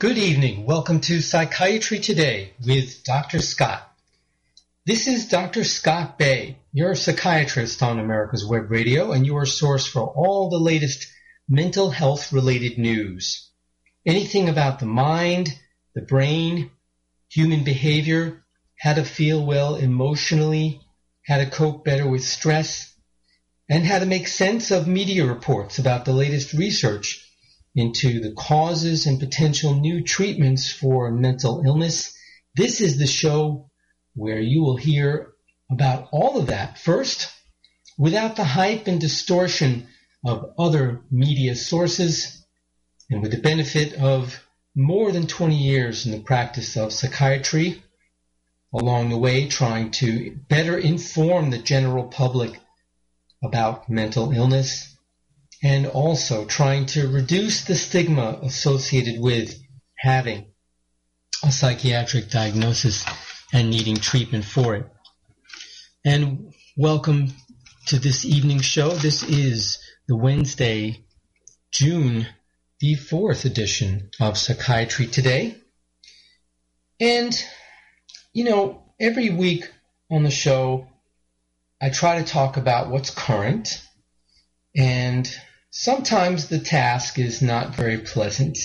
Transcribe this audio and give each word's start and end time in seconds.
Good 0.00 0.16
evening. 0.16 0.64
Welcome 0.64 1.00
to 1.00 1.20
Psychiatry 1.20 1.98
Today 1.98 2.52
with 2.64 3.02
Dr. 3.02 3.40
Scott. 3.40 3.82
This 4.86 5.08
is 5.08 5.26
Dr. 5.26 5.64
Scott 5.64 6.16
Bay. 6.16 6.58
You're 6.72 6.94
psychiatrist 6.94 7.82
on 7.82 7.98
America's 7.98 8.46
Web 8.46 8.70
Radio 8.70 9.10
and 9.10 9.26
your 9.26 9.44
source 9.44 9.88
for 9.88 10.02
all 10.02 10.50
the 10.50 10.60
latest 10.60 11.08
mental 11.48 11.90
health 11.90 12.32
related 12.32 12.78
news. 12.78 13.50
Anything 14.06 14.48
about 14.48 14.78
the 14.78 14.86
mind, 14.86 15.58
the 15.96 16.02
brain, 16.02 16.70
human 17.28 17.64
behavior, 17.64 18.44
how 18.78 18.92
to 18.92 19.04
feel 19.04 19.44
well 19.44 19.74
emotionally, 19.74 20.80
how 21.26 21.38
to 21.38 21.50
cope 21.50 21.84
better 21.84 22.06
with 22.08 22.22
stress, 22.22 22.94
and 23.68 23.84
how 23.84 23.98
to 23.98 24.06
make 24.06 24.28
sense 24.28 24.70
of 24.70 24.86
media 24.86 25.26
reports 25.26 25.80
about 25.80 26.04
the 26.04 26.12
latest 26.12 26.52
research 26.52 27.27
into 27.78 28.18
the 28.18 28.32
causes 28.32 29.06
and 29.06 29.20
potential 29.20 29.72
new 29.72 30.02
treatments 30.02 30.68
for 30.68 31.12
mental 31.12 31.62
illness. 31.64 32.12
This 32.56 32.80
is 32.80 32.98
the 32.98 33.06
show 33.06 33.70
where 34.16 34.40
you 34.40 34.62
will 34.62 34.76
hear 34.76 35.32
about 35.70 36.08
all 36.10 36.40
of 36.40 36.48
that 36.48 36.76
first, 36.76 37.32
without 37.96 38.34
the 38.34 38.42
hype 38.42 38.88
and 38.88 39.00
distortion 39.00 39.86
of 40.24 40.54
other 40.58 41.02
media 41.12 41.54
sources, 41.54 42.44
and 43.10 43.22
with 43.22 43.30
the 43.30 43.40
benefit 43.40 43.94
of 43.94 44.42
more 44.74 45.12
than 45.12 45.28
20 45.28 45.56
years 45.56 46.04
in 46.04 46.10
the 46.10 46.18
practice 46.18 46.76
of 46.76 46.92
psychiatry, 46.92 47.80
along 48.74 49.08
the 49.08 49.18
way 49.18 49.46
trying 49.46 49.92
to 49.92 50.36
better 50.48 50.76
inform 50.76 51.50
the 51.50 51.58
general 51.58 52.08
public 52.08 52.58
about 53.40 53.88
mental 53.88 54.32
illness 54.32 54.97
and 55.62 55.86
also 55.86 56.44
trying 56.44 56.86
to 56.86 57.08
reduce 57.08 57.64
the 57.64 57.74
stigma 57.74 58.38
associated 58.42 59.20
with 59.20 59.54
having 59.96 60.46
a 61.44 61.50
psychiatric 61.50 62.30
diagnosis 62.30 63.04
and 63.52 63.70
needing 63.70 63.96
treatment 63.96 64.44
for 64.44 64.76
it. 64.76 64.86
And 66.04 66.52
welcome 66.76 67.32
to 67.86 67.98
this 67.98 68.24
evening 68.24 68.60
show. 68.60 68.90
This 68.90 69.22
is 69.22 69.78
the 70.06 70.16
Wednesday, 70.16 71.04
June 71.72 72.26
the 72.80 72.94
4th 72.94 73.44
edition 73.44 74.10
of 74.20 74.38
Psychiatry 74.38 75.06
Today. 75.06 75.56
And, 77.00 77.36
you 78.32 78.44
know, 78.44 78.84
every 79.00 79.30
week 79.30 79.68
on 80.10 80.22
the 80.22 80.30
show, 80.30 80.86
I 81.82 81.90
try 81.90 82.18
to 82.18 82.24
talk 82.24 82.56
about 82.56 82.90
what's 82.90 83.10
current 83.10 83.84
and 84.76 85.28
Sometimes 85.80 86.48
the 86.48 86.58
task 86.58 87.20
is 87.20 87.40
not 87.40 87.76
very 87.76 87.98
pleasant. 87.98 88.58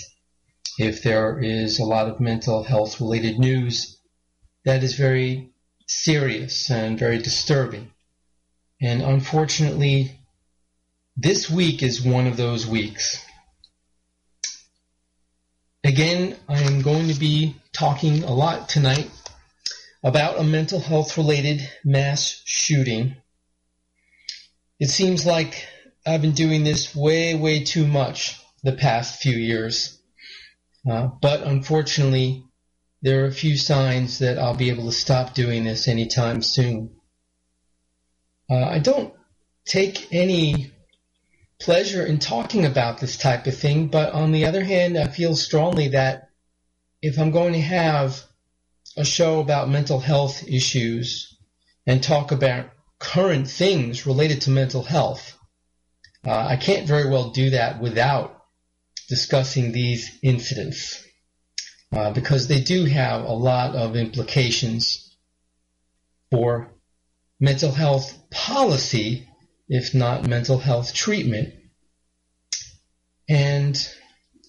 If 0.79 1.03
there 1.03 1.39
is 1.39 1.77
a 1.77 1.85
lot 1.85 2.09
of 2.09 2.19
mental 2.19 2.63
health 2.63 2.99
related 2.99 3.37
news, 3.37 3.99
that 4.65 4.81
is 4.81 4.95
very 4.95 5.51
serious 5.85 6.71
and 6.71 6.97
very 6.97 7.19
disturbing. 7.19 7.91
And 8.81 9.03
unfortunately, 9.03 10.19
this 11.15 11.51
week 11.51 11.83
is 11.83 12.01
one 12.01 12.25
of 12.25 12.35
those 12.35 12.65
weeks. 12.65 13.23
Again, 15.83 16.35
I 16.49 16.61
am 16.61 16.81
going 16.81 17.09
to 17.09 17.19
be 17.19 17.55
talking 17.73 18.23
a 18.23 18.33
lot 18.33 18.69
tonight 18.69 19.11
about 20.03 20.39
a 20.39 20.43
mental 20.43 20.79
health 20.79 21.15
related 21.15 21.61
mass 21.85 22.41
shooting. 22.43 23.17
It 24.79 24.89
seems 24.89 25.27
like 25.27 25.67
I've 26.05 26.21
been 26.21 26.33
doing 26.33 26.63
this 26.63 26.93
way, 26.93 27.33
way 27.33 27.63
too 27.63 27.87
much 27.87 28.41
the 28.61 28.73
past 28.73 29.21
few 29.21 29.37
years. 29.37 29.97
Uh, 30.89 31.07
but 31.21 31.43
unfortunately, 31.43 32.43
there 33.01 33.23
are 33.23 33.27
a 33.27 33.33
few 33.33 33.55
signs 33.57 34.19
that 34.19 34.37
I'll 34.37 34.55
be 34.55 34.69
able 34.69 34.85
to 34.85 34.91
stop 34.91 35.33
doing 35.33 35.63
this 35.63 35.87
anytime 35.87 36.41
soon. 36.41 36.95
Uh, 38.49 38.65
I 38.65 38.79
don't 38.79 39.13
take 39.65 40.13
any 40.13 40.71
pleasure 41.59 42.05
in 42.05 42.19
talking 42.19 42.65
about 42.65 42.99
this 42.99 43.17
type 43.17 43.47
of 43.47 43.57
thing, 43.57 43.87
but 43.87 44.11
on 44.11 44.33
the 44.33 44.45
other 44.45 44.63
hand, 44.63 44.97
I 44.97 45.07
feel 45.07 45.35
strongly 45.35 45.89
that 45.89 46.29
if 47.01 47.17
I'm 47.17 47.31
going 47.31 47.53
to 47.53 47.61
have 47.61 48.21
a 48.97 49.05
show 49.05 49.39
about 49.39 49.69
mental 49.69 49.99
health 50.01 50.45
issues 50.47 51.37
and 51.87 52.03
talk 52.03 52.33
about 52.33 52.71
current 52.99 53.49
things 53.49 54.05
related 54.05 54.41
to 54.41 54.49
mental 54.49 54.83
health, 54.83 55.37
uh, 56.25 56.45
I 56.49 56.55
can't 56.55 56.87
very 56.87 57.09
well 57.09 57.31
do 57.31 57.51
that 57.51 57.81
without 57.81 58.43
discussing 59.09 59.71
these 59.71 60.17
incidents 60.23 61.03
uh, 61.91 62.11
because 62.11 62.47
they 62.47 62.61
do 62.61 62.85
have 62.85 63.23
a 63.23 63.33
lot 63.33 63.75
of 63.75 63.95
implications 63.95 65.15
for 66.31 66.71
mental 67.39 67.71
health 67.71 68.17
policy, 68.31 69.27
if 69.67 69.93
not 69.93 70.27
mental 70.27 70.57
health 70.57 70.93
treatment. 70.93 71.53
And, 73.27 73.77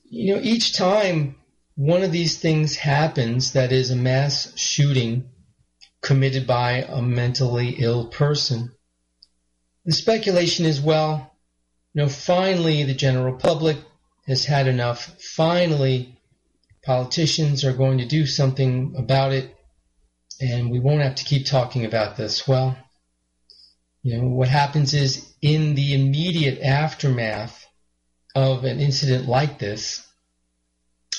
you 0.04 0.34
know, 0.34 0.40
each 0.42 0.76
time 0.76 1.36
one 1.74 2.02
of 2.02 2.12
these 2.12 2.38
things 2.38 2.76
happens 2.76 3.52
that 3.52 3.72
is 3.72 3.90
a 3.90 3.96
mass 3.96 4.56
shooting 4.56 5.30
committed 6.02 6.46
by 6.46 6.84
a 6.88 7.02
mentally 7.02 7.76
ill 7.78 8.06
person, 8.06 8.72
the 9.84 9.92
speculation 9.92 10.64
is, 10.64 10.80
well, 10.80 11.33
know, 12.02 12.08
finally 12.08 12.84
the 12.84 12.94
general 12.94 13.34
public 13.34 13.78
has 14.26 14.44
had 14.44 14.66
enough. 14.66 15.20
Finally, 15.20 16.18
politicians 16.84 17.64
are 17.64 17.72
going 17.72 17.98
to 17.98 18.06
do 18.06 18.26
something 18.26 18.94
about 18.96 19.32
it, 19.32 19.54
and 20.40 20.70
we 20.70 20.80
won't 20.80 21.02
have 21.02 21.14
to 21.16 21.24
keep 21.24 21.46
talking 21.46 21.84
about 21.84 22.16
this. 22.16 22.46
Well, 22.48 22.76
you 24.02 24.16
know, 24.16 24.28
what 24.28 24.48
happens 24.48 24.92
is 24.92 25.32
in 25.40 25.74
the 25.74 25.94
immediate 25.94 26.60
aftermath 26.60 27.66
of 28.34 28.64
an 28.64 28.80
incident 28.80 29.28
like 29.28 29.58
this, 29.58 30.06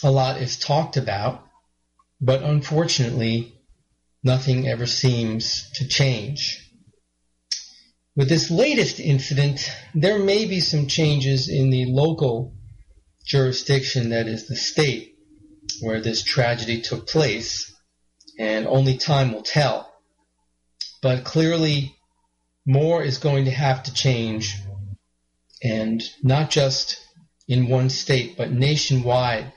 a 0.04 0.12
lot 0.12 0.42
is 0.42 0.58
talked 0.58 0.98
about, 0.98 1.48
but 2.20 2.44
unfortunately, 2.44 3.56
nothing 4.24 4.68
ever 4.68 4.86
seems 4.86 5.72
to 5.76 5.88
change. 5.88 6.65
With 8.16 8.30
this 8.30 8.50
latest 8.50 9.02
incident, 9.02 9.70
there 9.94 10.20
may 10.20 10.46
be 10.46 10.62
some 10.62 10.88
changes 10.88 11.50
in 11.50 11.70
the 11.70 11.86
local 11.86 12.54
jurisdiction, 13.26 14.10
that 14.10 14.28
is 14.28 14.48
the 14.48 14.56
state, 14.56 15.16
where 15.82 16.00
this 16.00 16.24
tragedy 16.24 16.82
took 16.82 17.08
place, 17.08 17.74
and 18.40 18.68
only 18.68 18.98
time 18.98 19.34
will 19.34 19.42
tell. 19.42 19.92
But 21.02 21.26
clearly, 21.26 21.96
more 22.66 23.04
is 23.04 23.18
going 23.18 23.46
to 23.46 23.52
have 23.52 23.84
to 23.84 23.94
change, 23.94 24.56
and 25.62 26.02
not 26.24 26.50
just 26.50 26.98
in 27.50 27.68
one 27.68 27.90
state, 27.90 28.38
but 28.38 28.52
nationwide, 28.52 29.52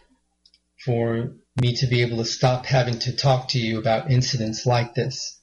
for 0.85 1.37
me 1.61 1.77
to 1.77 1.87
be 1.87 2.03
able 2.03 2.17
to 2.17 2.25
stop 2.25 2.67
having 2.67 2.99
to 3.01 3.15
talk 3.15 3.49
to 3.49 3.59
you 3.61 3.79
about 3.79 4.11
incidents 4.11 4.67
like 4.67 4.95
this. 4.95 5.38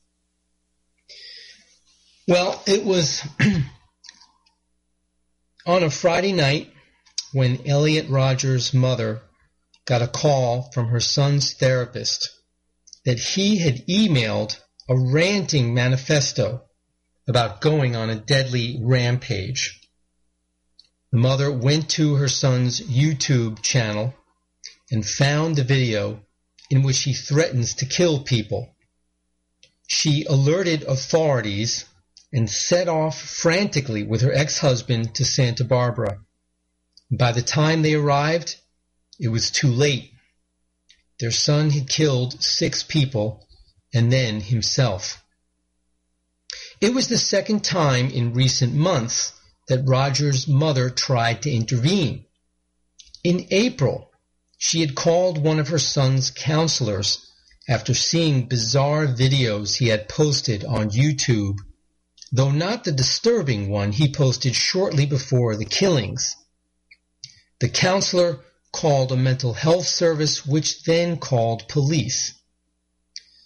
Well, 2.28 2.60
it 2.66 2.84
was 2.84 3.22
on 5.68 5.84
a 5.84 5.92
Friday 5.92 6.34
night 6.34 6.72
when 7.34 7.68
Elliot 7.68 8.10
Rodger's 8.10 8.74
mother 8.74 9.22
got 9.86 10.02
a 10.02 10.08
call 10.08 10.72
from 10.72 10.88
her 10.88 11.00
son's 11.00 11.54
therapist 11.54 12.32
that 13.06 13.20
he 13.20 13.58
had 13.58 13.86
emailed 13.86 14.60
a 14.90 14.98
ranting 14.98 15.76
manifesto 15.76 16.64
about 17.28 17.62
going 17.62 17.96
on 17.96 18.10
a 18.10 18.16
deadly 18.16 18.80
rampage. 18.82 19.80
The 21.12 21.20
mother 21.20 21.52
went 21.52 21.92
to 21.92 22.16
her 22.16 22.28
son's 22.28 22.82
YouTube 22.82 23.62
channel 23.62 24.16
and 24.90 25.06
found 25.06 25.58
the 25.58 25.64
video 25.64 26.22
in 26.72 26.82
which 26.82 27.04
he 27.04 27.14
threatens 27.14 27.76
to 27.76 27.86
kill 27.86 28.24
people. 28.24 28.76
She 29.88 30.26
alerted 30.26 30.82
authorities 30.82 31.86
and 32.36 32.50
set 32.50 32.90
off 32.90 33.18
frantically 33.18 34.04
with 34.04 34.20
her 34.20 34.34
ex-husband 34.34 35.16
to 35.16 35.24
Santa 35.24 35.64
Barbara. 35.64 36.20
By 37.10 37.32
the 37.32 37.42
time 37.42 37.82
they 37.82 37.94
arrived, 37.94 38.58
it 39.18 39.30
was 39.30 39.50
too 39.50 39.70
late. 39.70 40.12
Their 41.22 41.32
son 41.32 41.70
had 41.70 41.88
killed 41.88 42.44
six 42.44 42.84
people 42.84 43.48
and 43.94 44.12
then 44.12 44.42
himself. 44.42 45.24
It 46.82 46.94
was 46.94 47.08
the 47.08 47.18
second 47.18 47.64
time 47.64 48.10
in 48.10 48.34
recent 48.34 48.74
months 48.74 49.32
that 49.70 49.88
Rodger's 49.88 50.46
mother 50.46 50.90
tried 50.90 51.44
to 51.44 51.50
intervene. 51.50 52.26
In 53.24 53.48
April, 53.50 54.12
she 54.58 54.82
had 54.82 54.94
called 54.94 55.38
one 55.38 55.60
of 55.62 55.70
her 55.70 55.80
son's 55.80 56.32
counselors 56.32 57.32
after 57.70 57.94
seeing 57.94 58.50
bizarre 58.50 59.08
videos 59.08 59.78
he 59.78 59.88
had 59.88 60.10
posted 60.10 60.66
on 60.66 60.90
YouTube 60.90 61.60
though 62.32 62.52
not 62.52 62.84
the 62.84 62.92
disturbing 62.92 63.70
one 63.70 63.92
he 63.92 64.12
posted 64.12 64.56
shortly 64.56 65.06
before 65.06 65.56
the 65.56 65.66
killings. 65.66 66.36
The 67.60 67.70
counselor 67.70 68.40
called 68.72 69.12
a 69.12 69.18
mental 69.18 69.54
health 69.54 69.88
service, 69.88 70.46
which 70.46 70.84
then 70.84 71.18
called 71.18 71.68
police. 71.70 72.34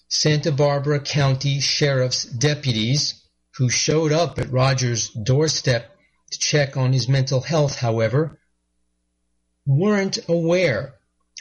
Santa 0.08 0.52
Barbara 0.52 1.00
County 1.00 1.60
Sheriff's 1.60 2.24
deputies 2.24 3.22
who 3.58 3.70
showed 3.70 4.12
up 4.12 4.40
at 4.40 4.52
Rodger's 4.52 5.10
doorstep 5.10 5.96
to 6.32 6.40
check 6.40 6.78
on 6.78 6.94
his 6.94 7.08
mental 7.08 7.42
health, 7.42 7.76
however, 7.76 8.40
weren't 9.66 10.18
aware 10.28 10.96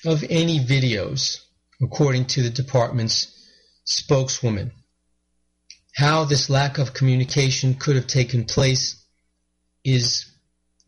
of 0.05 0.25
any 0.29 0.58
videos, 0.58 1.38
according 1.81 2.26
to 2.26 2.43
the 2.43 2.50
department's 2.50 3.32
spokeswoman. 3.84 4.73
How 5.98 6.22
this 6.22 6.48
lack 6.48 6.78
of 6.78 6.94
communication 6.94 7.74
could 7.74 7.96
have 7.96 8.06
taken 8.06 8.44
place 8.44 9.04
is 9.82 10.26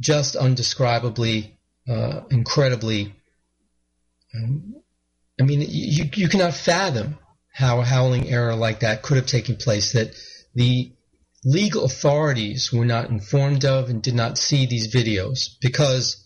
just 0.00 0.36
undescribably, 0.36 1.50
uh, 1.88 2.20
incredibly. 2.30 3.12
Um, 4.32 4.76
I 5.40 5.42
mean, 5.42 5.62
you, 5.68 6.04
you 6.14 6.28
cannot 6.28 6.54
fathom 6.54 7.18
how 7.52 7.80
a 7.80 7.84
howling 7.84 8.30
error 8.30 8.54
like 8.54 8.80
that 8.80 9.02
could 9.02 9.16
have 9.16 9.26
taken 9.26 9.56
place, 9.56 9.94
that 9.94 10.14
the 10.54 10.92
legal 11.42 11.86
authorities 11.86 12.72
were 12.72 12.84
not 12.84 13.10
informed 13.10 13.64
of 13.64 13.90
and 13.90 14.00
did 14.00 14.14
not 14.14 14.38
see 14.38 14.66
these 14.66 14.94
videos 14.94 15.56
because 15.60 16.24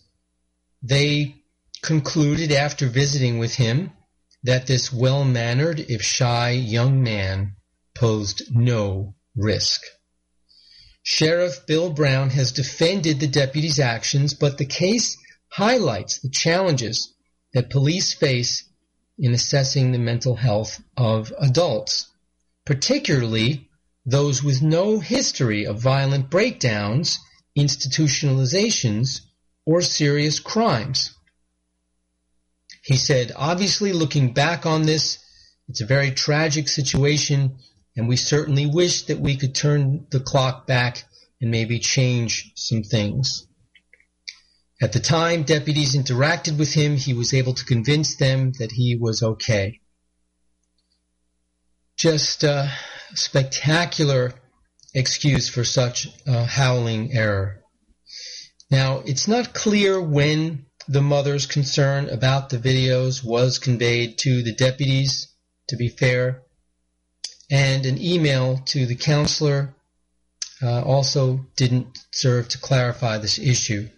they 0.83 1.37
concluded 1.81 2.53
after 2.53 2.87
visiting 2.87 3.39
with 3.39 3.55
him 3.55 3.93
that 4.43 4.67
this 4.67 4.93
well-mannered, 4.93 5.81
if 5.81 6.03
shy, 6.03 6.51
young 6.51 7.03
man 7.03 7.57
posed 7.95 8.55
no 8.55 9.15
risk. 9.37 9.83
Sheriff 11.03 11.67
Bill 11.67 11.91
Brown 11.91 12.31
has 12.31 12.53
defended 12.53 13.21
the 13.21 13.27
deputy's 13.27 13.79
actions, 13.79 14.35
but 14.35 14.59
the 14.59 14.65
case 14.65 15.19
highlights 15.49 16.19
the 16.19 16.31
challenges 16.31 17.13
that 17.53 17.71
police 17.71 18.15
face 18.15 18.65
in 19.19 19.33
assessing 19.33 19.93
the 19.93 19.99
mental 19.99 20.35
health 20.35 20.81
of 20.97 21.33
adults, 21.39 22.09
particularly 22.65 23.69
those 24.07 24.43
with 24.43 24.63
no 24.63 24.99
history 24.99 25.65
of 25.67 25.81
violent 25.81 26.31
breakdowns, 26.31 27.21
institutionalizations, 27.57 29.21
or 29.65 29.81
serious 29.83 30.41
crimes. 30.41 31.15
He 32.83 32.97
said, 32.97 33.33
obviously 33.37 33.93
looking 33.93 34.35
back 34.35 34.67
on 34.67 34.83
this, 34.83 35.19
it's 35.69 35.81
a 35.81 35.87
very 35.87 36.11
tragic 36.11 36.69
situation 36.69 37.57
and 37.97 38.09
we 38.09 38.17
certainly 38.17 38.67
wish 38.67 39.03
that 39.07 39.21
we 39.21 39.37
could 39.37 39.55
turn 39.55 40.07
the 40.11 40.21
clock 40.21 40.67
back 40.67 41.05
and 41.41 41.51
maybe 41.51 41.79
change 41.79 42.53
some 42.57 42.83
things. 42.83 43.47
At 44.83 44.93
the 44.93 45.01
time 45.01 45.45
deputies 45.45 45.95
interacted 45.95 46.59
with 46.59 46.75
him, 46.75 46.97
he 46.97 47.15
was 47.15 47.33
able 47.33 47.55
to 47.55 47.65
convince 47.65 48.17
them 48.17 48.53
that 48.59 48.73
he 48.73 48.97
was 48.97 49.23
okay. 49.23 49.81
Just 51.97 52.43
a 52.43 52.73
spectacular 53.15 54.35
excuse 54.93 55.49
for 55.49 55.65
such 55.65 56.09
a 56.27 56.45
howling 56.45 57.13
error. 57.13 57.63
Now, 58.71 59.01
it's 59.01 59.29
not 59.29 59.55
clear 59.55 60.01
when 60.01 60.67
the 60.89 61.03
mother's 61.03 61.47
concern 61.47 62.09
about 62.09 62.51
the 62.51 62.59
videos 62.59 63.25
was 63.25 63.59
conveyed 63.59 64.19
to 64.19 64.43
the 64.43 64.55
deputies, 64.55 65.29
to 65.69 65.77
be 65.77 65.89
fair, 65.89 66.44
and 67.55 67.87
an 67.87 68.03
email 68.03 68.59
to 68.67 68.85
the 68.85 68.97
counselor 68.97 69.73
uh, 70.61 70.83
also 70.83 71.47
didn't 71.55 71.87
serve 72.11 72.49
to 72.49 72.59
clarify 72.59 73.17
this 73.17 73.39
issue. 73.39 73.89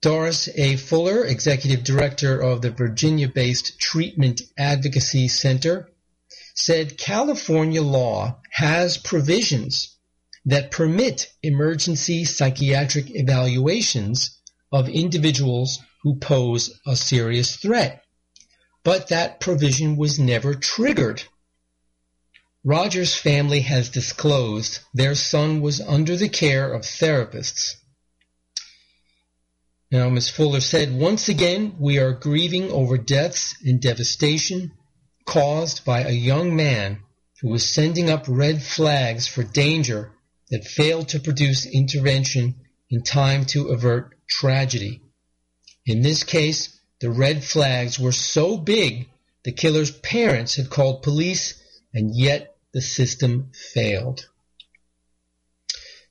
Doris 0.00 0.48
A. 0.54 0.76
Fuller, 0.76 1.24
Executive 1.24 1.82
Director 1.82 2.40
of 2.40 2.62
the 2.62 2.70
Virginia-based 2.70 3.80
Treatment 3.80 4.40
Advocacy 4.56 5.26
Center, 5.26 5.90
said 6.54 6.96
California 6.96 7.82
law 7.82 8.40
has 8.52 8.96
provisions 8.96 9.96
that 10.44 10.70
permit 10.70 11.26
emergency 11.42 12.24
psychiatric 12.24 13.10
evaluations 13.10 14.38
of 14.70 14.88
individuals 14.88 15.80
who 16.04 16.20
pose 16.20 16.78
a 16.86 16.94
serious 16.94 17.56
threat. 17.56 18.04
But 18.84 19.08
that 19.08 19.40
provision 19.40 19.96
was 19.96 20.20
never 20.20 20.54
triggered. 20.54 21.24
Rodger's 22.68 23.14
family 23.14 23.60
has 23.60 23.88
disclosed 23.88 24.80
their 24.92 25.14
son 25.14 25.60
was 25.62 25.80
under 25.80 26.16
the 26.16 26.28
care 26.28 26.72
of 26.72 26.82
therapists 26.82 27.76
now, 29.90 30.10
Ms. 30.10 30.28
Fuller 30.28 30.60
said, 30.60 30.92
once 30.92 31.30
again, 31.30 31.76
we 31.78 31.98
are 31.98 32.12
grieving 32.12 32.70
over 32.70 32.98
deaths 32.98 33.56
and 33.64 33.80
devastation 33.80 34.72
caused 35.24 35.82
by 35.86 36.02
a 36.02 36.10
young 36.10 36.54
man 36.54 37.00
who 37.40 37.48
was 37.48 37.66
sending 37.66 38.10
up 38.10 38.26
red 38.28 38.62
flags 38.62 39.26
for 39.26 39.42
danger 39.42 40.12
that 40.50 40.66
failed 40.66 41.08
to 41.08 41.20
produce 41.20 41.64
intervention 41.64 42.56
in 42.90 43.02
time 43.02 43.46
to 43.46 43.68
avert 43.68 44.14
tragedy. 44.28 45.00
In 45.86 46.02
this 46.02 46.22
case, 46.22 46.78
the 47.00 47.10
red 47.10 47.42
flags 47.42 47.98
were 47.98 48.12
so 48.12 48.58
big 48.58 49.08
the 49.44 49.52
killer's 49.52 49.90
parents 49.90 50.56
had 50.56 50.68
called 50.68 51.02
police 51.02 51.62
and 51.94 52.14
yet 52.14 52.57
the 52.72 52.80
system 52.80 53.50
failed. 53.52 54.28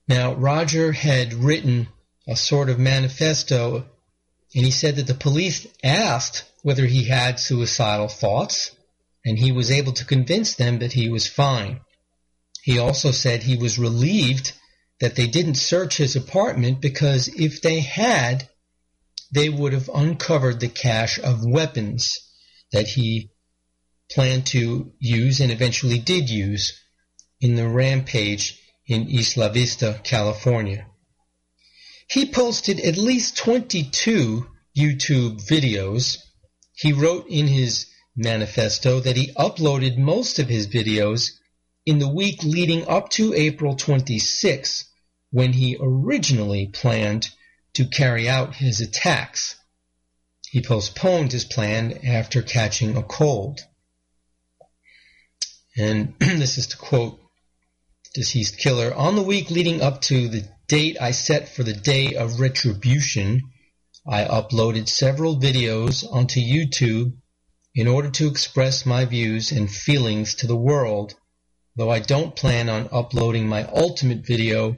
Now, 0.08 0.34
Rodger 0.34 0.92
had 0.92 1.34
written 1.34 1.90
a 2.28 2.36
sort 2.36 2.70
of 2.70 2.80
manifesto, 2.80 3.86
and 4.56 4.66
he 4.66 4.72
said 4.72 4.96
that 4.96 5.08
the 5.08 5.14
police 5.14 5.68
asked 5.84 6.46
whether 6.64 6.86
he 6.86 7.04
had 7.04 7.40
suicidal 7.40 8.08
thoughts, 8.08 8.72
and 9.26 9.38
he 9.38 9.52
was 9.52 9.72
able 9.72 9.94
to 9.94 10.06
convince 10.06 10.56
them 10.56 10.80
that 10.80 10.94
he 10.94 11.10
was 11.10 11.28
fine. 11.28 11.82
He 12.62 12.80
also 12.80 13.12
said 13.12 13.44
he 13.44 13.58
was 13.58 13.78
relieved 13.80 14.54
that 15.00 15.16
they 15.16 15.28
didn't 15.28 15.56
search 15.56 15.98
his 15.98 16.16
apartment 16.16 16.82
because 16.82 17.28
if 17.28 17.62
they 17.62 17.82
had, 17.82 18.50
they 19.32 19.50
would 19.50 19.74
have 19.74 19.90
uncovered 19.94 20.60
the 20.60 20.70
cache 20.70 21.20
of 21.20 21.46
weapons 21.46 22.20
that 22.72 22.88
he 22.88 23.30
planned 24.12 24.46
to 24.48 24.94
use 25.00 25.40
and 25.40 25.52
eventually 25.52 26.00
did 26.00 26.30
use 26.30 26.80
in 27.42 27.56
the 27.56 27.68
rampage 27.68 28.60
in 28.88 29.10
East 29.10 29.38
Isla 29.38 29.50
Vista, 29.52 30.00
California. 30.04 30.88
He 32.10 32.32
posted 32.32 32.80
at 32.80 32.98
least 32.98 33.36
22 33.38 34.48
YouTube 34.78 35.46
videos. 35.46 36.18
He 36.74 36.94
wrote 36.94 37.28
in 37.30 37.48
his 37.48 37.88
manifesto 38.16 39.00
that 39.02 39.18
he 39.18 39.34
uploaded 39.34 39.98
most 39.98 40.40
of 40.40 40.48
his 40.48 40.68
videos 40.68 41.32
in 41.86 42.00
the 42.00 42.08
week 42.08 42.44
leading 42.44 42.88
up 42.88 43.10
to 43.10 43.34
April 43.34 43.76
26, 43.76 44.86
when 45.32 45.54
he 45.54 45.78
originally 45.80 46.68
planned 46.68 47.30
to 47.74 47.86
carry 47.86 48.28
out 48.28 48.56
his 48.56 48.82
attacks. 48.82 49.56
He 50.50 50.62
postponed 50.62 51.32
his 51.32 51.46
plan 51.46 52.00
after 52.06 52.42
catching 52.42 52.96
a 52.96 53.04
cold. 53.04 53.62
And 55.78 56.16
this 56.20 56.58
is 56.58 56.68
to 56.68 56.78
quote 56.78 57.20
deceased 58.14 58.58
killer. 58.58 58.94
On 58.94 59.16
the 59.16 59.22
week 59.22 59.52
leading 59.52 59.82
up 59.82 60.02
to 60.02 60.28
the 60.28 60.48
date 60.68 60.98
I 61.00 61.12
set 61.12 61.50
for 61.50 61.64
the 61.64 61.74
day 61.74 62.16
of 62.16 62.40
retribution, 62.40 63.42
I 64.08 64.24
uploaded 64.24 64.88
several 64.88 65.40
videos 65.40 66.04
onto 66.12 66.40
YouTube 66.40 67.14
in 67.76 67.88
order 67.88 68.10
to 68.10 68.28
express 68.28 68.86
my 68.86 69.06
views 69.06 69.52
and 69.52 69.70
feelings 69.70 70.36
to 70.36 70.48
the 70.48 70.56
world, 70.56 71.14
though 71.76 71.92
I 71.92 72.00
don't 72.00 72.36
plan 72.36 72.70
on 72.70 72.90
uploading 72.92 73.48
my 73.48 73.66
ultimate 73.66 74.26
video 74.26 74.78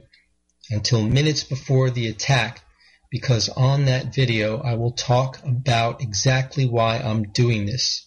until 0.70 1.02
minutes 1.02 1.44
before 1.44 1.90
the 1.90 2.08
attack 2.08 2.62
because 3.10 3.48
on 3.48 3.86
that 3.86 4.14
video 4.14 4.60
I 4.60 4.74
will 4.74 4.92
talk 4.92 5.42
about 5.44 6.02
exactly 6.02 6.66
why 6.66 6.98
I'm 6.98 7.32
doing 7.32 7.66
this, 7.66 8.06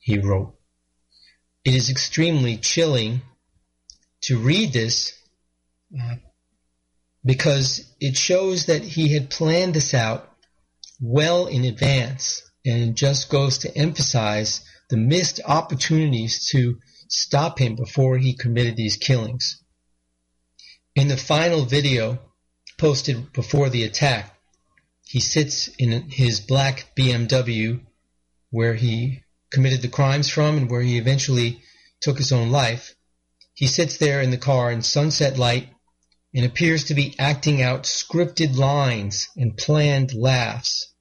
he 0.00 0.18
wrote. 0.18 0.56
It 1.64 1.74
is 1.74 1.90
extremely 1.90 2.58
chilling 2.58 3.22
to 4.22 4.38
read 4.38 4.72
this 4.72 5.12
uh, 5.98 6.16
because 7.24 7.90
it 8.00 8.16
shows 8.16 8.66
that 8.66 8.82
he 8.82 9.14
had 9.14 9.30
planned 9.30 9.74
this 9.74 9.94
out 9.94 10.30
well 11.00 11.46
in 11.46 11.64
advance 11.64 12.42
and 12.64 12.96
just 12.96 13.30
goes 13.30 13.58
to 13.58 13.76
emphasize 13.76 14.64
the 14.90 14.96
missed 14.96 15.40
opportunities 15.46 16.46
to 16.48 16.78
stop 17.08 17.58
him 17.58 17.76
before 17.76 18.18
he 18.18 18.36
committed 18.36 18.76
these 18.76 18.96
killings. 18.96 19.62
In 20.94 21.08
the 21.08 21.16
final 21.16 21.64
video 21.64 22.18
posted 22.78 23.32
before 23.32 23.70
the 23.70 23.84
attack, 23.84 24.36
he 25.06 25.20
sits 25.20 25.68
in 25.78 26.10
his 26.10 26.40
black 26.40 26.92
BMW 26.96 27.80
where 28.50 28.74
he 28.74 29.23
committed 29.54 29.80
the 29.80 29.88
crimes 29.88 30.28
from 30.28 30.58
and 30.58 30.70
where 30.70 30.82
he 30.82 30.98
eventually 30.98 31.62
took 32.00 32.18
his 32.18 32.32
own 32.32 32.50
life. 32.50 32.94
He 33.54 33.66
sits 33.66 33.96
there 33.96 34.20
in 34.20 34.30
the 34.30 34.36
car 34.36 34.70
in 34.70 34.82
sunset 34.82 35.38
light 35.38 35.68
and 36.34 36.44
appears 36.44 36.84
to 36.84 36.94
be 36.94 37.14
acting 37.18 37.62
out 37.62 37.84
scripted 37.84 38.56
lines 38.56 39.28
and 39.36 39.56
planned 39.56 40.12
laughs. 40.12 40.92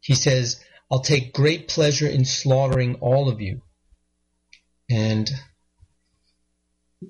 He 0.00 0.14
says, 0.14 0.60
I'll 0.90 1.00
take 1.00 1.32
great 1.32 1.68
pleasure 1.68 2.06
in 2.06 2.26
slaughtering 2.26 2.96
all 2.96 3.30
of 3.30 3.40
you. 3.40 3.62
And 4.90 5.30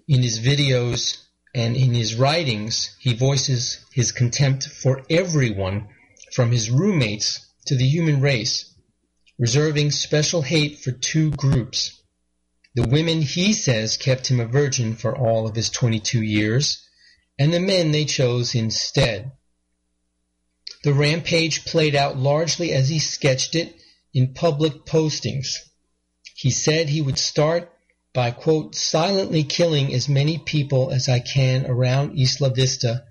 in 0.07 0.23
his 0.23 0.39
videos 0.39 1.19
and 1.55 1.77
in 1.77 1.93
his 1.93 2.15
writings, 2.15 2.97
he 3.01 3.15
voices 3.15 3.85
his 3.93 4.13
contempt 4.13 4.69
for 4.69 5.03
everyone 5.11 5.89
from 6.33 6.53
his 6.53 6.71
roommates 6.71 7.45
to 7.67 7.75
the 7.75 7.87
human 7.87 8.21
race, 8.21 8.72
reserving 9.39 9.91
special 9.91 10.43
hate 10.43 10.79
for 10.79 10.93
two 10.93 11.31
groups. 11.31 12.03
The 12.75 12.87
women, 12.87 13.23
he 13.23 13.53
says, 13.53 13.97
kept 13.97 14.31
him 14.31 14.41
a 14.41 14.47
virgin 14.47 14.97
for 14.97 15.17
all 15.17 15.47
of 15.47 15.57
his 15.57 15.71
22 15.71 16.23
years, 16.23 16.87
and 17.39 17.53
the 17.53 17.61
men 17.61 17.93
they 17.93 18.05
chose 18.05 18.55
instead. 18.55 19.33
The 20.85 20.95
rampage 20.95 21.65
played 21.65 21.95
out 21.95 22.17
largely 22.17 22.73
as 22.73 22.89
he 22.89 22.99
sketched 22.99 23.55
it 23.55 23.77
in 24.13 24.35
public 24.35 24.85
postings. 24.85 25.59
He 26.35 26.51
said 26.51 26.89
he 26.89 27.03
would 27.03 27.19
start 27.19 27.73
by, 28.13 28.31
quote, 28.31 28.75
silently 28.75 29.45
killing 29.45 29.95
as 29.95 30.09
many 30.09 30.39
people 30.39 30.91
as 30.91 31.09
I 31.09 31.21
can 31.21 31.67
around 31.67 32.19
Isla 32.19 32.51
Vista 32.51 33.05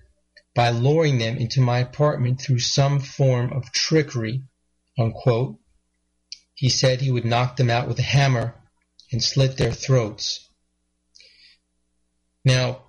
by 0.54 0.70
luring 0.70 1.18
them 1.18 1.38
into 1.38 1.62
my 1.62 1.80
apartment 1.80 2.42
through 2.42 2.60
some 2.60 3.00
form 3.00 3.54
of 3.54 3.72
trickery, 3.72 4.44
unquote. 5.00 5.61
He 6.62 6.70
said 6.70 7.02
he 7.02 7.10
would 7.10 7.26
knock 7.26 7.56
them 7.56 7.72
out 7.72 7.88
with 7.88 7.98
a 7.98 8.04
hammer 8.04 8.54
and 9.12 9.24
slit 9.24 9.58
their 9.58 9.72
throats. 9.72 10.48
Now, 12.46 12.84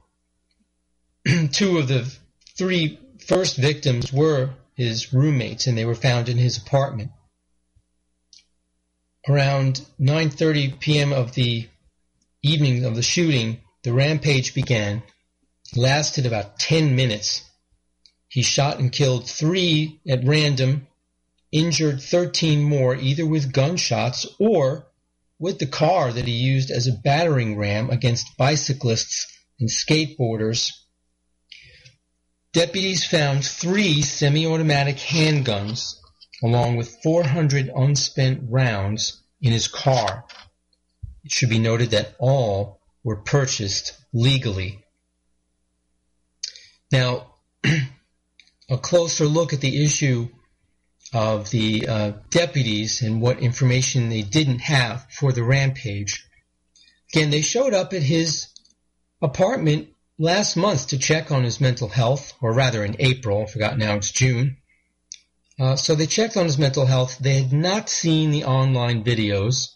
two 1.52 1.78
of 1.78 1.88
the 1.88 2.14
three 2.58 3.00
first 3.26 3.56
victims 3.56 4.12
were 4.12 4.50
his 4.74 5.14
roommates, 5.14 5.66
and 5.66 5.78
they 5.78 5.86
were 5.86 5.94
found 5.94 6.28
in 6.28 6.36
his 6.36 6.58
apartment. 6.58 7.12
Around 9.26 9.86
9:30 9.98 10.78
p.m. 10.78 11.14
of 11.14 11.32
the 11.32 11.66
evening 12.42 12.84
of 12.84 12.94
the 12.94 13.02
shooting, 13.02 13.62
the 13.84 13.94
rampage 13.94 14.52
began. 14.52 15.02
It 15.72 15.78
lasted 15.78 16.26
about 16.26 16.58
10 16.58 16.94
minutes. 16.94 17.42
He 18.28 18.42
shot 18.42 18.80
and 18.80 18.92
killed 18.92 19.26
three 19.26 19.98
at 20.06 20.26
random, 20.26 20.88
injured 21.52 22.02
13 22.02 22.62
more 22.62 22.96
either 22.96 23.26
with 23.26 23.52
gunshots 23.52 24.26
or 24.40 24.88
with 25.38 25.58
the 25.58 25.66
car 25.66 26.12
that 26.12 26.26
he 26.26 26.32
used 26.32 26.70
as 26.70 26.86
a 26.86 26.92
battering 26.92 27.56
ram 27.56 27.90
against 27.90 28.36
bicyclists 28.36 29.26
and 29.60 29.68
skateboarders 29.68 30.72
Deputies 32.52 33.02
found 33.06 33.46
three 33.46 34.02
semi-automatic 34.02 34.96
handguns 34.96 35.94
along 36.42 36.76
with 36.76 37.00
400 37.02 37.70
unspent 37.74 38.42
rounds 38.50 39.22
in 39.40 39.52
his 39.52 39.68
car. 39.68 40.26
It 41.24 41.32
should 41.32 41.48
be 41.48 41.58
noted 41.58 41.92
that 41.92 42.14
all 42.18 42.80
were 43.02 43.16
purchased 43.16 43.94
legally. 44.12 44.84
Now, 46.90 47.36
a 47.64 48.76
closer 48.76 49.24
look 49.24 49.54
at 49.54 49.62
the 49.62 49.82
issue 49.82 50.28
of 51.12 51.50
the 51.50 51.86
uh, 51.86 52.12
deputies 52.30 53.02
and 53.02 53.20
what 53.20 53.40
information 53.40 54.08
they 54.08 54.22
didn't 54.22 54.60
have 54.60 55.06
for 55.10 55.32
the 55.32 55.44
rampage. 55.44 56.26
Again, 57.12 57.30
they 57.30 57.42
showed 57.42 57.74
up 57.74 57.92
at 57.92 58.02
his 58.02 58.48
apartment 59.20 59.88
last 60.18 60.56
month 60.56 60.88
to 60.88 60.98
check 60.98 61.30
on 61.30 61.44
his 61.44 61.60
mental 61.60 61.88
health, 61.88 62.32
or 62.40 62.52
rather 62.52 62.84
in 62.84 62.96
April, 62.98 63.42
I 63.42 63.46
forgot 63.46 63.76
now 63.76 63.96
it's 63.96 64.10
June. 64.10 64.56
Uh, 65.60 65.76
so 65.76 65.94
they 65.94 66.06
checked 66.06 66.36
on 66.36 66.44
his 66.44 66.58
mental 66.58 66.86
health. 66.86 67.18
They 67.18 67.42
had 67.42 67.52
not 67.52 67.90
seen 67.90 68.30
the 68.30 68.44
online 68.44 69.04
videos 69.04 69.68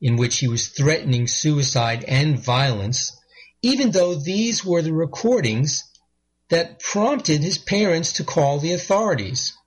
in 0.00 0.16
which 0.16 0.38
he 0.38 0.48
was 0.48 0.68
threatening 0.68 1.26
suicide 1.26 2.04
and 2.04 2.38
violence, 2.38 3.16
even 3.62 3.90
though 3.90 4.14
these 4.14 4.64
were 4.64 4.82
the 4.82 4.92
recordings 4.92 5.84
that 6.48 6.80
prompted 6.80 7.42
his 7.42 7.58
parents 7.58 8.14
to 8.14 8.24
call 8.24 8.58
the 8.58 8.72
authorities. 8.72 9.57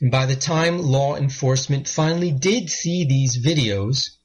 And 0.00 0.10
by 0.10 0.26
the 0.26 0.36
time 0.36 0.78
law 0.78 1.16
enforcement 1.16 1.86
finally 1.86 2.32
did 2.32 2.70
see 2.70 3.04
these 3.04 3.44
videos, 3.44 4.16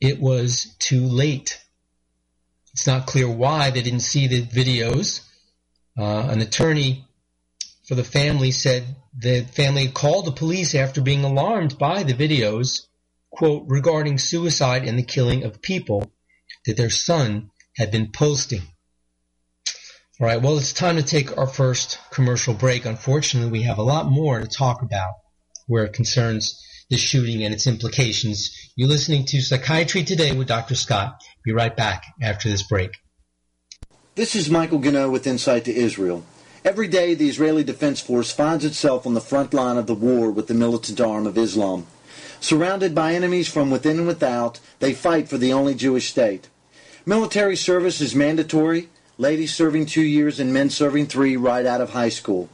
it 0.00 0.20
was 0.20 0.74
too 0.78 1.06
late. 1.06 1.62
It's 2.72 2.86
not 2.86 3.06
clear 3.06 3.28
why 3.28 3.70
they 3.70 3.82
didn't 3.82 4.00
see 4.00 4.26
the 4.26 4.42
videos. 4.42 5.24
Uh, 5.96 6.28
an 6.28 6.40
attorney 6.40 7.06
for 7.86 7.94
the 7.94 8.04
family 8.04 8.50
said 8.50 8.96
the 9.16 9.42
family 9.42 9.88
called 9.88 10.24
the 10.24 10.32
police 10.32 10.74
after 10.74 11.00
being 11.00 11.24
alarmed 11.24 11.78
by 11.78 12.02
the 12.02 12.14
videos, 12.14 12.86
quote, 13.30 13.64
regarding 13.66 14.18
suicide 14.18 14.84
and 14.84 14.98
the 14.98 15.02
killing 15.02 15.44
of 15.44 15.62
people 15.62 16.10
that 16.66 16.76
their 16.76 16.90
son 16.90 17.50
had 17.76 17.90
been 17.90 18.10
posting. 18.12 18.62
All 20.20 20.26
right, 20.26 20.42
well, 20.42 20.58
it's 20.58 20.72
time 20.72 20.96
to 20.96 21.02
take 21.02 21.38
our 21.38 21.46
first 21.46 21.98
commercial 22.10 22.54
break. 22.54 22.84
Unfortunately, 22.84 23.50
we 23.50 23.62
have 23.62 23.78
a 23.78 23.82
lot 23.82 24.06
more 24.06 24.40
to 24.40 24.46
talk 24.46 24.82
about 24.82 25.14
where 25.70 25.84
it 25.84 25.92
concerns 25.92 26.60
the 26.90 26.96
shooting 26.96 27.44
and 27.44 27.54
its 27.54 27.68
implications. 27.68 28.50
You're 28.74 28.88
listening 28.88 29.24
to 29.26 29.40
Psychiatry 29.40 30.02
Today 30.02 30.32
with 30.32 30.48
Dr. 30.48 30.74
Scott. 30.74 31.22
Be 31.44 31.52
right 31.52 31.74
back 31.74 32.04
after 32.20 32.48
this 32.48 32.64
break. 32.64 32.90
This 34.16 34.34
is 34.34 34.50
Michael 34.50 34.80
Gano 34.80 35.08
with 35.08 35.28
Insight 35.28 35.64
to 35.66 35.74
Israel. 35.74 36.24
Every 36.64 36.88
day, 36.88 37.14
the 37.14 37.28
Israeli 37.28 37.62
Defense 37.62 38.00
Force 38.00 38.32
finds 38.32 38.64
itself 38.64 39.06
on 39.06 39.14
the 39.14 39.20
front 39.20 39.54
line 39.54 39.76
of 39.76 39.86
the 39.86 39.94
war 39.94 40.32
with 40.32 40.48
the 40.48 40.54
militant 40.54 41.00
arm 41.00 41.26
of 41.26 41.38
Islam. 41.38 41.86
Surrounded 42.40 42.92
by 42.92 43.14
enemies 43.14 43.46
from 43.46 43.70
within 43.70 43.98
and 43.98 44.06
without, 44.08 44.58
they 44.80 44.92
fight 44.92 45.28
for 45.28 45.38
the 45.38 45.52
only 45.52 45.74
Jewish 45.76 46.10
state. 46.10 46.48
Military 47.06 47.56
service 47.56 48.00
is 48.00 48.14
mandatory, 48.14 48.88
ladies 49.18 49.54
serving 49.54 49.86
two 49.86 50.02
years 50.02 50.40
and 50.40 50.52
men 50.52 50.68
serving 50.68 51.06
three 51.06 51.36
right 51.36 51.64
out 51.64 51.80
of 51.80 51.90
high 51.90 52.08
school. 52.08 52.48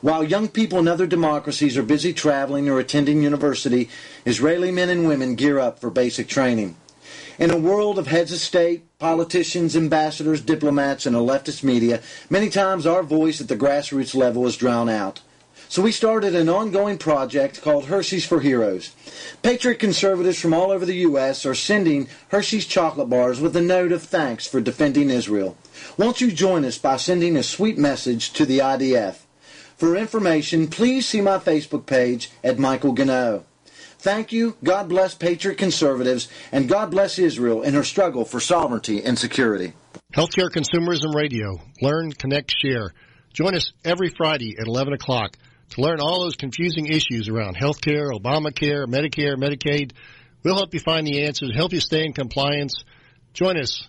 While 0.00 0.24
young 0.24 0.48
people 0.48 0.78
in 0.78 0.88
other 0.88 1.06
democracies 1.06 1.76
are 1.76 1.82
busy 1.82 2.14
traveling 2.14 2.70
or 2.70 2.78
attending 2.78 3.22
university, 3.22 3.90
Israeli 4.24 4.70
men 4.70 4.88
and 4.88 5.06
women 5.06 5.34
gear 5.34 5.58
up 5.58 5.78
for 5.78 5.90
basic 5.90 6.26
training. 6.26 6.76
In 7.38 7.50
a 7.50 7.58
world 7.58 7.98
of 7.98 8.06
heads 8.06 8.32
of 8.32 8.38
state, 8.38 8.82
politicians, 8.98 9.76
ambassadors, 9.76 10.40
diplomats, 10.40 11.04
and 11.04 11.14
a 11.14 11.18
leftist 11.18 11.62
media, 11.62 12.00
many 12.30 12.48
times 12.48 12.86
our 12.86 13.02
voice 13.02 13.42
at 13.42 13.48
the 13.48 13.56
grassroots 13.56 14.14
level 14.14 14.46
is 14.46 14.56
drowned 14.56 14.88
out. 14.88 15.20
So 15.68 15.82
we 15.82 15.92
started 15.92 16.34
an 16.34 16.48
ongoing 16.48 16.96
project 16.96 17.60
called 17.60 17.84
Hershey's 17.84 18.24
for 18.24 18.40
Heroes. 18.40 18.94
Patriot 19.42 19.78
conservatives 19.78 20.40
from 20.40 20.54
all 20.54 20.70
over 20.70 20.86
the 20.86 20.96
U.S. 21.08 21.44
are 21.44 21.54
sending 21.54 22.08
Hershey's 22.28 22.66
chocolate 22.66 23.10
bars 23.10 23.38
with 23.38 23.54
a 23.54 23.60
note 23.60 23.92
of 23.92 24.02
thanks 24.02 24.46
for 24.46 24.62
defending 24.62 25.10
Israel. 25.10 25.58
Won't 25.98 26.22
you 26.22 26.32
join 26.32 26.64
us 26.64 26.78
by 26.78 26.96
sending 26.96 27.36
a 27.36 27.42
sweet 27.42 27.76
message 27.76 28.32
to 28.32 28.46
the 28.46 28.60
IDF? 28.60 29.18
For 29.80 29.96
information, 29.96 30.68
please 30.68 31.08
see 31.08 31.22
my 31.22 31.38
Facebook 31.38 31.86
page 31.86 32.30
at 32.44 32.58
Michael 32.58 32.92
Gano. 32.92 33.44
Thank 33.98 34.30
you. 34.30 34.54
God 34.62 34.90
bless 34.90 35.14
Patriot 35.14 35.56
Conservatives, 35.56 36.28
and 36.52 36.68
God 36.68 36.90
bless 36.90 37.18
Israel 37.18 37.62
in 37.62 37.72
her 37.72 37.82
struggle 37.82 38.26
for 38.26 38.40
sovereignty 38.40 39.02
and 39.02 39.18
security. 39.18 39.72
Healthcare 40.12 40.50
Consumerism 40.50 41.14
Radio. 41.14 41.62
Learn, 41.80 42.12
connect, 42.12 42.52
share. 42.60 42.92
Join 43.32 43.54
us 43.54 43.72
every 43.82 44.10
Friday 44.10 44.54
at 44.60 44.66
11 44.66 44.92
o'clock 44.92 45.38
to 45.70 45.80
learn 45.80 45.98
all 45.98 46.24
those 46.24 46.36
confusing 46.36 46.84
issues 46.84 47.30
around 47.30 47.56
healthcare, 47.56 48.10
Obamacare, 48.12 48.84
Medicare, 48.84 49.36
Medicaid. 49.38 49.92
We'll 50.42 50.56
help 50.56 50.74
you 50.74 50.80
find 50.80 51.06
the 51.06 51.24
answers, 51.24 51.54
help 51.56 51.72
you 51.72 51.80
stay 51.80 52.04
in 52.04 52.12
compliance. 52.12 52.84
Join 53.32 53.56
us 53.56 53.88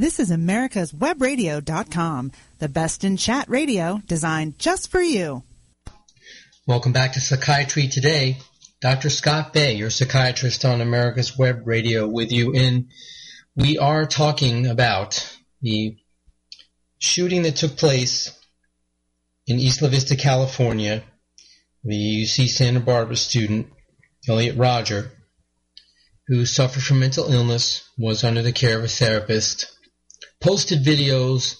This 0.00 0.18
is 0.18 0.30
America's 0.30 0.92
Webradio.com, 0.92 2.32
the 2.58 2.70
best 2.70 3.04
in 3.04 3.18
chat 3.18 3.50
radio 3.50 4.00
designed 4.06 4.58
just 4.58 4.90
for 4.90 5.02
you. 5.02 5.42
Welcome 6.66 6.94
back 6.94 7.12
to 7.12 7.20
Psychiatry 7.20 7.86
Today. 7.86 8.38
Dr. 8.80 9.10
Scott 9.10 9.52
Bay, 9.52 9.74
your 9.74 9.90
psychiatrist 9.90 10.64
on 10.64 10.80
America's 10.80 11.36
Web 11.36 11.66
Radio 11.66 12.08
with 12.08 12.32
you. 12.32 12.54
And 12.54 12.86
we 13.54 13.76
are 13.76 14.06
talking 14.06 14.66
about 14.66 15.36
the 15.60 15.98
shooting 16.98 17.42
that 17.42 17.56
took 17.56 17.76
place 17.76 18.34
in 19.46 19.60
Isla 19.60 19.90
Vista, 19.90 20.16
California, 20.16 21.02
the 21.84 22.22
UC 22.22 22.48
Santa 22.48 22.80
Barbara 22.80 23.16
student 23.16 23.66
Elliot 24.26 24.56
Rodger, 24.56 25.10
who 26.28 26.46
suffered 26.46 26.84
from 26.84 27.00
mental 27.00 27.30
illness, 27.30 27.86
was 27.98 28.24
under 28.24 28.40
the 28.40 28.52
care 28.52 28.78
of 28.78 28.84
a 28.84 28.88
therapist, 28.88 29.76
posted 30.40 30.82
videos 30.82 31.56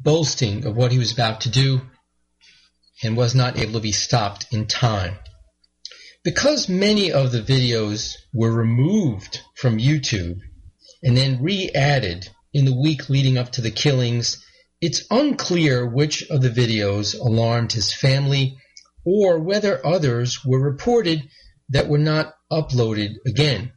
boasting 0.00 0.66
of 0.66 0.76
what 0.76 0.92
he 0.92 0.98
was 0.98 1.12
about 1.12 1.42
to 1.42 1.50
do 1.50 1.80
and 3.02 3.16
was 3.16 3.34
not 3.34 3.58
able 3.58 3.74
to 3.74 3.80
be 3.80 3.92
stopped 3.92 4.46
in 4.52 4.66
time. 4.66 5.16
Because 6.24 6.68
many 6.68 7.12
of 7.12 7.32
the 7.32 7.42
videos 7.42 8.14
were 8.34 8.52
removed 8.52 9.40
from 9.56 9.78
YouTube 9.78 10.40
and 11.02 11.16
then 11.16 11.42
re-added 11.42 12.28
in 12.52 12.64
the 12.64 12.74
week 12.74 13.08
leading 13.08 13.38
up 13.38 13.52
to 13.52 13.60
the 13.60 13.70
killings, 13.70 14.44
it's 14.80 15.06
unclear 15.10 15.86
which 15.86 16.28
of 16.28 16.42
the 16.42 16.50
videos 16.50 17.18
alarmed 17.18 17.72
his 17.72 17.92
family 17.92 18.58
or 19.04 19.38
whether 19.38 19.84
others 19.86 20.44
were 20.44 20.60
reported 20.60 21.22
that 21.70 21.88
were 21.88 21.98
not 21.98 22.34
uploaded 22.50 23.14
again. 23.26 23.72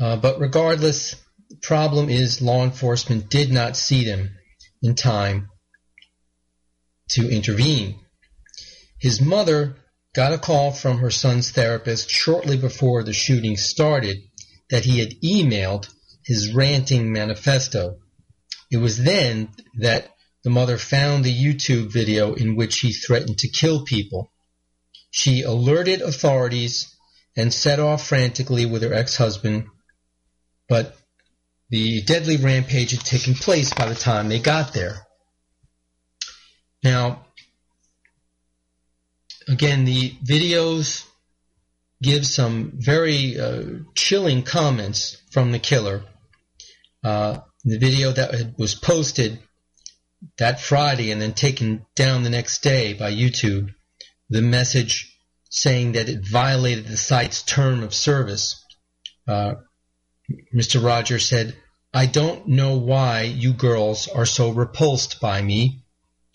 Uh, 0.00 0.16
but 0.16 0.40
regardless, 0.40 1.16
problem 1.62 2.08
is 2.08 2.42
law 2.42 2.64
enforcement 2.64 3.30
did 3.30 3.52
not 3.52 3.76
see 3.76 4.04
them 4.04 4.30
in 4.82 4.94
time 4.94 5.48
to 7.10 7.28
intervene. 7.28 8.00
His 8.98 9.20
mother 9.20 9.76
got 10.14 10.32
a 10.32 10.38
call 10.38 10.72
from 10.72 10.98
her 10.98 11.10
son's 11.10 11.50
therapist 11.50 12.08
shortly 12.08 12.56
before 12.56 13.02
the 13.02 13.12
shooting 13.12 13.56
started 13.56 14.18
that 14.70 14.84
he 14.84 14.98
had 14.98 15.20
emailed 15.22 15.88
his 16.24 16.54
ranting 16.54 17.12
manifesto. 17.12 17.98
It 18.70 18.78
was 18.78 18.98
then 18.98 19.50
that 19.78 20.10
the 20.42 20.50
mother 20.50 20.78
found 20.78 21.24
the 21.24 21.34
YouTube 21.34 21.92
video 21.92 22.34
in 22.34 22.56
which 22.56 22.80
he 22.80 22.92
threatened 22.92 23.38
to 23.38 23.48
kill 23.48 23.84
people. 23.84 24.32
She 25.10 25.42
alerted 25.42 26.00
authorities 26.00 26.94
and 27.36 27.52
set 27.52 27.80
off 27.80 28.06
frantically 28.06 28.66
with 28.66 28.82
her 28.82 28.94
ex-husband, 28.94 29.66
but 30.68 30.96
the 31.74 32.02
deadly 32.02 32.36
rampage 32.36 32.92
had 32.92 33.00
taken 33.00 33.34
place 33.34 33.74
by 33.74 33.88
the 33.88 33.96
time 33.96 34.28
they 34.28 34.38
got 34.38 34.72
there. 34.72 35.08
Now, 36.84 37.26
again, 39.48 39.84
the 39.84 40.12
videos 40.24 41.04
give 42.00 42.24
some 42.24 42.74
very 42.76 43.40
uh, 43.40 43.64
chilling 43.96 44.44
comments 44.44 45.20
from 45.32 45.50
the 45.50 45.58
killer. 45.58 46.04
Uh, 47.02 47.38
the 47.64 47.78
video 47.78 48.12
that 48.12 48.54
was 48.56 48.76
posted 48.76 49.40
that 50.38 50.60
Friday 50.60 51.10
and 51.10 51.20
then 51.20 51.32
taken 51.32 51.84
down 51.96 52.22
the 52.22 52.30
next 52.30 52.62
day 52.62 52.92
by 52.92 53.12
YouTube, 53.12 53.74
the 54.30 54.42
message 54.42 55.18
saying 55.50 55.92
that 55.92 56.08
it 56.08 56.24
violated 56.24 56.86
the 56.86 56.96
site's 56.96 57.42
term 57.42 57.82
of 57.82 57.92
service. 57.92 58.64
Uh, 59.26 59.54
Mr. 60.54 60.80
Rogers 60.80 61.26
said, 61.26 61.56
I 61.96 62.06
don't 62.06 62.48
know 62.48 62.76
why 62.76 63.22
you 63.22 63.52
girls 63.52 64.08
are 64.08 64.26
so 64.26 64.50
repulsed 64.50 65.20
by 65.20 65.40
me. 65.40 65.84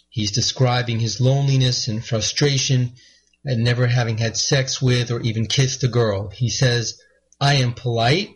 He's 0.08 0.32
describing 0.32 1.01
his 1.01 1.20
loneliness 1.20 1.89
and 1.89 2.04
frustration 2.04 2.94
at 3.46 3.58
never 3.58 3.88
having 3.88 4.20
had 4.20 4.38
sex 4.38 4.82
with 4.82 5.12
or 5.12 5.20
even 5.20 5.48
kissed 5.48 5.84
a 5.84 5.89
girl. 5.89 6.30
He 6.30 6.50
says, 6.50 6.98
I 7.42 7.56
am 7.56 7.74
polite, 7.74 8.30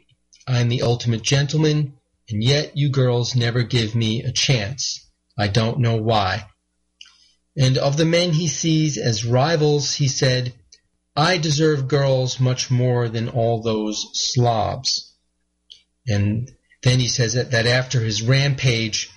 I 0.46 0.60
am 0.60 0.68
the 0.68 0.82
ultimate 0.82 1.22
gentleman, 1.22 1.94
and 2.27 2.44
yet 2.44 2.75
you 2.75 2.89
girls 2.89 3.38
never 3.38 3.63
give 3.63 3.96
me 3.96 4.22
a 4.24 4.32
chance. 4.34 5.10
I 5.38 5.48
don't 5.48 5.80
know 5.80 5.96
why. 5.96 6.48
And 7.58 7.77
of 7.77 7.96
the 7.96 8.06
men 8.06 8.34
he 8.34 8.50
sees 8.50 8.98
as 8.98 9.24
rivals, 9.24 9.94
he 9.94 10.10
said, 10.10 10.53
I 11.15 11.38
deserve 11.38 11.88
girls 11.88 12.42
much 12.42 12.70
more 12.70 13.08
than 13.08 13.30
all 13.30 13.62
those 13.62 14.10
slobs. 14.12 15.15
And 16.06 16.51
then 16.83 16.99
he 16.99 17.07
says 17.07 17.33
that, 17.33 17.51
that 17.51 17.65
after 17.65 18.01
his 18.01 18.22
rampage, 18.22 19.09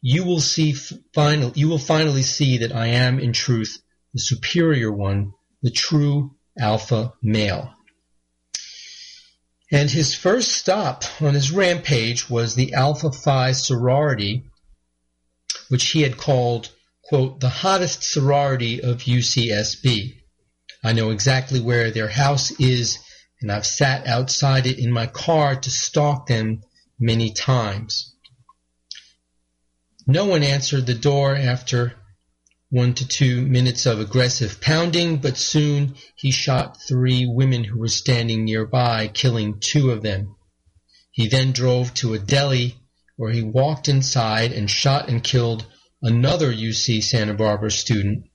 you 0.00 0.24
will 0.24 0.40
see 0.40 0.72
final, 0.72 1.52
you 1.54 1.68
will 1.68 1.78
finally 1.78 2.22
see 2.22 2.58
that 2.58 2.74
I 2.74 2.88
am 2.88 3.18
in 3.18 3.32
truth 3.32 3.82
the 4.14 4.20
superior 4.20 4.90
one, 4.90 5.32
the 5.62 5.70
true 5.70 6.36
alpha 6.58 7.12
male. 7.22 7.74
And 9.70 9.90
his 9.90 10.14
first 10.14 10.52
stop 10.52 11.04
on 11.20 11.34
his 11.34 11.50
rampage 11.50 12.30
was 12.30 12.54
the 12.54 12.72
Alpha 12.72 13.12
Phi 13.12 13.52
sorority, 13.52 14.44
which 15.68 15.90
he 15.90 16.02
had 16.02 16.16
called, 16.16 16.70
quote, 17.02 17.40
the 17.40 17.50
hottest 17.50 18.02
sorority 18.02 18.82
of 18.82 19.02
UCSB. 19.02 20.14
I 20.82 20.92
know 20.94 21.10
exactly 21.10 21.60
where 21.60 21.90
their 21.90 22.08
house 22.08 22.50
is, 22.52 22.98
and 23.42 23.52
I've 23.52 23.66
sat 23.66 24.06
outside 24.06 24.66
it 24.66 24.78
in 24.78 24.90
my 24.90 25.06
car 25.06 25.54
to 25.56 25.70
stalk 25.70 26.28
them 26.28 26.62
many 26.98 27.32
times. 27.32 28.14
No 30.06 30.24
one 30.24 30.42
answered 30.42 30.86
the 30.86 30.94
door 30.94 31.34
after 31.34 31.94
one 32.70 32.94
to 32.94 33.06
two 33.06 33.42
minutes 33.42 33.86
of 33.86 34.00
aggressive 34.00 34.60
pounding, 34.60 35.18
but 35.18 35.36
soon 35.36 35.94
he 36.16 36.30
shot 36.30 36.78
three 36.86 37.26
women 37.26 37.64
who 37.64 37.78
were 37.78 37.88
standing 37.88 38.44
nearby, 38.44 39.08
killing 39.08 39.60
two 39.60 39.90
of 39.90 40.02
them. 40.02 40.36
He 41.10 41.28
then 41.28 41.52
drove 41.52 41.94
to 41.94 42.14
a 42.14 42.18
deli 42.18 42.76
where 43.16 43.32
he 43.32 43.42
walked 43.42 43.88
inside 43.88 44.52
and 44.52 44.70
shot 44.70 45.08
and 45.08 45.22
killed 45.22 45.66
another 46.02 46.52
UC 46.52 47.02
Santa 47.02 47.34
Barbara 47.34 47.70
student 47.70 48.28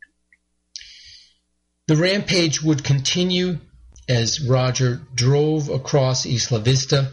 the 1.88 1.98
rampage 1.98 2.62
would 2.62 2.84
continue 2.84 3.60
as 4.08 4.42
Rodger 4.48 5.02
drove 5.14 5.70
across 5.70 6.26
Isla 6.26 6.60
Vista, 6.60 7.12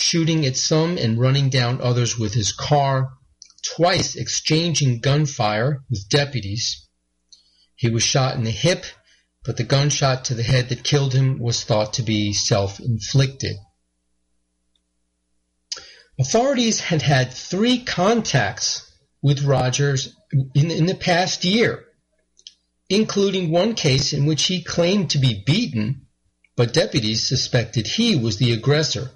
shooting 0.00 0.46
at 0.46 0.56
some 0.56 0.96
and 0.96 1.18
running 1.18 1.48
down 1.50 1.80
others 1.80 2.18
with 2.18 2.34
his 2.34 2.52
car, 2.52 3.10
twice 3.74 4.16
exchanging 4.16 5.00
gunfire 5.00 5.82
with 5.90 6.08
deputies. 6.08 6.86
He 7.76 7.90
was 7.90 8.02
shot 8.02 8.36
in 8.36 8.44
the 8.44 8.50
hip, 8.50 8.84
but 9.44 9.56
the 9.56 9.64
gunshot 9.64 10.24
to 10.26 10.34
the 10.34 10.42
head 10.42 10.68
that 10.68 10.84
killed 10.84 11.14
him 11.14 11.38
was 11.38 11.64
thought 11.64 11.94
to 11.94 12.02
be 12.02 12.32
self-inflicted. 12.32 13.56
Authorities 16.18 16.80
had 16.80 17.02
had 17.02 17.32
three 17.32 17.84
contacts 17.84 18.90
with 19.22 19.44
Rogers 19.44 20.14
in, 20.54 20.70
in 20.70 20.86
the 20.86 20.94
past 20.94 21.44
year 21.44 21.84
including 22.88 23.50
one 23.50 23.74
case 23.74 24.12
in 24.12 24.24
which 24.24 24.44
he 24.44 24.62
claimed 24.62 25.10
to 25.10 25.18
be 25.18 25.42
beaten, 25.44 26.06
but 26.56 26.72
deputies 26.72 27.26
suspected 27.26 27.86
he 27.86 28.16
was 28.16 28.38
the 28.38 28.52
aggressor. 28.52 29.10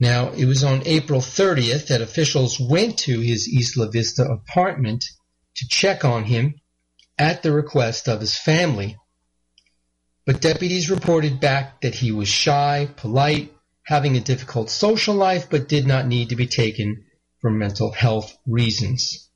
Now, 0.00 0.30
it 0.30 0.44
was 0.44 0.64
on 0.64 0.86
April 0.86 1.20
30th 1.20 1.88
that 1.88 2.02
officials 2.02 2.58
went 2.58 2.98
to 3.00 3.20
his 3.20 3.48
Isla 3.48 3.90
Vista 3.90 4.24
apartment 4.24 5.04
to 5.56 5.68
check 5.68 6.04
on 6.04 6.24
him 6.24 6.54
at 7.16 7.42
the 7.42 7.52
request 7.52 8.08
of 8.08 8.20
his 8.20 8.36
family. 8.36 8.96
But 10.26 10.40
deputies 10.40 10.90
reported 10.90 11.38
back 11.38 11.80
that 11.82 11.94
he 11.94 12.10
was 12.10 12.28
shy, 12.28 12.88
polite, 12.96 13.54
having 13.84 14.16
a 14.16 14.20
difficult 14.20 14.70
social 14.70 15.14
life, 15.14 15.48
but 15.48 15.68
did 15.68 15.86
not 15.86 16.08
need 16.08 16.30
to 16.30 16.36
be 16.36 16.46
taken 16.46 17.04
for 17.40 17.50
mental 17.50 17.92
health 17.92 18.36
reasons. 18.46 19.28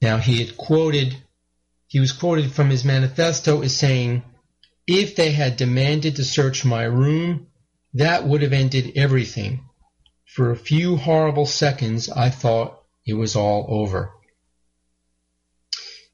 Now, 0.00 0.18
he 0.18 0.38
had 0.38 0.56
quoted 0.56 1.16
he 1.88 2.00
was 2.00 2.12
quoted 2.12 2.52
from 2.52 2.70
his 2.70 2.84
manifesto 2.84 3.62
as 3.62 3.76
saying, 3.76 4.24
if 4.86 5.14
they 5.14 5.30
had 5.30 5.56
demanded 5.56 6.16
to 6.16 6.24
search 6.24 6.64
my 6.64 6.82
room, 6.82 7.46
that 7.96 8.26
would 8.26 8.42
have 8.42 8.52
ended 8.52 8.92
everything. 8.96 9.64
For 10.26 10.50
a 10.50 10.56
few 10.56 10.96
horrible 10.96 11.46
seconds, 11.46 12.10
I 12.10 12.28
thought 12.28 12.82
it 13.06 13.14
was 13.14 13.36
all 13.36 13.66
over. 13.70 14.12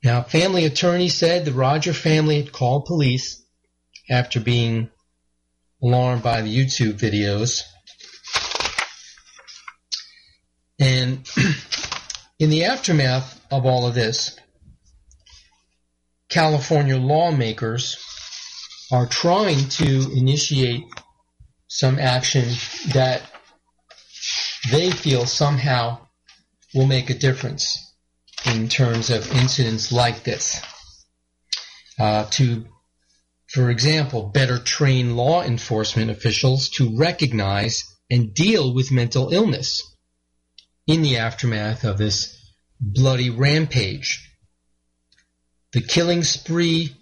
Now, 0.05 0.23
family 0.23 0.65
attorney 0.65 1.09
said 1.09 1.45
the 1.45 1.53
Rodger 1.53 1.93
family 1.93 2.41
had 2.41 2.53
called 2.53 2.85
police 2.85 3.43
after 4.09 4.39
being 4.39 4.91
alarmed 5.83 6.23
by 6.23 6.43
the 6.43 6.57
YouTube 6.57 7.01
videos. 7.01 7.63
And 10.79 11.29
in 12.39 12.51
the 12.51 12.65
aftermath 12.65 13.41
of 13.51 13.67
all 13.67 13.89
of 13.89 13.95
this, 13.95 14.37
California 16.29 16.97
lawmakers 16.97 17.97
are 18.93 19.07
trying 19.07 19.69
to 19.69 20.13
initiate 20.13 20.85
some 21.73 21.99
action 21.99 22.45
that 22.93 23.23
they 24.71 24.91
feel 24.91 25.25
somehow 25.25 25.99
will 26.75 26.87
make 26.87 27.09
a 27.09 27.15
difference 27.19 27.95
in 28.45 28.69
terms 28.69 29.09
of 29.09 29.33
incidents 29.33 29.91
like 29.91 30.23
this. 30.23 30.61
Uh, 31.99 32.27
to, 32.31 32.67
for 33.49 33.71
example, 33.71 34.29
better 34.29 34.59
train 34.59 35.17
law 35.17 35.43
enforcement 35.43 36.11
officials 36.11 36.69
to 36.69 36.97
recognize 36.99 37.85
and 38.11 38.35
deal 38.35 38.75
with 38.75 38.93
mental 38.93 39.33
illness 39.33 39.83
in 40.87 41.01
the 41.03 41.17
aftermath 41.17 41.85
of 41.85 41.97
this 41.97 42.39
bloody 42.81 43.31
rampage 43.31 44.29
the 45.73 45.81
killing 45.81 46.23
spree 46.23 46.95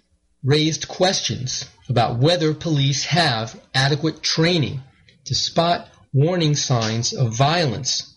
raised 0.43 0.87
questions 0.87 1.65
about 1.91 2.17
whether 2.17 2.53
police 2.53 3.03
have 3.05 3.59
adequate 3.75 4.23
training 4.23 4.81
to 5.25 5.35
spot 5.35 5.89
warning 6.13 6.55
signs 6.55 7.13
of 7.13 7.35
violence 7.35 8.15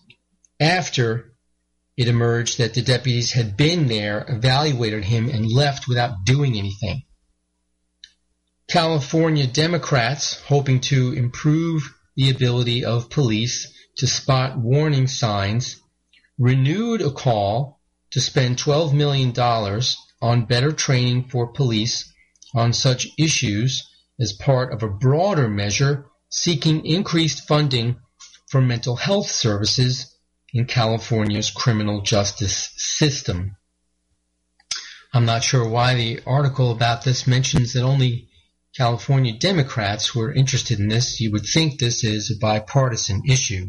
after 0.59 1.33
it 1.97 2.07
emerged 2.07 2.57
that 2.57 2.73
the 2.73 2.81
deputies 2.81 3.33
had 3.33 3.55
been 3.57 3.87
there, 3.87 4.25
evaluated 4.27 5.03
him, 5.03 5.29
and 5.29 5.45
left 5.45 5.87
without 5.87 6.25
doing 6.25 6.57
anything. 6.57 7.03
California 8.67 9.45
Democrats, 9.45 10.41
hoping 10.47 10.79
to 10.81 11.13
improve 11.13 11.93
the 12.15 12.29
ability 12.29 12.83
of 12.83 13.09
police 13.09 13.71
to 13.97 14.07
spot 14.07 14.57
warning 14.57 15.07
signs, 15.07 15.81
renewed 16.37 17.01
a 17.01 17.11
call 17.11 17.81
to 18.11 18.21
spend 18.21 18.57
$12 18.57 18.93
million 18.93 19.33
on 20.21 20.45
better 20.45 20.71
training 20.71 21.27
for 21.27 21.47
police 21.47 22.13
on 22.55 22.71
such 22.71 23.09
issues 23.19 23.87
as 24.19 24.33
part 24.33 24.73
of 24.73 24.81
a 24.81 24.89
broader 24.89 25.49
measure 25.49 26.05
seeking 26.29 26.85
increased 26.85 27.47
funding 27.47 27.97
for 28.47 28.61
mental 28.61 28.95
health 28.95 29.29
services 29.29 30.15
in 30.53 30.65
California's 30.65 31.51
criminal 31.51 32.01
justice 32.01 32.71
system. 32.77 33.57
I'm 35.13 35.25
not 35.25 35.43
sure 35.43 35.67
why 35.67 35.95
the 35.95 36.21
article 36.25 36.71
about 36.71 37.03
this 37.03 37.27
mentions 37.27 37.73
that 37.73 37.83
only 37.83 38.29
California 38.75 39.33
Democrats 39.37 40.15
were 40.15 40.33
interested 40.33 40.79
in 40.79 40.87
this. 40.87 41.19
You 41.19 41.31
would 41.31 41.45
think 41.45 41.79
this 41.79 42.03
is 42.03 42.31
a 42.31 42.39
bipartisan 42.39 43.23
issue. 43.29 43.67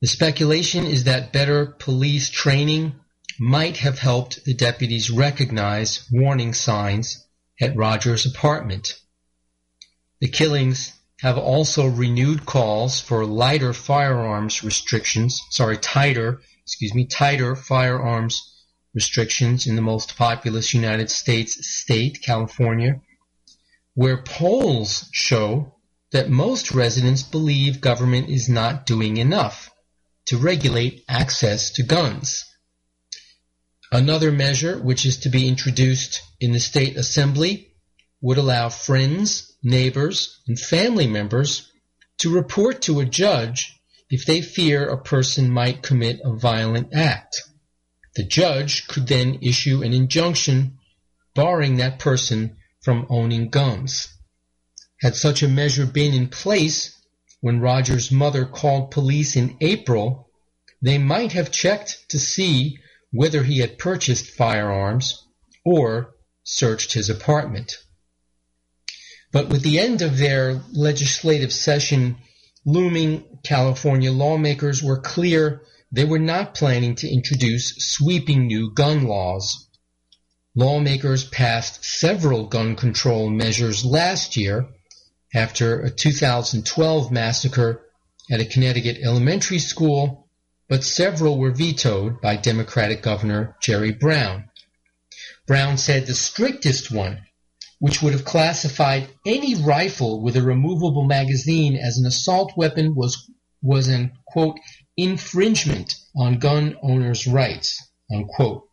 The 0.00 0.08
speculation 0.08 0.86
is 0.86 1.04
that 1.04 1.32
better 1.32 1.66
police 1.66 2.30
training 2.30 2.94
might 3.38 3.78
have 3.78 3.98
helped 3.98 4.44
the 4.44 4.54
deputies 4.54 5.10
recognize 5.10 6.08
warning 6.12 6.54
signs 6.54 7.26
at 7.60 7.76
Rodger's 7.76 8.26
apartment. 8.26 8.98
The 10.20 10.28
killings 10.28 10.92
have 11.20 11.36
also 11.36 11.86
renewed 11.86 12.46
calls 12.46 13.00
for 13.00 13.26
lighter 13.26 13.72
firearms 13.72 14.64
restrictions, 14.64 15.40
sorry, 15.50 15.76
tighter, 15.76 16.40
excuse 16.62 16.94
me, 16.94 17.06
tighter 17.06 17.54
firearms 17.54 18.50
restrictions 18.94 19.66
in 19.66 19.76
the 19.76 19.82
most 19.82 20.16
populous 20.16 20.72
United 20.74 21.10
States 21.10 21.66
state, 21.68 22.22
California, 22.22 23.00
where 23.94 24.22
polls 24.22 25.08
show 25.12 25.74
that 26.12 26.30
most 26.30 26.72
residents 26.72 27.22
believe 27.22 27.80
government 27.80 28.28
is 28.28 28.48
not 28.48 28.86
doing 28.86 29.16
enough 29.16 29.70
to 30.26 30.38
regulate 30.38 31.04
access 31.08 31.70
to 31.70 31.82
guns. 31.82 32.44
Another 33.92 34.30
measure, 34.30 34.78
which 34.78 35.04
is 35.04 35.18
to 35.18 35.28
be 35.28 35.48
introduced 35.48 36.22
in 36.38 36.52
the 36.52 36.60
state 36.60 36.96
assembly, 36.96 37.72
would 38.20 38.38
allow 38.38 38.68
friends, 38.68 39.52
neighbors, 39.62 40.38
and 40.46 40.58
family 40.58 41.08
members 41.08 41.72
to 42.18 42.32
report 42.32 42.82
to 42.82 43.00
a 43.00 43.04
judge 43.04 43.74
if 44.08 44.26
they 44.26 44.42
fear 44.42 44.88
a 44.88 45.02
person 45.02 45.50
might 45.50 45.82
commit 45.82 46.20
a 46.22 46.32
violent 46.32 46.94
act. 46.94 47.42
The 48.14 48.24
judge 48.24 48.86
could 48.86 49.06
then 49.06 49.38
issue 49.42 49.82
an 49.82 49.92
injunction 49.92 50.78
barring 51.34 51.76
that 51.76 51.98
person 51.98 52.56
from 52.82 53.06
owning 53.08 53.48
guns. 53.48 54.08
Had 55.00 55.16
such 55.16 55.42
a 55.42 55.48
measure 55.48 55.86
been 55.86 56.14
in 56.14 56.28
place 56.28 56.96
when 57.40 57.60
Rodger's 57.60 58.12
mother 58.12 58.44
called 58.44 58.90
police 58.90 59.34
in 59.34 59.56
April, 59.60 60.28
they 60.82 60.98
might 60.98 61.32
have 61.32 61.50
checked 61.50 62.08
to 62.10 62.18
see 62.18 62.78
whether 63.12 63.42
he 63.42 63.58
had 63.58 63.78
purchased 63.78 64.30
firearms 64.30 65.26
or 65.64 66.14
searched 66.44 66.94
his 66.94 67.10
apartment. 67.10 67.76
But 69.32 69.48
with 69.48 69.62
the 69.62 69.78
end 69.78 70.02
of 70.02 70.18
their 70.18 70.60
legislative 70.72 71.52
session 71.52 72.16
looming, 72.64 73.38
California 73.44 74.12
lawmakers 74.12 74.82
were 74.82 75.00
clear 75.00 75.62
they 75.92 76.04
were 76.04 76.18
not 76.18 76.54
planning 76.54 76.94
to 76.96 77.08
introduce 77.08 77.74
sweeping 77.78 78.46
new 78.46 78.72
gun 78.72 79.04
laws. 79.04 79.66
Lawmakers 80.54 81.24
passed 81.24 81.84
several 81.84 82.46
gun 82.46 82.76
control 82.76 83.30
measures 83.30 83.84
last 83.84 84.36
year 84.36 84.68
after 85.34 85.80
a 85.80 85.90
2012 85.90 87.10
massacre 87.10 87.82
at 88.30 88.40
a 88.40 88.44
Connecticut 88.44 88.98
elementary 89.02 89.58
school, 89.58 90.28
but 90.70 90.84
several 90.84 91.36
were 91.36 91.50
vetoed 91.50 92.20
by 92.20 92.36
Democratic 92.36 93.02
Governor 93.02 93.56
Jerry 93.60 93.90
Brown. 93.90 94.48
Brown 95.44 95.76
said 95.76 96.06
the 96.06 96.14
strictest 96.14 96.92
one, 96.92 97.26
which 97.80 98.00
would 98.00 98.12
have 98.12 98.24
classified 98.24 99.08
any 99.26 99.56
rifle 99.56 100.22
with 100.22 100.36
a 100.36 100.42
removable 100.42 101.04
magazine 101.04 101.74
as 101.76 101.98
an 101.98 102.06
assault 102.06 102.52
weapon, 102.56 102.94
was, 102.94 103.28
was 103.60 103.88
an, 103.88 104.12
quote, 104.28 104.60
infringement 104.96 105.96
on 106.16 106.38
gun 106.38 106.76
owners' 106.82 107.26
rights, 107.26 107.90
unquote. 108.14 108.68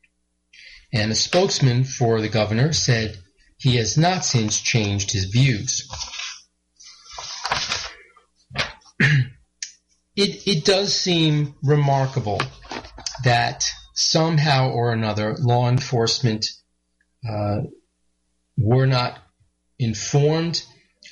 And 0.94 1.12
a 1.12 1.16
spokesman 1.16 1.84
for 1.84 2.22
the 2.22 2.30
governor 2.30 2.74
said 2.74 3.18
he 3.58 3.78
has 3.78 3.98
not 3.98 4.24
since 4.24 4.60
changed 4.60 5.14
his 5.14 5.26
views. 5.26 5.90
it, 10.18 10.48
it 10.48 10.66
does 10.66 11.00
seem 11.00 11.54
remarkable 11.62 12.42
that 13.24 13.64
somehow 13.94 14.72
or 14.72 14.92
another 14.92 15.36
law 15.38 15.70
enforcement 15.70 16.48
uh, 17.28 17.62
were 18.58 18.88
not 18.88 19.20
informed 19.78 20.64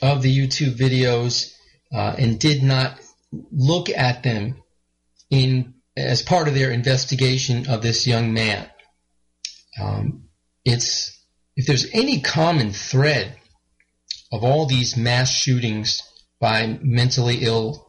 of 0.01 0.23
the 0.23 0.35
YouTube 0.35 0.75
videos 0.75 1.53
uh, 1.93 2.15
and 2.17 2.39
did 2.39 2.63
not 2.63 2.99
look 3.51 3.89
at 3.89 4.23
them 4.23 4.61
in 5.29 5.75
as 5.95 6.23
part 6.23 6.47
of 6.47 6.55
their 6.55 6.71
investigation 6.71 7.69
of 7.69 7.81
this 7.81 8.07
young 8.07 8.33
man. 8.33 8.67
Um, 9.79 10.29
it's 10.65 11.23
if 11.55 11.67
there's 11.67 11.87
any 11.93 12.21
common 12.21 12.71
thread 12.71 13.37
of 14.31 14.43
all 14.43 14.65
these 14.65 14.97
mass 14.97 15.29
shootings 15.29 16.01
by 16.39 16.79
mentally 16.81 17.39
ill 17.41 17.84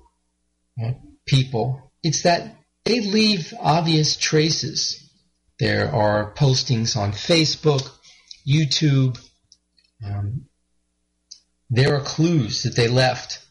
people, 1.27 1.93
it's 2.03 2.23
that 2.23 2.57
they 2.85 3.01
leave 3.01 3.53
obvious 3.61 4.17
traces. 4.17 5.11
There 5.59 5.93
are 5.93 6.35
postings 6.35 6.97
on 6.97 7.13
Facebook, 7.13 7.91
YouTube. 8.47 9.19
Um, 10.05 10.47
there 11.71 11.97
are 11.97 12.01
clues 12.01 12.63
that 12.63 12.77
they 12.77 12.89
left 12.89 13.45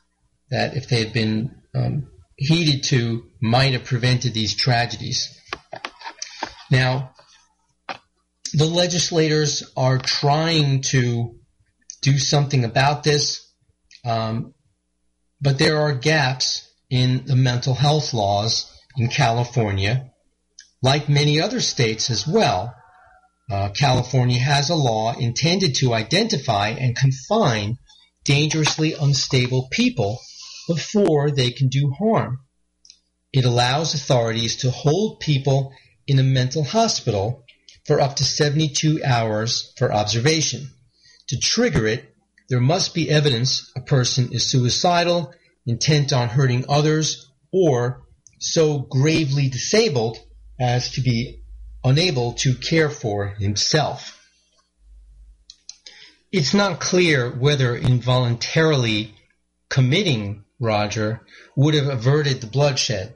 that 0.51 0.77
if 0.77 0.87
they 0.87 1.03
had 1.03 1.11
been 1.11 1.55
um, 1.73 2.07
heeded 2.37 2.83
to 2.85 3.25
might 3.41 3.73
have 3.73 3.83
prevented 3.83 4.33
these 4.33 4.55
tragedies. 4.55 5.37
Now, 6.71 7.11
the 8.53 8.65
legislators 8.65 9.69
are 9.75 9.97
trying 9.97 10.81
to 10.83 11.35
do 12.01 12.17
something 12.17 12.63
about 12.63 13.03
this, 13.03 13.51
um, 14.05 14.53
but 15.41 15.57
there 15.57 15.79
are 15.79 15.93
gaps 15.93 16.64
in 16.89 17.25
the 17.25 17.35
mental 17.35 17.73
health 17.73 18.13
laws 18.13 18.71
in 18.97 19.07
California, 19.07 20.11
like 20.81 21.09
many 21.09 21.41
other 21.41 21.59
states 21.59 22.09
as 22.09 22.27
well. 22.27 22.73
Uh, 23.51 23.69
California 23.69 24.39
has 24.39 24.69
a 24.69 24.75
law 24.75 25.13
intended 25.17 25.75
to 25.75 25.93
identify 25.93 26.69
and 26.69 26.95
confine 26.95 27.77
dangerously 28.23 28.93
unstable 28.93 29.67
people 29.71 30.19
before 30.67 31.29
they 31.29 31.51
can 31.51 31.67
do 31.67 31.93
harm. 31.97 32.39
It 33.31 33.45
allows 33.45 33.93
authorities 33.93 34.57
to 34.57 34.71
hold 34.71 35.19
people 35.19 35.73
in 36.07 36.19
a 36.19 36.23
mental 36.23 36.63
hospital 36.63 37.43
for 37.85 38.01
up 38.01 38.15
to 38.15 38.23
72 38.23 39.03
hours 39.03 39.73
for 39.77 39.93
observation. 39.93 40.69
To 41.29 41.39
trigger 41.39 41.85
it, 41.85 42.15
there 42.49 42.61
must 42.61 42.93
be 42.93 43.09
evidence 43.09 43.71
a 43.75 43.81
person 43.81 44.31
is 44.31 44.49
suicidal, 44.49 45.33
intent 45.65 46.13
on 46.13 46.29
hurting 46.29 46.65
others, 46.69 47.31
or 47.51 48.03
so 48.39 48.79
gravely 48.79 49.49
disabled 49.49 50.17
as 50.59 50.91
to 50.91 51.01
be 51.01 51.41
unable 51.83 52.33
to 52.33 52.55
care 52.55 52.89
for 52.89 53.27
himself. 53.27 54.19
It's 56.31 56.53
not 56.53 56.79
clear 56.79 57.29
whether 57.29 57.75
involuntarily 57.75 59.15
committing 59.69 60.43
Rodger 60.59 61.21
would 61.55 61.73
have 61.73 61.87
averted 61.87 62.41
the 62.41 62.47
bloodshed. 62.47 63.15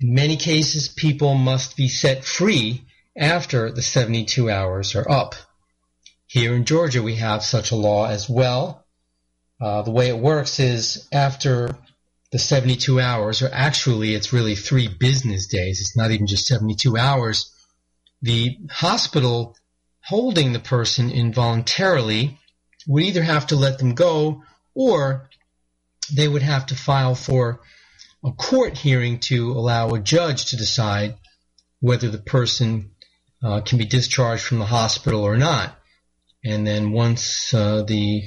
In 0.00 0.14
many 0.14 0.36
cases, 0.36 0.88
people 0.88 1.34
must 1.34 1.76
be 1.76 1.88
set 1.88 2.24
free 2.24 2.84
after 3.16 3.72
the 3.72 3.82
72 3.82 4.50
hours 4.50 4.94
are 4.94 5.10
up. 5.10 5.34
Here 6.26 6.54
in 6.54 6.64
Georgia, 6.64 7.02
we 7.02 7.16
have 7.16 7.42
such 7.42 7.70
a 7.70 7.76
law 7.76 8.06
as 8.06 8.28
well. 8.28 8.86
Uh, 9.60 9.82
the 9.82 9.90
way 9.90 10.08
it 10.08 10.18
works 10.18 10.60
is 10.60 11.08
after 11.12 11.76
the 12.30 12.38
72 12.38 13.00
hours, 13.00 13.42
or 13.42 13.50
actually 13.52 14.14
it's 14.14 14.32
really 14.32 14.54
three 14.54 14.88
business 14.88 15.46
days, 15.46 15.80
it's 15.80 15.96
not 15.96 16.10
even 16.10 16.26
just 16.26 16.46
72 16.46 16.96
hours, 16.96 17.52
the 18.22 18.56
hospital 18.70 19.56
holding 20.00 20.52
the 20.52 20.60
person 20.60 21.10
involuntarily 21.10 22.38
would 22.86 23.02
either 23.02 23.22
have 23.22 23.46
to 23.48 23.56
let 23.56 23.78
them 23.78 23.94
go 23.94 24.42
or 24.74 25.28
they 26.12 26.28
would 26.28 26.42
have 26.42 26.66
to 26.66 26.74
file 26.74 27.14
for 27.14 27.60
a 28.24 28.32
court 28.32 28.76
hearing 28.76 29.18
to 29.18 29.52
allow 29.52 29.90
a 29.90 30.00
judge 30.00 30.46
to 30.46 30.56
decide 30.56 31.16
whether 31.80 32.08
the 32.08 32.18
person 32.18 32.90
uh, 33.42 33.60
can 33.60 33.78
be 33.78 33.84
discharged 33.84 34.42
from 34.42 34.58
the 34.58 34.64
hospital 34.64 35.22
or 35.22 35.36
not. 35.36 35.76
And 36.44 36.66
then 36.66 36.92
once 36.92 37.52
uh, 37.52 37.82
the 37.82 38.22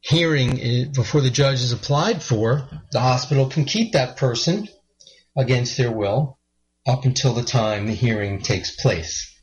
hearing 0.00 0.58
is, 0.58 0.88
before 0.88 1.20
the 1.20 1.30
judge 1.30 1.60
is 1.60 1.72
applied 1.72 2.22
for, 2.22 2.68
the 2.92 3.00
hospital 3.00 3.48
can 3.48 3.64
keep 3.64 3.92
that 3.92 4.16
person 4.16 4.68
against 5.36 5.76
their 5.76 5.90
will 5.90 6.38
up 6.86 7.04
until 7.04 7.34
the 7.34 7.42
time 7.42 7.86
the 7.86 7.92
hearing 7.92 8.40
takes 8.40 8.74
place. 8.74 9.34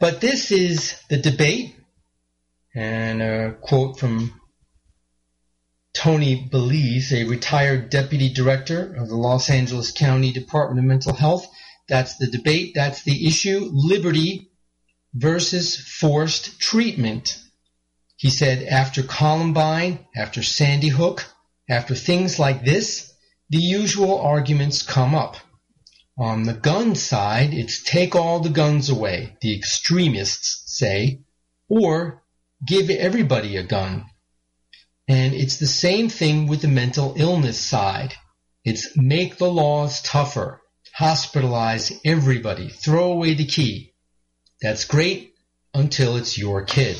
But 0.00 0.20
this 0.20 0.52
is 0.52 1.00
the 1.10 1.18
debate, 1.18 1.76
and 2.74 3.20
a 3.20 3.56
quote 3.60 3.98
from 3.98 4.32
Tony 5.92 6.48
Beliz, 6.48 7.12
a 7.12 7.24
retired 7.24 7.90
deputy 7.90 8.32
director 8.32 8.94
of 8.94 9.08
the 9.08 9.16
Los 9.16 9.50
Angeles 9.50 9.90
County 9.90 10.32
Department 10.32 10.78
of 10.78 10.84
Mental 10.84 11.12
Health. 11.12 11.48
That's 11.88 12.16
the 12.18 12.28
debate, 12.28 12.72
that's 12.74 13.02
the 13.02 13.26
issue. 13.26 13.68
Liberty 13.72 14.50
versus 15.12 15.76
forced 15.76 16.60
treatment. 16.60 17.38
He 18.18 18.30
said 18.30 18.64
after 18.64 19.04
Columbine, 19.04 20.04
after 20.16 20.42
Sandy 20.42 20.88
Hook, 20.88 21.24
after 21.70 21.94
things 21.94 22.36
like 22.36 22.64
this, 22.64 23.12
the 23.48 23.58
usual 23.62 24.20
arguments 24.20 24.82
come 24.82 25.14
up. 25.14 25.36
On 26.18 26.42
the 26.42 26.54
gun 26.54 26.96
side, 26.96 27.54
it's 27.54 27.80
take 27.80 28.16
all 28.16 28.40
the 28.40 28.50
guns 28.50 28.90
away, 28.90 29.36
the 29.40 29.54
extremists 29.54 30.64
say, 30.66 31.20
or 31.68 32.24
give 32.66 32.90
everybody 32.90 33.56
a 33.56 33.62
gun. 33.62 34.06
And 35.06 35.32
it's 35.32 35.58
the 35.58 35.68
same 35.68 36.08
thing 36.08 36.48
with 36.48 36.60
the 36.60 36.66
mental 36.66 37.14
illness 37.16 37.60
side. 37.60 38.14
It's 38.64 38.96
make 38.96 39.38
the 39.38 39.48
laws 39.48 40.02
tougher, 40.02 40.60
hospitalize 40.98 41.96
everybody, 42.04 42.68
throw 42.68 43.12
away 43.12 43.34
the 43.34 43.46
key. 43.46 43.94
That's 44.60 44.86
great 44.86 45.34
until 45.72 46.16
it's 46.16 46.36
your 46.36 46.64
kid. 46.64 46.98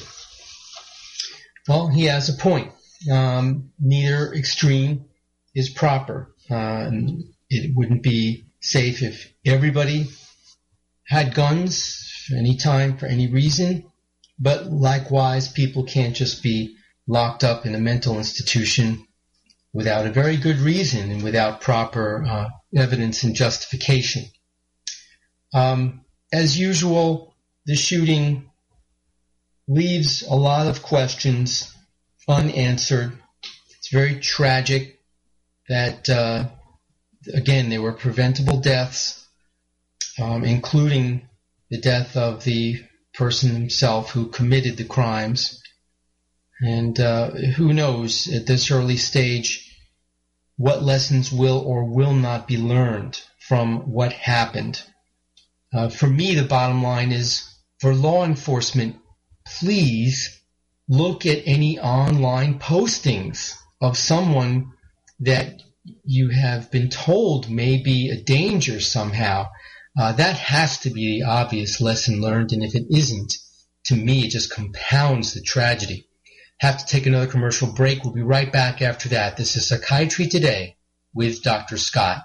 Well, 1.68 1.88
he 1.88 2.04
has 2.04 2.31
a 2.31 2.40
point. 2.40 2.72
Um, 3.12 3.70
neither 3.78 4.33
extreme 4.33 5.04
is 5.54 5.68
proper. 5.68 6.35
Uh, 6.50 6.90
it 7.50 7.76
wouldn't 7.76 8.02
be 8.02 8.46
safe 8.61 9.02
if 9.02 9.33
everybody 9.44 10.09
had 11.07 11.35
guns 11.35 12.26
any 12.37 12.57
time 12.57 12.96
for 12.96 13.07
any 13.07 13.28
reason, 13.28 13.85
but 14.38 14.66
likewise, 14.66 15.48
people 15.48 15.85
can't 15.85 16.16
just 16.16 16.42
be 16.42 16.76
locked 17.07 17.44
up 17.44 17.66
in 17.66 17.74
a 17.74 17.81
mental 17.81 18.16
institution 18.16 19.07
without 19.72 20.07
a 20.07 20.12
very 20.12 20.37
good 20.37 20.59
reason 20.59 21.11
and 21.11 21.22
without 21.22 21.61
proper 21.61 22.24
uh, 22.26 22.48
evidence 22.76 23.22
and 23.22 23.35
justification. 23.35 24.24
Um, 25.54 26.04
as 26.33 26.59
usual, 26.59 27.35
the 27.66 27.76
shooting 27.76 28.48
leaves 29.68 30.22
a 30.22 30.35
lot 30.35 30.66
of 30.66 30.83
questions 30.83 31.72
unanswered. 32.26 33.12
It's 33.76 33.90
very 33.92 34.18
tragic 34.18 35.00
that, 35.68 36.09
uh, 36.09 36.48
again, 37.33 37.68
there 37.68 37.83
were 37.83 37.92
preventable 37.92 38.61
deaths, 38.61 39.26
um, 40.18 40.44
including 40.44 41.28
the 41.70 41.78
death 41.78 42.16
of 42.16 42.44
the 42.44 42.83
person 43.12 43.52
himself 43.52 44.11
who 44.11 44.28
committed 44.28 44.76
the 44.76 44.85
crimes. 44.85 45.62
And 46.61 46.98
uh, 46.98 47.31
who 47.31 47.72
knows 47.72 48.26
at 48.33 48.46
this 48.46 48.70
early 48.70 48.96
stage 48.96 49.64
what 50.57 50.83
lessons 50.83 51.31
will 51.31 51.59
or 51.59 51.85
will 51.85 52.14
not 52.14 52.48
be 52.48 52.57
learned 52.57 53.20
from 53.38 53.92
what 53.92 54.12
happened. 54.12 54.83
Uh, 55.72 55.88
for 55.88 56.09
me, 56.09 56.35
the 56.35 56.44
bottom 56.44 56.83
line 56.83 57.12
is 57.12 57.48
for 57.81 57.94
law 57.94 58.24
enforcement, 58.24 58.96
please 59.59 60.41
look 60.89 61.27
at 61.27 61.43
any 61.47 61.79
online 61.79 62.59
postings 62.59 63.55
of 63.81 63.97
someone 63.97 64.73
that 65.21 65.61
you 66.05 66.29
have 66.29 66.71
been 66.71 66.89
told 66.89 67.51
may 67.51 67.83
be 67.83 68.11
a 68.11 68.23
danger 68.23 68.81
somehow. 68.81 69.47
Uh, 69.99 70.13
that 70.13 70.37
has 70.37 70.79
to 70.79 70.91
be 70.91 71.21
the 71.21 71.27
obvious 71.27 71.81
lesson 71.81 72.21
learned, 72.21 72.53
and 72.53 72.63
if 72.63 72.75
it 72.75 72.87
isn't, 72.91 73.35
to 73.85 73.97
me, 73.97 74.25
it 74.25 74.31
just 74.31 74.53
compounds 74.53 75.35
the 75.35 75.41
tragedy. 75.41 76.09
Have 76.59 76.79
to 76.79 76.87
take 76.87 77.07
another 77.07 77.27
commercial 77.27 77.73
break. 77.73 78.05
We'll 78.05 78.13
be 78.13 78.23
right 78.23 78.53
back 78.53 78.83
after 78.83 79.11
that. 79.11 79.37
This 79.37 79.57
is 79.57 79.69
Psychiatry 79.69 80.27
Today 80.27 80.77
with 81.15 81.43
Dr. 81.43 81.79
Scott. 81.79 82.25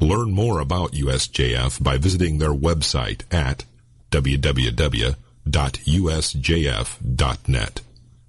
Learn 0.00 0.30
more 0.30 0.60
about 0.60 0.92
USJF 0.92 1.82
by 1.82 1.96
visiting 1.96 2.38
their 2.38 2.54
website 2.54 3.22
at 3.32 3.64
www.usjf.net. 4.12 5.00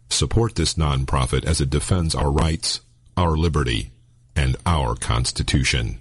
Support 0.10 0.56
this 0.56 0.74
nonprofit 0.74 1.46
as 1.46 1.62
it 1.62 1.70
defends 1.70 2.16
our 2.16 2.32
rights, 2.32 2.80
our 3.16 3.38
liberty, 3.38 3.92
and 4.36 4.56
our 4.66 4.96
Constitution. 4.96 6.00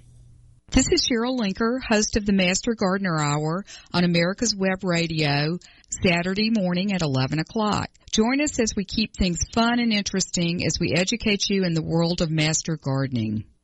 This 0.71 0.87
is 0.91 1.07
Cheryl 1.07 1.39
Linker, 1.39 1.79
host 1.87 2.17
of 2.17 2.25
the 2.25 2.33
Master 2.33 2.73
Gardener 2.73 3.19
Hour 3.19 3.63
on 3.93 4.03
America's 4.03 4.55
Web 4.55 4.83
Radio, 4.83 5.59
Saturday 6.03 6.49
morning 6.49 6.93
at 6.93 7.03
11 7.03 7.37
o'clock. 7.39 7.89
Join 8.11 8.41
us 8.41 8.59
as 8.59 8.75
we 8.75 8.85
keep 8.85 9.15
things 9.15 9.45
fun 9.53 9.79
and 9.79 9.93
interesting 9.93 10.65
as 10.65 10.79
we 10.79 10.93
educate 10.93 11.47
you 11.49 11.63
in 11.63 11.73
the 11.73 11.81
world 11.81 12.21
of 12.21 12.31
master 12.31 12.75
gardening. 12.75 13.45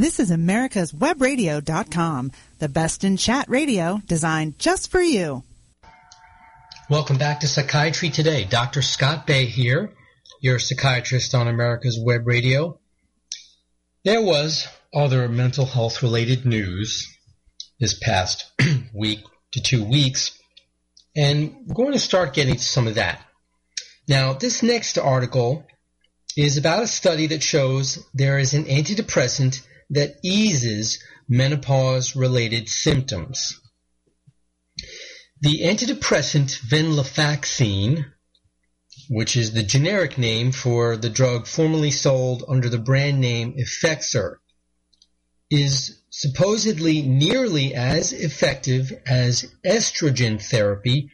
This 0.00 0.18
is 0.18 0.30
America's 0.30 0.92
Webradio.com, 0.92 2.32
the 2.58 2.70
best 2.70 3.04
in 3.04 3.18
chat 3.18 3.50
radio 3.50 4.00
designed 4.06 4.58
just 4.58 4.90
for 4.90 5.02
you. 5.02 5.44
Welcome 6.88 7.18
back 7.18 7.40
to 7.40 7.46
Psychiatry 7.46 8.08
Today. 8.08 8.44
Dr. 8.44 8.80
Scott 8.80 9.26
Bay 9.26 9.44
here, 9.44 9.92
your 10.40 10.58
psychiatrist 10.58 11.34
on 11.34 11.48
America's 11.48 12.00
Web 12.02 12.26
Radio. 12.26 12.80
There 14.02 14.22
was 14.22 14.68
other 14.94 15.28
mental 15.28 15.66
health 15.66 16.02
related 16.02 16.46
news 16.46 17.06
this 17.78 17.92
past 17.92 18.50
week 18.94 19.20
to 19.52 19.60
two 19.60 19.84
weeks, 19.84 20.32
and 21.14 21.54
we're 21.66 21.74
going 21.74 21.92
to 21.92 21.98
start 21.98 22.32
getting 22.32 22.54
to 22.54 22.62
some 22.62 22.86
of 22.86 22.94
that. 22.94 23.20
Now, 24.08 24.32
this 24.32 24.62
next 24.62 24.96
article 24.96 25.66
is 26.38 26.56
about 26.56 26.84
a 26.84 26.86
study 26.86 27.26
that 27.26 27.42
shows 27.42 28.02
there 28.14 28.38
is 28.38 28.54
an 28.54 28.64
antidepressant 28.64 29.60
that 29.90 30.16
eases 30.22 31.02
menopause 31.28 32.16
related 32.16 32.68
symptoms. 32.68 33.60
The 35.40 35.62
antidepressant 35.62 36.60
venlafaxine, 36.68 38.04
which 39.08 39.36
is 39.36 39.52
the 39.52 39.62
generic 39.62 40.18
name 40.18 40.52
for 40.52 40.96
the 40.96 41.10
drug 41.10 41.46
formerly 41.46 41.90
sold 41.90 42.44
under 42.48 42.68
the 42.68 42.78
brand 42.78 43.20
name 43.20 43.54
Effexor, 43.58 44.36
is 45.50 46.00
supposedly 46.10 47.02
nearly 47.02 47.74
as 47.74 48.12
effective 48.12 48.92
as 49.06 49.46
estrogen 49.64 50.40
therapy 50.40 51.10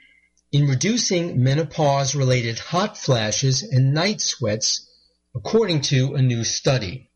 in 0.53 0.67
reducing 0.67 1.43
menopause 1.43 2.15
related 2.15 2.59
hot 2.59 2.97
flashes 2.97 3.63
and 3.63 3.95
night 3.95 4.21
sweats, 4.21 4.91
according 5.35 5.81
to 5.83 6.15
a 6.15 6.23
new 6.23 6.45
study. 6.45 7.11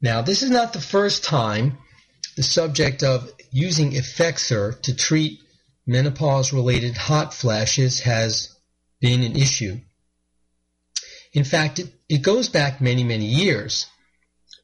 Now, 0.00 0.22
this 0.22 0.42
is 0.42 0.50
not 0.50 0.72
the 0.72 0.80
first 0.80 1.24
time 1.24 1.78
the 2.36 2.42
subject 2.42 3.02
of 3.02 3.30
using 3.50 3.92
Effexor 3.92 4.80
to 4.82 4.94
treat 4.94 5.40
menopause 5.86 6.52
related 6.52 6.96
hot 6.96 7.32
flashes 7.32 8.00
has 8.00 8.54
been 9.00 9.22
an 9.22 9.36
issue. 9.36 9.80
In 11.32 11.44
fact, 11.44 11.78
it, 11.78 11.92
it 12.08 12.22
goes 12.22 12.48
back 12.48 12.80
many, 12.80 13.04
many 13.04 13.26
years. 13.26 13.86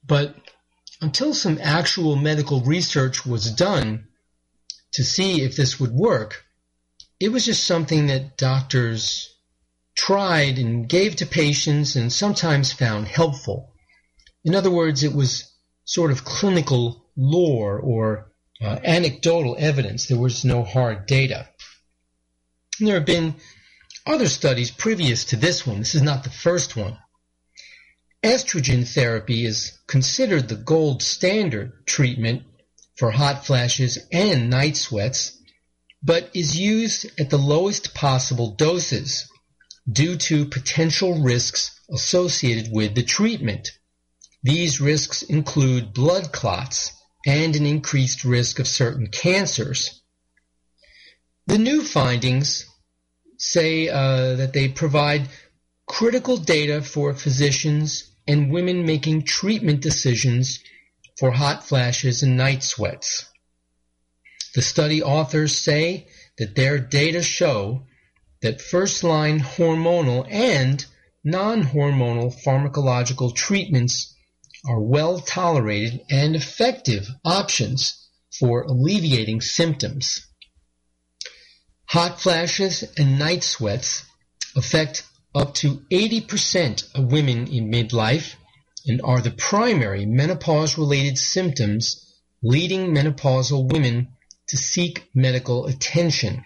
But 0.06 0.34
until 1.00 1.34
some 1.34 1.58
actual 1.60 2.16
medical 2.16 2.60
research 2.62 3.24
was 3.26 3.50
done 3.52 4.08
to 4.92 5.04
see 5.04 5.42
if 5.42 5.56
this 5.56 5.78
would 5.78 5.92
work, 5.92 6.44
it 7.18 7.30
was 7.30 7.44
just 7.44 7.64
something 7.64 8.06
that 8.06 8.36
doctors 8.36 9.34
tried 9.94 10.58
and 10.58 10.88
gave 10.88 11.16
to 11.16 11.26
patients 11.26 11.96
and 11.96 12.12
sometimes 12.12 12.72
found 12.72 13.06
helpful. 13.06 13.69
In 14.44 14.54
other 14.54 14.70
words, 14.70 15.02
it 15.02 15.14
was 15.14 15.52
sort 15.84 16.10
of 16.10 16.24
clinical 16.24 17.04
lore 17.16 17.78
or 17.78 18.32
uh, 18.60 18.78
anecdotal 18.84 19.56
evidence. 19.58 20.06
There 20.06 20.18
was 20.18 20.44
no 20.44 20.62
hard 20.62 21.06
data. 21.06 21.48
And 22.78 22.88
there 22.88 22.96
have 22.96 23.06
been 23.06 23.36
other 24.06 24.28
studies 24.28 24.70
previous 24.70 25.26
to 25.26 25.36
this 25.36 25.66
one. 25.66 25.78
This 25.78 25.94
is 25.94 26.02
not 26.02 26.24
the 26.24 26.30
first 26.30 26.76
one. 26.76 26.98
Estrogen 28.22 28.86
therapy 28.86 29.46
is 29.46 29.78
considered 29.86 30.48
the 30.48 30.56
gold 30.56 31.02
standard 31.02 31.86
treatment 31.86 32.42
for 32.96 33.10
hot 33.10 33.46
flashes 33.46 33.98
and 34.12 34.50
night 34.50 34.76
sweats, 34.76 35.38
but 36.02 36.30
is 36.34 36.58
used 36.58 37.06
at 37.18 37.30
the 37.30 37.38
lowest 37.38 37.94
possible 37.94 38.54
doses 38.56 39.26
due 39.90 40.16
to 40.16 40.44
potential 40.44 41.22
risks 41.22 41.80
associated 41.90 42.70
with 42.72 42.94
the 42.94 43.02
treatment. 43.02 43.70
These 44.42 44.80
risks 44.80 45.22
include 45.22 45.92
blood 45.92 46.32
clots 46.32 46.92
and 47.26 47.54
an 47.56 47.66
increased 47.66 48.24
risk 48.24 48.58
of 48.58 48.66
certain 48.66 49.08
cancers. 49.08 50.00
The 51.46 51.58
new 51.58 51.82
findings 51.82 52.66
say 53.36 53.88
uh, 53.88 54.36
that 54.36 54.52
they 54.52 54.68
provide 54.68 55.28
critical 55.86 56.36
data 56.36 56.80
for 56.82 57.12
physicians 57.14 58.10
and 58.26 58.50
women 58.50 58.86
making 58.86 59.24
treatment 59.24 59.80
decisions 59.80 60.60
for 61.18 61.30
hot 61.30 61.66
flashes 61.66 62.22
and 62.22 62.36
night 62.36 62.62
sweats. 62.62 63.26
The 64.54 64.62
study 64.62 65.02
authors 65.02 65.56
say 65.56 66.06
that 66.38 66.54
their 66.54 66.78
data 66.78 67.22
show 67.22 67.82
that 68.40 68.60
first 68.60 69.04
line 69.04 69.40
hormonal 69.40 70.26
and 70.30 70.84
non 71.22 71.62
hormonal 71.62 72.34
pharmacological 72.42 73.34
treatments 73.34 74.09
are 74.66 74.80
well 74.80 75.18
tolerated 75.20 76.00
and 76.10 76.36
effective 76.36 77.08
options 77.24 78.08
for 78.38 78.62
alleviating 78.62 79.40
symptoms. 79.40 80.26
Hot 81.86 82.20
flashes 82.20 82.84
and 82.96 83.18
night 83.18 83.42
sweats 83.42 84.04
affect 84.54 85.04
up 85.34 85.54
to 85.54 85.82
80% 85.90 86.94
of 86.94 87.12
women 87.12 87.46
in 87.48 87.70
midlife 87.70 88.34
and 88.86 89.00
are 89.02 89.20
the 89.20 89.30
primary 89.30 90.06
menopause 90.06 90.78
related 90.78 91.18
symptoms 91.18 92.14
leading 92.42 92.94
menopausal 92.94 93.70
women 93.70 94.08
to 94.48 94.56
seek 94.56 95.08
medical 95.14 95.66
attention. 95.66 96.44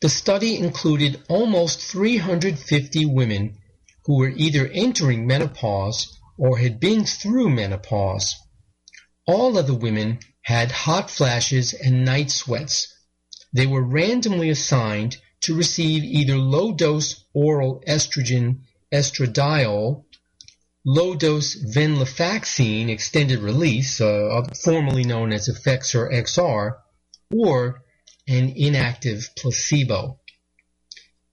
The 0.00 0.08
study 0.08 0.56
included 0.56 1.22
almost 1.28 1.80
350 1.80 3.06
women 3.06 3.58
who 4.04 4.16
were 4.18 4.30
either 4.30 4.66
entering 4.66 5.26
menopause 5.26 6.16
or 6.40 6.56
had 6.56 6.80
been 6.80 7.04
through 7.04 7.50
menopause. 7.50 8.34
All 9.26 9.58
of 9.58 9.66
the 9.66 9.74
women 9.74 10.20
had 10.40 10.72
hot 10.72 11.10
flashes 11.10 11.74
and 11.74 12.02
night 12.02 12.30
sweats. 12.30 12.96
They 13.52 13.66
were 13.66 13.82
randomly 13.82 14.48
assigned 14.48 15.18
to 15.42 15.54
receive 15.54 16.02
either 16.02 16.38
low-dose 16.38 17.24
oral 17.34 17.82
estrogen 17.86 18.60
estradiol, 18.90 20.04
low-dose 20.82 21.56
venlafaxine 21.74 22.88
extended 22.88 23.40
release, 23.40 24.00
uh, 24.00 24.42
formerly 24.64 25.04
known 25.04 25.34
as 25.34 25.46
Effexor 25.46 26.10
XR, 26.10 26.78
or 27.34 27.82
an 28.26 28.48
inactive 28.56 29.28
placebo. 29.36 30.18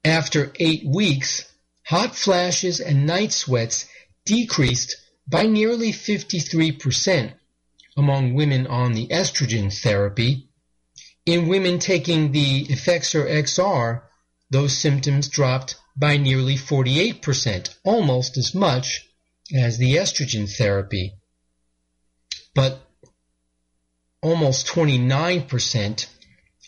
After 0.04 0.52
eight 0.60 0.84
weeks, 0.86 1.46
hot 1.86 2.14
flashes 2.14 2.82
and 2.82 3.06
night 3.06 3.32
sweats 3.32 3.86
decreased 4.28 4.96
by 5.28 5.44
nearly 5.48 5.92
53% 5.92 7.34
among 7.98 8.36
women 8.36 8.68
on 8.68 8.94
the 8.94 9.08
estrogen 9.08 9.74
therapy 9.74 10.48
in 11.28 11.50
women 11.50 11.78
taking 11.78 12.32
the 12.32 12.66
Effexor 12.68 13.30
XR, 13.30 14.02
those 14.50 14.78
symptoms 14.78 15.28
dropped 15.28 15.76
by 15.98 16.16
nearly 16.16 16.56
48%, 16.56 17.76
almost 17.84 18.38
as 18.38 18.56
much 18.56 19.06
as 19.54 19.78
the 19.78 19.96
estrogen 19.96 20.50
therapy. 20.50 21.16
But 22.56 22.80
almost 24.22 24.68
29% 24.68 26.06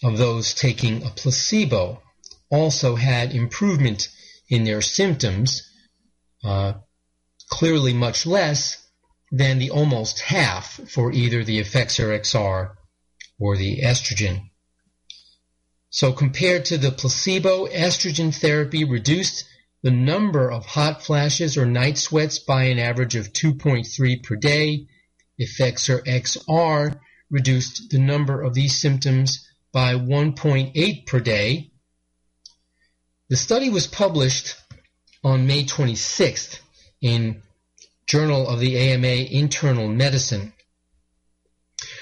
of 0.04 0.18
those 0.18 0.54
taking 0.54 1.04
a 1.04 1.10
placebo 1.10 2.04
also 2.52 2.96
had 2.96 3.34
improvement 3.34 4.10
in 4.50 4.66
their 4.66 4.82
symptoms, 4.82 5.62
uh, 6.44 6.74
clearly 7.50 7.94
much 7.94 8.26
less 8.26 8.78
than 9.32 9.60
the 9.60 9.72
almost 9.72 10.22
half 10.22 10.80
for 10.90 11.12
either 11.12 11.44
the 11.44 11.60
Effexor 11.60 12.18
XR 12.20 12.76
or 13.40 13.58
the 13.58 13.82
estrogen. 13.82 14.50
So 15.90 16.14
compared 16.14 16.66
to 16.66 16.78
the 16.78 16.92
placebo, 16.92 17.68
estrogen 17.68 18.34
therapy 18.34 18.84
reduced 18.84 19.46
the 19.82 19.92
number 19.92 20.52
of 20.52 20.66
hot 20.66 21.04
flashes 21.04 21.58
or 21.58 21.66
night 21.66 21.98
sweats 21.98 22.38
by 22.40 22.66
an 22.66 22.80
average 22.80 23.16
of 23.16 23.34
2.3 23.34 24.24
per 24.24 24.36
day. 24.36 24.88
Effexor 25.40 26.04
XR 26.06 27.00
reduced 27.30 27.90
the 27.90 28.00
number 28.00 28.42
of 28.42 28.54
these 28.54 28.80
symptoms 28.80 29.48
by 29.72 29.94
1.8 29.94 31.06
per 31.06 31.20
day. 31.20 31.72
The 33.30 33.38
study 33.38 33.70
was 33.70 33.88
published 33.88 34.56
on 35.24 35.48
May 35.48 35.64
26th 35.64 36.60
in 37.02 37.42
Journal 38.08 38.48
of 38.48 38.60
the 38.60 38.78
AMA 38.78 39.08
Internal 39.08 39.88
Medicine. 39.88 40.54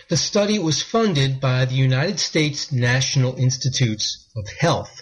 The 0.10 0.18
study 0.18 0.58
was 0.58 0.82
funded 0.82 1.42
by 1.42 1.66
the 1.66 1.76
United 1.76 2.20
States 2.20 2.72
National 2.72 3.36
Institutes 3.36 4.30
of 4.36 4.48
Health. 4.48 5.02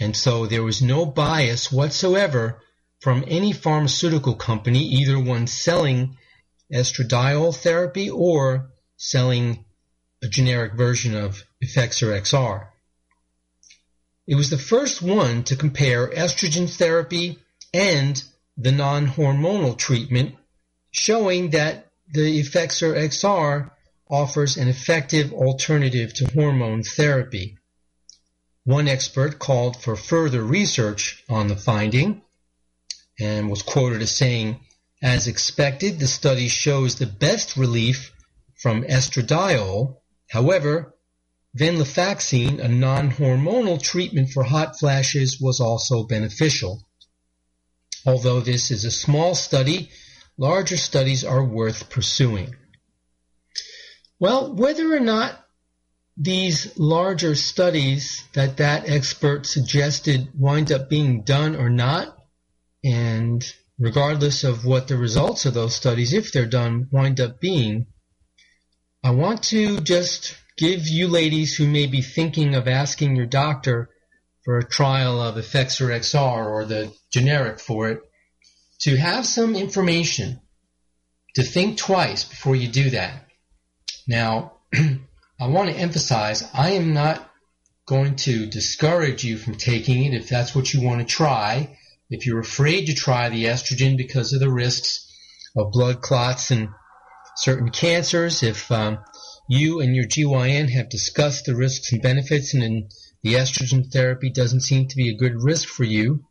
And 0.00 0.16
so 0.16 0.46
there 0.46 0.64
was 0.64 0.82
no 0.82 1.06
bias 1.06 1.70
whatsoever 1.70 2.60
from 3.00 3.24
any 3.28 3.52
pharmaceutical 3.52 4.34
company, 4.34 4.80
either 4.80 5.18
one 5.18 5.46
selling 5.46 6.16
estradiol 6.72 7.54
therapy 7.54 8.10
or 8.10 8.72
selling 8.96 9.64
a 10.22 10.28
generic 10.28 10.74
version 10.74 11.14
of 11.14 11.44
Effexor 11.62 12.20
XR. 12.20 12.68
It 14.26 14.34
was 14.34 14.50
the 14.50 14.58
first 14.58 15.00
one 15.00 15.44
to 15.44 15.56
compare 15.56 16.08
estrogen 16.08 16.68
therapy 16.68 17.38
and 17.72 18.22
the 18.56 18.72
non-hormonal 18.72 19.76
treatment, 19.76 20.34
showing 20.90 21.50
that 21.50 21.90
the 22.08 22.40
Effexor 22.40 22.96
XR 22.96 23.70
offers 24.08 24.56
an 24.56 24.68
effective 24.68 25.32
alternative 25.32 26.14
to 26.14 26.30
hormone 26.32 26.82
therapy. 26.82 27.58
One 28.64 28.88
expert 28.88 29.38
called 29.38 29.82
for 29.82 29.96
further 29.96 30.42
research 30.42 31.22
on 31.28 31.48
the 31.48 31.56
finding 31.56 32.22
and 33.18 33.50
was 33.50 33.62
quoted 33.62 34.02
as 34.02 34.16
saying, 34.16 34.60
as 35.02 35.26
expected, 35.26 35.98
the 35.98 36.08
study 36.08 36.48
shows 36.48 36.96
the 36.96 37.06
best 37.06 37.56
relief 37.56 38.12
from 38.54 38.82
estradiol. 38.84 39.98
However, 40.30 40.94
venlafaxine, 41.56 42.60
a 42.60 42.68
non-hormonal 42.68 43.82
treatment 43.82 44.30
for 44.30 44.42
hot 44.42 44.78
flashes, 44.78 45.40
was 45.40 45.60
also 45.60 46.04
beneficial. 46.04 46.85
Although 48.06 48.40
this 48.40 48.70
is 48.70 48.84
a 48.84 48.90
small 48.90 49.34
study, 49.34 49.90
larger 50.38 50.76
studies 50.76 51.24
are 51.24 51.44
worth 51.44 51.90
pursuing. 51.90 52.54
Well, 54.20 54.54
whether 54.54 54.94
or 54.94 55.00
not 55.00 55.44
these 56.16 56.78
larger 56.78 57.34
studies 57.34 58.24
that 58.32 58.58
that 58.58 58.88
expert 58.88 59.44
suggested 59.44 60.28
wind 60.34 60.72
up 60.72 60.88
being 60.88 61.22
done 61.22 61.56
or 61.56 61.68
not, 61.68 62.16
and 62.84 63.44
regardless 63.78 64.44
of 64.44 64.64
what 64.64 64.88
the 64.88 64.96
results 64.96 65.44
of 65.44 65.54
those 65.54 65.74
studies, 65.74 66.12
if 66.12 66.32
they're 66.32 66.46
done, 66.46 66.88
wind 66.90 67.20
up 67.20 67.40
being, 67.40 67.86
I 69.04 69.10
want 69.10 69.42
to 69.44 69.80
just 69.80 70.36
give 70.56 70.88
you 70.88 71.08
ladies 71.08 71.56
who 71.56 71.66
may 71.66 71.86
be 71.86 72.00
thinking 72.00 72.54
of 72.54 72.66
asking 72.66 73.16
your 73.16 73.26
doctor 73.26 73.90
for 74.46 74.58
a 74.58 74.64
trial 74.64 75.20
of 75.20 75.34
Effexor 75.34 75.88
XR 75.88 76.46
or 76.46 76.64
the 76.64 76.92
generic 77.10 77.58
for 77.58 77.90
it 77.90 78.00
to 78.78 78.96
have 78.96 79.26
some 79.26 79.56
information 79.56 80.40
to 81.34 81.42
think 81.42 81.76
twice 81.76 82.22
before 82.22 82.54
you 82.54 82.68
do 82.68 82.90
that. 82.90 83.26
Now, 84.06 84.52
I 85.40 85.48
want 85.48 85.70
to 85.70 85.76
emphasize 85.76 86.48
I 86.54 86.70
am 86.70 86.94
not 86.94 87.28
going 87.86 88.14
to 88.16 88.46
discourage 88.46 89.24
you 89.24 89.36
from 89.36 89.56
taking 89.56 90.04
it 90.04 90.14
if 90.14 90.28
that's 90.28 90.54
what 90.54 90.72
you 90.72 90.80
want 90.80 91.00
to 91.00 91.14
try. 91.14 91.76
If 92.08 92.24
you're 92.24 92.38
afraid 92.38 92.86
to 92.86 92.94
try 92.94 93.28
the 93.28 93.46
estrogen 93.46 93.96
because 93.96 94.32
of 94.32 94.38
the 94.38 94.50
risks 94.50 95.12
of 95.56 95.72
blood 95.72 96.02
clots 96.02 96.52
and 96.52 96.68
certain 97.34 97.70
cancers, 97.70 98.44
if 98.44 98.70
um, 98.70 98.98
you 99.48 99.80
and 99.80 99.96
your 99.96 100.06
GYN 100.06 100.70
have 100.70 100.88
discussed 100.88 101.46
the 101.46 101.56
risks 101.56 101.92
and 101.92 102.00
benefits 102.00 102.54
and, 102.54 102.62
and 102.62 102.92
the 103.26 103.34
estrogen 103.34 103.90
therapy 103.92 104.30
doesn't 104.30 104.60
seem 104.60 104.86
to 104.86 104.94
be 104.94 105.08
a 105.08 105.16
good 105.16 105.42
risk 105.42 105.66
for 105.68 105.82
you, 105.82 106.24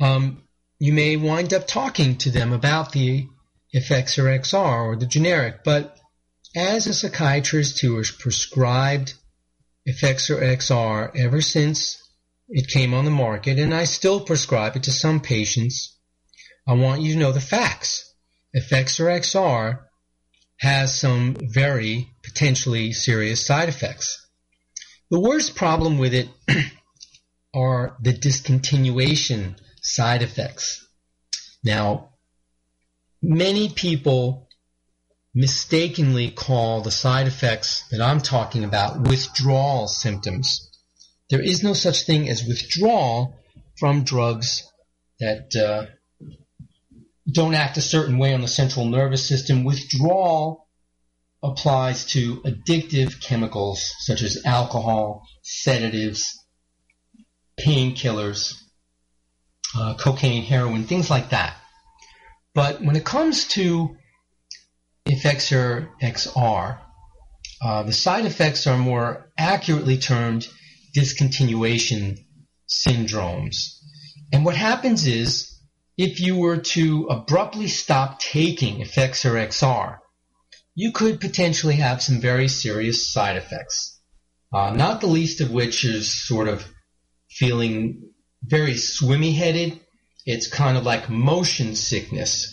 um, 0.00 0.42
you 0.80 0.92
may 0.92 1.16
wind 1.16 1.54
up 1.54 1.68
talking 1.68 2.16
to 2.16 2.32
them 2.32 2.52
about 2.52 2.90
the 2.90 3.28
Effexor 3.72 4.24
XR 4.40 4.86
or 4.86 4.96
the 4.96 5.06
generic. 5.06 5.62
But 5.62 5.96
as 6.56 6.88
a 6.88 6.94
psychiatrist 6.94 7.80
who 7.80 7.96
has 7.98 8.10
prescribed 8.10 9.14
Effexor 9.88 10.42
XR 10.42 11.14
ever 11.14 11.40
since 11.40 12.02
it 12.48 12.66
came 12.66 12.92
on 12.92 13.04
the 13.04 13.12
market, 13.12 13.60
and 13.60 13.72
I 13.72 13.84
still 13.84 14.20
prescribe 14.20 14.74
it 14.74 14.82
to 14.84 14.92
some 14.92 15.20
patients, 15.20 15.96
I 16.66 16.72
want 16.72 17.02
you 17.02 17.12
to 17.12 17.20
know 17.20 17.30
the 17.30 17.40
facts. 17.40 18.12
Effexor 18.52 19.20
XR 19.20 19.78
has 20.58 20.98
some 20.98 21.36
very 21.40 22.08
potentially 22.24 22.92
serious 22.92 23.46
side 23.46 23.68
effects. 23.68 24.25
The 25.10 25.20
worst 25.20 25.54
problem 25.54 25.98
with 25.98 26.14
it 26.14 26.28
are 27.54 27.96
the 28.00 28.12
discontinuation 28.12 29.56
side 29.80 30.22
effects. 30.22 30.84
Now, 31.62 32.10
many 33.22 33.68
people 33.68 34.48
mistakenly 35.32 36.30
call 36.30 36.80
the 36.80 36.90
side 36.90 37.28
effects 37.28 37.84
that 37.90 38.00
I'm 38.00 38.20
talking 38.20 38.64
about 38.64 39.06
withdrawal 39.06 39.86
symptoms. 39.86 40.70
There 41.30 41.42
is 41.42 41.62
no 41.62 41.72
such 41.72 42.02
thing 42.02 42.28
as 42.28 42.44
withdrawal 42.44 43.38
from 43.78 44.02
drugs 44.02 44.64
that 45.20 45.54
uh, 45.54 45.86
don't 47.30 47.54
act 47.54 47.76
a 47.76 47.82
certain 47.82 48.18
way 48.18 48.34
on 48.34 48.40
the 48.40 48.48
central 48.48 48.86
nervous 48.86 49.28
system. 49.28 49.64
Withdrawal 49.64 50.65
applies 51.42 52.06
to 52.06 52.40
addictive 52.42 53.20
chemicals 53.20 53.92
such 54.00 54.22
as 54.22 54.44
alcohol, 54.44 55.22
sedatives, 55.42 56.32
painkillers, 57.58 58.54
uh, 59.78 59.94
cocaine, 59.94 60.42
heroin, 60.42 60.84
things 60.84 61.10
like 61.10 61.30
that. 61.30 61.56
But 62.54 62.82
when 62.82 62.96
it 62.96 63.04
comes 63.04 63.48
to 63.48 63.96
Effexor 65.06 65.88
XR, 66.02 66.78
uh, 67.62 67.82
the 67.82 67.92
side 67.92 68.24
effects 68.24 68.66
are 68.66 68.78
more 68.78 69.30
accurately 69.38 69.98
termed 69.98 70.48
discontinuation 70.96 72.18
syndromes. 72.68 73.56
And 74.32 74.44
what 74.44 74.56
happens 74.56 75.06
is 75.06 75.52
if 75.96 76.20
you 76.20 76.36
were 76.36 76.58
to 76.58 77.06
abruptly 77.06 77.68
stop 77.68 78.18
taking 78.18 78.80
Effexor 78.80 79.32
XR, 79.48 79.98
you 80.76 80.92
could 80.92 81.20
potentially 81.20 81.74
have 81.74 82.00
some 82.00 82.20
very 82.20 82.46
serious 82.46 83.12
side 83.12 83.36
effects. 83.36 84.00
Uh, 84.52 84.70
not 84.70 85.00
the 85.00 85.08
least 85.08 85.40
of 85.40 85.50
which 85.50 85.84
is 85.84 86.08
sort 86.08 86.46
of 86.46 86.64
feeling 87.28 88.10
very 88.44 88.76
swimmy 88.76 89.32
headed. 89.32 89.80
It's 90.24 90.46
kind 90.46 90.76
of 90.76 90.84
like 90.84 91.10
motion 91.10 91.74
sickness. 91.74 92.52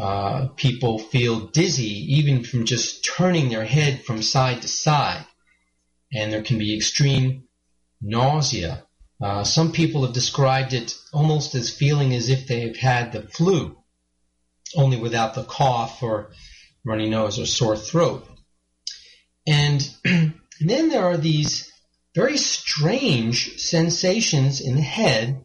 Uh, 0.00 0.46
people 0.54 1.00
feel 1.00 1.48
dizzy 1.48 2.14
even 2.14 2.44
from 2.44 2.64
just 2.64 3.04
turning 3.04 3.48
their 3.48 3.64
head 3.64 4.04
from 4.04 4.22
side 4.22 4.62
to 4.62 4.68
side. 4.68 5.26
And 6.12 6.32
there 6.32 6.42
can 6.42 6.58
be 6.58 6.76
extreme 6.76 7.48
nausea 8.00 8.84
uh, 9.22 9.44
some 9.44 9.72
people 9.72 10.04
have 10.04 10.12
described 10.12 10.72
it 10.72 10.96
almost 11.12 11.54
as 11.54 11.74
feeling 11.74 12.12
as 12.12 12.28
if 12.28 12.46
they've 12.46 12.76
had 12.76 13.12
the 13.12 13.22
flu, 13.22 13.76
only 14.76 14.96
without 14.98 15.34
the 15.34 15.44
cough 15.44 16.02
or 16.02 16.32
runny 16.84 17.08
nose 17.08 17.38
or 17.38 17.46
sore 17.46 17.76
throat. 17.76 18.28
And, 19.46 19.86
then 20.60 20.88
there 20.88 21.04
are 21.04 21.16
these 21.16 21.70
very 22.14 22.38
strange 22.38 23.58
sensations 23.58 24.60
in 24.60 24.76
the 24.76 24.80
head 24.80 25.42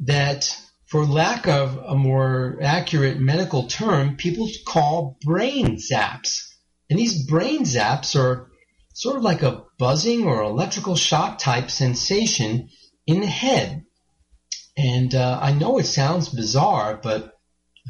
that, 0.00 0.56
for 0.86 1.04
lack 1.04 1.46
of 1.46 1.76
a 1.76 1.94
more 1.94 2.58
accurate 2.62 3.20
medical 3.20 3.68
term, 3.68 4.16
people 4.16 4.48
call 4.66 5.18
brain 5.20 5.76
zaps. 5.76 6.54
And 6.88 6.98
these 6.98 7.26
brain 7.26 7.64
zaps 7.64 8.18
are 8.18 8.50
sort 8.94 9.16
of 9.16 9.22
like 9.22 9.42
a 9.42 9.64
buzzing 9.78 10.24
or 10.24 10.42
electrical 10.42 10.96
shock 10.96 11.38
type 11.38 11.70
sensation 11.70 12.70
in 13.06 13.20
the 13.20 13.26
head. 13.26 13.84
And 14.76 15.14
uh, 15.14 15.38
I 15.40 15.52
know 15.52 15.78
it 15.78 15.86
sounds 15.86 16.28
bizarre, 16.30 16.98
but 17.00 17.32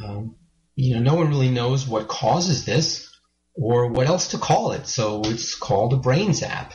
um, 0.04 0.36
you 0.76 0.94
know, 0.94 1.00
no 1.00 1.14
one 1.16 1.28
really 1.28 1.50
knows 1.50 1.86
what 1.86 2.08
causes 2.08 2.64
this 2.64 3.08
or 3.54 3.88
what 3.88 4.06
else 4.06 4.28
to 4.28 4.38
call 4.38 4.72
it. 4.72 4.86
So 4.86 5.22
it's 5.24 5.54
called 5.54 5.92
a 5.92 5.98
brain 5.98 6.34
zap. 6.34 6.74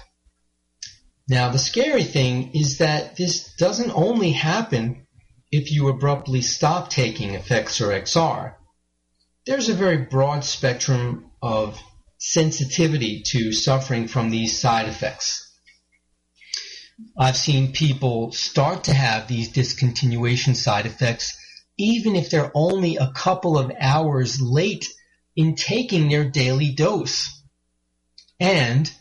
Now, 1.28 1.50
the 1.50 1.60
scary 1.60 2.04
thing 2.04 2.52
is 2.56 2.80
that 2.80 3.16
this 3.16 3.54
doesn't 3.56 3.91
only 3.91 4.32
happen 4.32 5.06
if 5.52 5.72
you 5.72 5.89
abruptly 5.89 6.41
stop 6.41 6.89
taking 6.89 7.32
Effexor 7.32 8.02
XR. 8.02 8.56
There's 9.45 9.70
a 9.70 9.76
very 9.76 9.97
broad 9.97 10.43
spectrum 10.43 11.32
of 11.41 11.80
sensitivity 12.18 13.24
to 13.28 13.52
suffering 13.52 14.08
from 14.08 14.30
these 14.30 14.60
side 14.60 14.88
effects. 14.88 15.45
I've 17.18 17.38
seen 17.38 17.72
people 17.72 18.32
start 18.32 18.86
to 18.86 18.93
have 18.93 19.28
these 19.28 19.52
discontinuation 19.52 20.56
side 20.56 20.86
effects 20.86 21.39
even 21.80 22.15
if 22.15 22.30
they're 22.30 22.51
only 22.53 22.97
a 22.97 23.11
couple 23.11 23.57
of 23.57 23.71
hours 23.80 24.41
late 24.41 24.86
in 25.36 25.55
taking 25.55 26.09
their 26.09 26.30
daily 26.30 26.71
dose. 26.71 27.41
And 28.39 28.91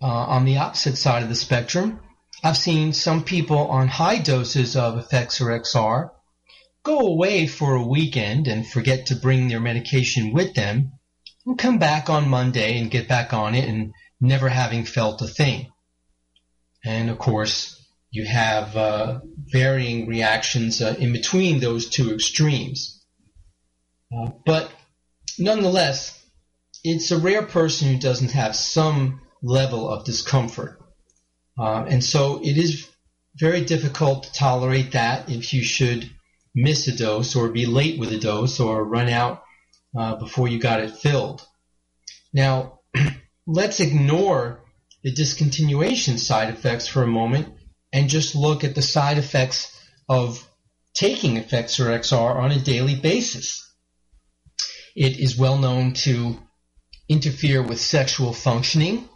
uh, 0.00 0.06
on 0.06 0.46
the 0.46 0.58
opposite 0.58 0.96
side 0.96 1.22
of 1.22 1.28
the 1.28 1.34
spectrum, 1.34 2.00
I've 2.42 2.56
seen 2.56 2.92
some 2.92 3.22
people 3.22 3.68
on 3.68 3.88
high 3.88 4.18
doses 4.18 4.76
of 4.76 4.94
Effexor 4.94 5.60
XR 5.60 6.10
go 6.82 7.00
away 7.00 7.46
for 7.46 7.74
a 7.74 7.86
weekend 7.86 8.46
and 8.46 8.66
forget 8.66 9.06
to 9.06 9.16
bring 9.16 9.48
their 9.48 9.60
medication 9.60 10.32
with 10.32 10.54
them 10.54 10.92
and 11.44 11.58
come 11.58 11.78
back 11.78 12.08
on 12.08 12.28
Monday 12.28 12.78
and 12.78 12.90
get 12.90 13.08
back 13.08 13.32
on 13.32 13.54
it 13.54 13.68
and 13.68 13.92
never 14.20 14.48
having 14.48 14.84
felt 14.84 15.20
a 15.20 15.26
thing. 15.26 15.70
And 16.84 17.10
of 17.10 17.18
course, 17.18 17.75
you 18.16 18.24
have 18.24 18.74
uh, 18.74 19.20
varying 19.52 20.06
reactions 20.06 20.80
uh, 20.80 20.96
in 20.98 21.12
between 21.12 21.60
those 21.60 21.90
two 21.90 22.14
extremes. 22.14 23.04
Uh, 24.10 24.30
but 24.46 24.70
nonetheless, 25.38 26.18
it's 26.82 27.10
a 27.10 27.18
rare 27.18 27.42
person 27.42 27.88
who 27.88 27.98
doesn't 27.98 28.30
have 28.30 28.56
some 28.56 29.20
level 29.42 29.90
of 29.90 30.06
discomfort. 30.06 30.80
Uh, 31.58 31.84
and 31.86 32.02
so 32.02 32.40
it 32.42 32.56
is 32.56 32.88
very 33.38 33.62
difficult 33.62 34.22
to 34.22 34.32
tolerate 34.32 34.92
that 34.92 35.28
if 35.28 35.52
you 35.52 35.62
should 35.62 36.10
miss 36.54 36.88
a 36.88 36.96
dose 36.96 37.36
or 37.36 37.50
be 37.50 37.66
late 37.66 38.00
with 38.00 38.10
a 38.12 38.18
dose 38.18 38.58
or 38.60 38.82
run 38.82 39.10
out 39.10 39.42
uh, 39.98 40.16
before 40.16 40.48
you 40.48 40.58
got 40.58 40.80
it 40.80 40.96
filled. 40.96 41.46
Now, 42.32 42.80
let's 43.46 43.80
ignore 43.80 44.62
the 45.04 45.12
discontinuation 45.12 46.18
side 46.18 46.48
effects 46.48 46.88
for 46.88 47.02
a 47.02 47.06
moment 47.06 47.55
and 47.92 48.08
just 48.08 48.34
look 48.34 48.64
at 48.64 48.74
the 48.74 48.82
side 48.82 49.18
effects 49.18 49.72
of 50.08 50.46
taking 50.94 51.36
Effexor 51.36 51.86
XR 51.98 52.36
on 52.36 52.52
a 52.52 52.58
daily 52.58 52.94
basis. 52.94 53.62
It 54.94 55.18
is 55.18 55.38
well 55.38 55.58
known 55.58 55.92
to 56.04 56.38
interfere 57.08 57.62
with 57.62 57.80
sexual 57.80 58.32
functioning 58.32 59.08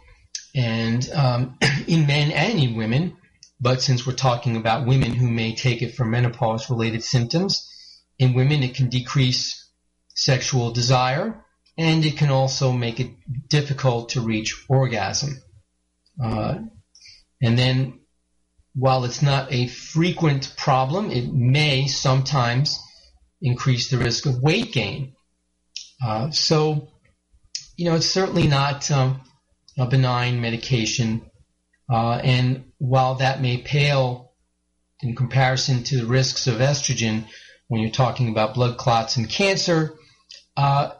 and 0.55 1.09
um, 1.11 1.57
in 1.87 2.05
men 2.05 2.31
and 2.31 2.59
in 2.59 2.75
women, 2.75 3.17
but 3.59 3.81
since 3.81 4.05
we're 4.05 4.13
talking 4.13 4.57
about 4.57 4.85
women 4.85 5.13
who 5.13 5.29
may 5.29 5.55
take 5.55 5.81
it 5.81 5.95
for 5.95 6.05
menopause 6.05 6.69
related 6.69 7.03
symptoms, 7.03 7.67
in 8.19 8.33
women 8.33 8.63
it 8.63 8.75
can 8.75 8.89
decrease 8.89 9.69
sexual 10.13 10.71
desire 10.71 11.43
and 11.77 12.05
it 12.05 12.17
can 12.17 12.29
also 12.29 12.71
make 12.71 12.99
it 12.99 13.11
difficult 13.47 14.09
to 14.09 14.21
reach 14.21 14.65
orgasm. 14.69 15.41
Uh, 16.23 16.59
and 17.41 17.57
then 17.57 18.00
while 18.73 19.03
it's 19.03 19.21
not 19.21 19.51
a 19.51 19.67
frequent 19.67 20.53
problem, 20.57 21.11
it 21.11 21.31
may 21.31 21.87
sometimes 21.87 22.79
increase 23.41 23.89
the 23.89 23.97
risk 23.97 24.25
of 24.25 24.41
weight 24.41 24.71
gain. 24.71 25.13
Uh, 26.03 26.31
so, 26.31 26.89
you 27.75 27.85
know, 27.85 27.95
it's 27.95 28.09
certainly 28.09 28.47
not 28.47 28.89
um, 28.91 29.21
a 29.77 29.85
benign 29.85 30.41
medication. 30.41 31.29
Uh, 31.91 32.15
and 32.23 32.71
while 32.77 33.15
that 33.15 33.41
may 33.41 33.57
pale 33.57 34.31
in 35.01 35.15
comparison 35.15 35.83
to 35.83 35.97
the 35.97 36.05
risks 36.05 36.47
of 36.47 36.55
estrogen 36.55 37.25
when 37.67 37.81
you're 37.81 37.91
talking 37.91 38.29
about 38.29 38.53
blood 38.53 38.77
clots 38.77 39.17
and 39.17 39.29
cancer, 39.29 39.95
uh, 40.55 40.91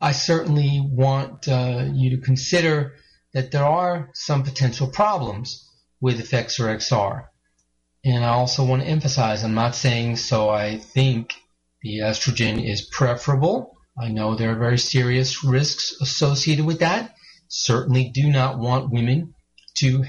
I 0.00 0.12
certainly 0.12 0.80
want 0.80 1.48
uh, 1.48 1.88
you 1.92 2.16
to 2.16 2.22
consider 2.22 2.94
that 3.32 3.50
there 3.50 3.64
are 3.64 4.10
some 4.14 4.42
potential 4.44 4.88
problems 4.88 5.65
with 6.00 6.20
Effexor 6.20 6.74
XR. 6.76 7.26
And 8.04 8.24
I 8.24 8.28
also 8.28 8.64
want 8.64 8.82
to 8.82 8.88
emphasize, 8.88 9.42
I'm 9.42 9.54
not 9.54 9.74
saying 9.74 10.16
so 10.16 10.48
I 10.48 10.78
think 10.78 11.34
the 11.82 11.98
estrogen 11.98 12.64
is 12.64 12.82
preferable. 12.82 13.76
I 13.98 14.08
know 14.08 14.34
there 14.34 14.52
are 14.52 14.58
very 14.58 14.78
serious 14.78 15.42
risks 15.42 15.96
associated 16.00 16.64
with 16.64 16.80
that. 16.80 17.14
Certainly 17.48 18.10
do 18.10 18.28
not 18.28 18.58
want 18.58 18.90
women 18.90 19.34
to 19.76 20.04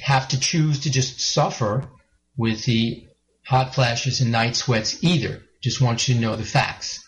have 0.00 0.28
to 0.28 0.40
choose 0.40 0.80
to 0.80 0.90
just 0.90 1.20
suffer 1.20 1.88
with 2.36 2.64
the 2.64 3.06
hot 3.44 3.74
flashes 3.74 4.20
and 4.20 4.32
night 4.32 4.56
sweats 4.56 5.02
either. 5.02 5.42
Just 5.62 5.80
want 5.80 6.08
you 6.08 6.14
to 6.14 6.20
know 6.20 6.36
the 6.36 6.44
facts. 6.44 7.04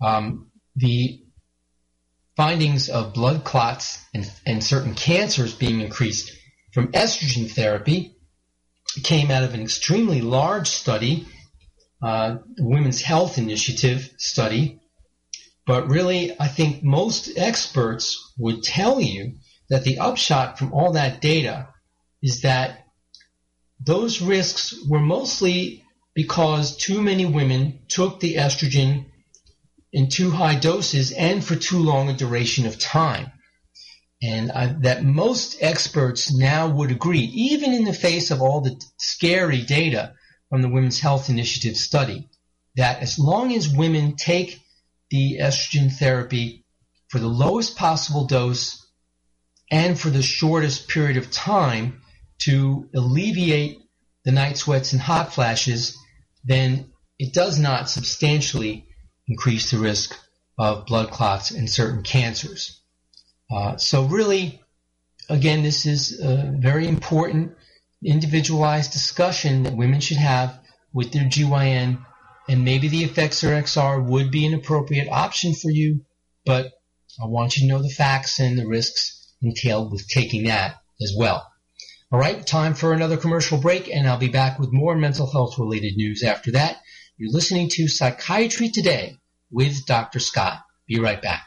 Um, 0.00 0.50
the 0.76 1.22
findings 2.36 2.88
of 2.88 3.14
blood 3.14 3.44
clots 3.44 4.04
and, 4.14 4.30
and 4.44 4.62
certain 4.62 4.94
cancers 4.94 5.54
being 5.54 5.80
increased 5.80 6.32
from 6.76 6.92
estrogen 6.92 7.50
therapy 7.50 8.14
came 9.02 9.30
out 9.30 9.42
of 9.42 9.54
an 9.54 9.62
extremely 9.62 10.20
large 10.20 10.68
study, 10.68 11.26
uh, 12.02 12.36
Women's 12.58 13.00
Health 13.00 13.38
Initiative 13.38 14.12
study. 14.18 14.78
But 15.66 15.88
really, 15.88 16.38
I 16.38 16.48
think 16.48 16.84
most 16.84 17.30
experts 17.38 18.30
would 18.36 18.62
tell 18.62 19.00
you 19.00 19.36
that 19.70 19.84
the 19.84 20.00
upshot 20.00 20.58
from 20.58 20.74
all 20.74 20.92
that 20.92 21.22
data 21.22 21.68
is 22.22 22.42
that 22.42 22.84
those 23.80 24.20
risks 24.20 24.74
were 24.86 25.00
mostly 25.00 25.82
because 26.14 26.76
too 26.76 27.00
many 27.00 27.24
women 27.24 27.86
took 27.88 28.20
the 28.20 28.34
estrogen 28.34 29.06
in 29.94 30.10
too 30.10 30.30
high 30.30 30.56
doses 30.56 31.10
and 31.10 31.42
for 31.42 31.56
too 31.56 31.78
long 31.78 32.10
a 32.10 32.12
duration 32.12 32.66
of 32.66 32.78
time. 32.78 33.32
And 34.22 34.50
I, 34.50 34.66
that 34.80 35.04
most 35.04 35.58
experts 35.60 36.32
now 36.32 36.68
would 36.68 36.90
agree, 36.90 37.20
even 37.20 37.74
in 37.74 37.84
the 37.84 37.92
face 37.92 38.30
of 38.30 38.40
all 38.40 38.60
the 38.60 38.80
scary 38.96 39.62
data 39.62 40.14
from 40.48 40.62
the 40.62 40.70
Women's 40.70 41.00
Health 41.00 41.28
Initiative 41.28 41.76
study, 41.76 42.28
that 42.76 43.00
as 43.00 43.18
long 43.18 43.54
as 43.54 43.68
women 43.68 44.16
take 44.16 44.60
the 45.10 45.38
estrogen 45.40 45.92
therapy 45.92 46.64
for 47.08 47.18
the 47.18 47.28
lowest 47.28 47.76
possible 47.76 48.26
dose 48.26 48.86
and 49.70 49.98
for 49.98 50.10
the 50.10 50.22
shortest 50.22 50.88
period 50.88 51.16
of 51.16 51.30
time 51.30 52.00
to 52.38 52.88
alleviate 52.94 53.78
the 54.24 54.32
night 54.32 54.56
sweats 54.56 54.92
and 54.92 55.02
hot 55.02 55.32
flashes, 55.32 55.96
then 56.44 56.90
it 57.18 57.32
does 57.32 57.58
not 57.58 57.88
substantially 57.88 58.86
increase 59.28 59.70
the 59.70 59.78
risk 59.78 60.18
of 60.58 60.86
blood 60.86 61.10
clots 61.10 61.50
and 61.50 61.68
certain 61.68 62.02
cancers. 62.02 62.80
Uh, 63.50 63.76
so 63.76 64.04
really, 64.04 64.60
again, 65.28 65.62
this 65.62 65.86
is 65.86 66.20
a 66.20 66.52
very 66.58 66.88
important 66.88 67.52
individualized 68.04 68.92
discussion 68.92 69.62
that 69.62 69.76
women 69.76 70.00
should 70.00 70.16
have 70.16 70.58
with 70.92 71.12
their 71.12 71.24
GYN, 71.24 72.04
and 72.48 72.64
maybe 72.64 72.88
the 72.88 73.04
Effexor 73.04 73.50
XR 73.62 74.04
would 74.04 74.30
be 74.30 74.46
an 74.46 74.54
appropriate 74.54 75.08
option 75.10 75.54
for 75.54 75.70
you, 75.70 76.04
but 76.44 76.72
I 77.20 77.26
want 77.26 77.56
you 77.56 77.62
to 77.62 77.68
know 77.68 77.82
the 77.82 77.88
facts 77.88 78.38
and 78.38 78.58
the 78.58 78.66
risks 78.66 79.34
entailed 79.42 79.92
with 79.92 80.08
taking 80.08 80.44
that 80.44 80.76
as 81.00 81.14
well. 81.16 81.50
All 82.12 82.20
right, 82.20 82.46
time 82.46 82.74
for 82.74 82.92
another 82.92 83.16
commercial 83.16 83.58
break, 83.58 83.88
and 83.88 84.08
I'll 84.08 84.18
be 84.18 84.28
back 84.28 84.58
with 84.58 84.72
more 84.72 84.94
mental 84.96 85.30
health 85.30 85.58
related 85.58 85.96
news 85.96 86.22
after 86.22 86.52
that. 86.52 86.80
You're 87.16 87.32
listening 87.32 87.68
to 87.70 87.88
Psychiatry 87.88 88.68
Today 88.68 89.18
with 89.50 89.86
Dr. 89.86 90.20
Scott. 90.20 90.60
Be 90.86 91.00
right 91.00 91.20
back. 91.20 91.46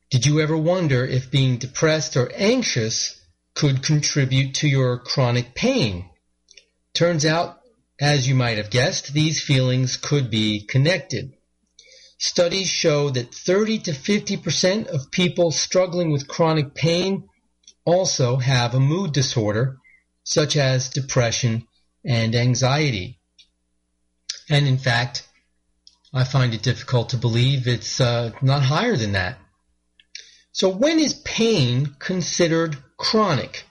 Did 0.09 0.25
you 0.25 0.41
ever 0.41 0.57
wonder 0.57 1.05
if 1.05 1.31
being 1.31 1.57
depressed 1.57 2.17
or 2.17 2.29
anxious 2.35 3.17
could 3.55 3.81
contribute 3.81 4.55
to 4.55 4.67
your 4.67 4.99
chronic 4.99 5.55
pain? 5.55 6.09
Turns 6.93 7.25
out, 7.25 7.61
as 7.99 8.27
you 8.27 8.35
might 8.35 8.57
have 8.57 8.69
guessed, 8.69 9.13
these 9.13 9.41
feelings 9.41 9.95
could 9.95 10.29
be 10.29 10.65
connected. 10.65 11.31
Studies 12.17 12.67
show 12.67 13.09
that 13.09 13.33
30 13.33 13.79
to 13.79 13.91
50% 13.91 14.87
of 14.87 15.11
people 15.11 15.51
struggling 15.51 16.11
with 16.11 16.27
chronic 16.27 16.75
pain 16.75 17.29
also 17.85 18.37
have 18.37 18.73
a 18.73 18.79
mood 18.79 19.13
disorder 19.13 19.77
such 20.23 20.55
as 20.55 20.89
depression 20.89 21.67
and 22.05 22.35
anxiety. 22.35 23.19
And 24.49 24.67
in 24.67 24.77
fact, 24.77 25.27
I 26.13 26.23
find 26.23 26.53
it 26.53 26.61
difficult 26.61 27.09
to 27.09 27.17
believe 27.17 27.67
it's 27.67 28.01
uh, 28.01 28.31
not 28.41 28.63
higher 28.63 28.97
than 28.97 29.13
that. 29.13 29.37
So 30.51 30.69
when 30.69 30.99
is 30.99 31.13
pain 31.13 31.95
considered 31.99 32.77
chronic? 32.97 33.63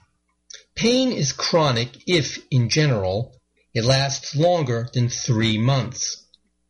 Pain 0.75 1.11
is 1.11 1.33
chronic 1.33 1.89
if, 2.07 2.39
in 2.49 2.69
general, 2.69 3.35
It 3.73 3.85
lasts 3.85 4.35
longer 4.35 4.89
than 4.93 5.07
three 5.07 5.57
months. 5.57 6.25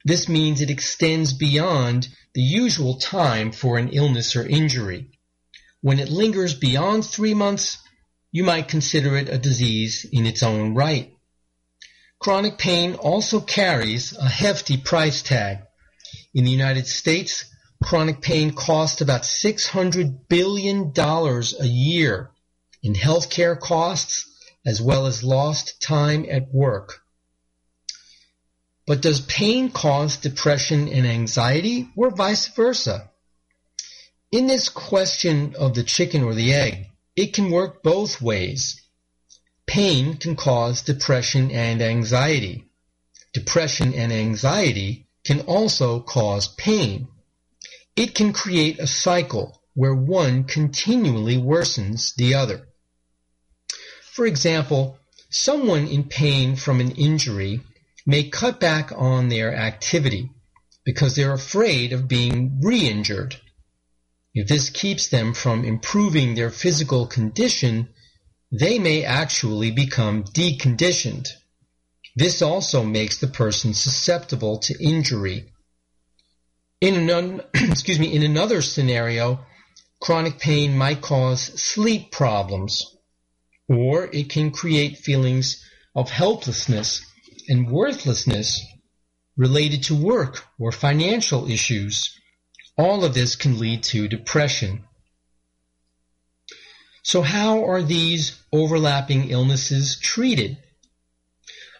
This 0.06 0.30
means 0.30 0.62
it 0.62 0.70
extends 0.70 1.34
beyond 1.34 2.10
the 2.34 2.42
usual 2.42 2.96
time 3.00 3.52
for 3.52 3.78
an 3.78 3.90
illness 3.90 4.36
or 4.36 4.46
injury. 4.46 5.10
When 5.82 6.00
it 6.00 6.10
lingers 6.10 6.54
beyond 6.54 7.06
three 7.06 7.34
months, 7.34 7.80
you 8.32 8.44
might 8.44 8.68
consider 8.68 9.18
it 9.18 9.30
a 9.30 9.38
disease 9.38 10.06
in 10.12 10.26
its 10.26 10.44
own 10.44 10.74
right. 10.74 11.14
Chronic 12.20 12.58
pain 12.58 12.96
also 12.96 13.42
carries 13.42 14.16
a 14.16 14.30
hefty 14.30 14.78
price 14.78 15.22
tag. 15.22 15.60
In 16.34 16.46
the 16.46 16.52
United 16.52 16.88
States, 16.88 17.46
chronic 17.84 18.22
pain 18.22 18.54
costs 18.54 19.02
about 19.02 19.24
$600 19.24 20.28
billion 20.30 20.94
a 20.96 21.66
year 21.66 22.32
in 22.84 22.94
healthcare 22.94 23.60
costs 23.60 24.28
as 24.66 24.82
well 24.82 25.08
as 25.08 25.24
lost 25.24 25.82
time 25.82 26.26
at 26.30 26.54
work. 26.54 27.02
But 28.86 29.02
does 29.02 29.22
pain 29.22 29.72
cause 29.72 30.18
depression 30.18 30.88
and 30.90 31.08
anxiety 31.08 31.90
or 31.96 32.12
vice 32.12 32.48
versa? 32.48 33.11
In 34.32 34.48
this 34.48 34.70
question 34.70 35.56
of 35.60 35.76
the 35.76 35.84
chicken 35.84 36.24
or 36.24 36.34
the 36.34 36.54
egg, 36.54 36.88
it 37.18 37.34
can 37.34 37.52
work 37.52 37.84
both 37.84 38.22
ways. 38.22 38.82
Pain 39.66 40.16
can 40.16 40.38
cause 40.38 40.82
depression 40.84 41.52
and 41.52 41.82
anxiety. 41.82 42.64
Depression 43.34 43.94
and 43.94 44.14
anxiety 44.14 45.10
can 45.26 45.42
also 45.42 46.00
cause 46.00 46.48
pain. 46.48 47.10
It 47.98 48.16
can 48.16 48.32
create 48.32 48.80
a 48.80 48.88
cycle 48.88 49.62
where 49.74 49.94
one 49.94 50.46
continually 50.46 51.36
worsens 51.36 52.16
the 52.16 52.34
other. 52.34 52.70
For 54.14 54.26
example, 54.26 54.98
someone 55.30 55.88
in 55.88 56.06
pain 56.06 56.56
from 56.56 56.80
an 56.80 56.92
injury 56.92 57.60
may 58.06 58.30
cut 58.30 58.62
back 58.62 58.94
on 58.96 59.28
their 59.28 59.54
activity 59.54 60.30
because 60.86 61.18
they're 61.18 61.34
afraid 61.34 61.92
of 61.92 62.08
being 62.08 62.62
re-injured. 62.62 63.41
If 64.34 64.48
this 64.48 64.70
keeps 64.70 65.08
them 65.08 65.34
from 65.34 65.66
improving 65.66 66.36
their 66.36 66.50
physical 66.50 67.06
condition, 67.06 67.90
they 68.52 68.80
may 68.80 69.04
actually 69.04 69.72
become 69.72 70.24
deconditioned. 70.24 71.28
This 72.16 72.42
also 72.42 72.84
makes 72.84 73.18
the 73.18 73.28
person 73.28 73.74
susceptible 73.74 74.60
to 74.60 74.84
injury. 74.84 75.52
In, 76.82 77.10
an, 77.10 77.42
excuse 77.54 78.00
me, 78.00 78.14
in 78.14 78.24
another 78.24 78.62
scenario, 78.62 79.46
chronic 80.02 80.40
pain 80.40 80.78
might 80.78 81.02
cause 81.02 81.42
sleep 81.62 82.12
problems, 82.12 82.86
or 83.70 84.10
it 84.12 84.30
can 84.30 84.52
create 84.52 84.98
feelings 84.98 85.64
of 85.96 86.10
helplessness 86.10 87.06
and 87.48 87.70
worthlessness 87.70 88.62
related 89.38 89.84
to 89.84 89.96
work 89.96 90.44
or 90.60 90.72
financial 90.72 91.50
issues. 91.50 92.18
All 92.78 93.04
of 93.04 93.14
this 93.14 93.36
can 93.36 93.60
lead 93.60 93.84
to 93.84 94.08
depression. 94.08 94.84
So 97.04 97.22
how 97.22 97.66
are 97.66 97.82
these 97.82 98.40
overlapping 98.52 99.30
illnesses 99.30 99.98
treated? 100.00 100.58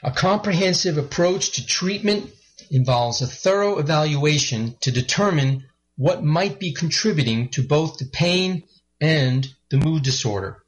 A 0.04 0.12
comprehensive 0.12 0.98
approach 0.98 1.52
to 1.52 1.66
treatment 1.66 2.32
involves 2.72 3.22
a 3.22 3.28
thorough 3.28 3.78
evaluation 3.78 4.76
to 4.82 4.92
determine 4.92 5.66
what 5.96 6.24
might 6.24 6.60
be 6.60 6.74
contributing 6.74 7.50
to 7.50 7.62
both 7.62 7.98
the 7.98 8.06
pain 8.06 8.64
and 9.00 9.48
the 9.70 9.78
mood 9.78 10.04
disorder. 10.04 10.64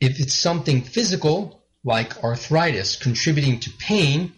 If 0.00 0.18
it's 0.18 0.34
something 0.34 0.82
physical, 0.82 1.62
like 1.84 2.22
arthritis, 2.24 2.96
contributing 2.96 3.60
to 3.60 3.70
pain, 3.70 4.32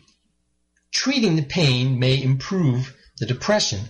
treating 0.92 1.36
the 1.36 1.42
pain 1.42 1.98
may 1.98 2.22
improve 2.22 2.94
the 3.18 3.26
depression. 3.26 3.80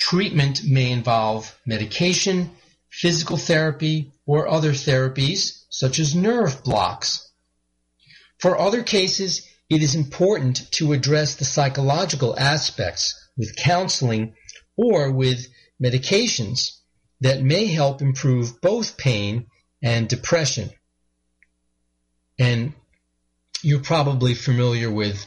Treatment 0.00 0.64
may 0.64 0.90
involve 0.90 1.56
medication, 1.64 2.50
physical 2.90 3.36
therapy, 3.36 4.12
or 4.26 4.48
other 4.48 4.72
therapies 4.72 5.64
such 5.68 6.00
as 6.00 6.14
nerve 6.14 6.64
blocks. 6.64 7.28
For 8.38 8.58
other 8.58 8.82
cases, 8.82 9.46
it 9.68 9.82
is 9.82 9.94
important 9.94 10.68
to 10.72 10.92
address 10.92 11.36
the 11.36 11.44
psychological 11.44 12.36
aspects 12.36 13.14
with 13.36 13.54
counseling 13.54 14.34
or 14.76 15.12
with 15.12 15.46
medications 15.80 16.78
that 17.20 17.42
may 17.42 17.66
help 17.66 18.02
improve 18.02 18.60
both 18.60 18.96
pain 18.96 19.46
and 19.82 20.08
depression. 20.08 20.70
And 22.38 22.72
you're 23.62 23.80
probably 23.80 24.34
familiar 24.34 24.90
with 24.90 25.26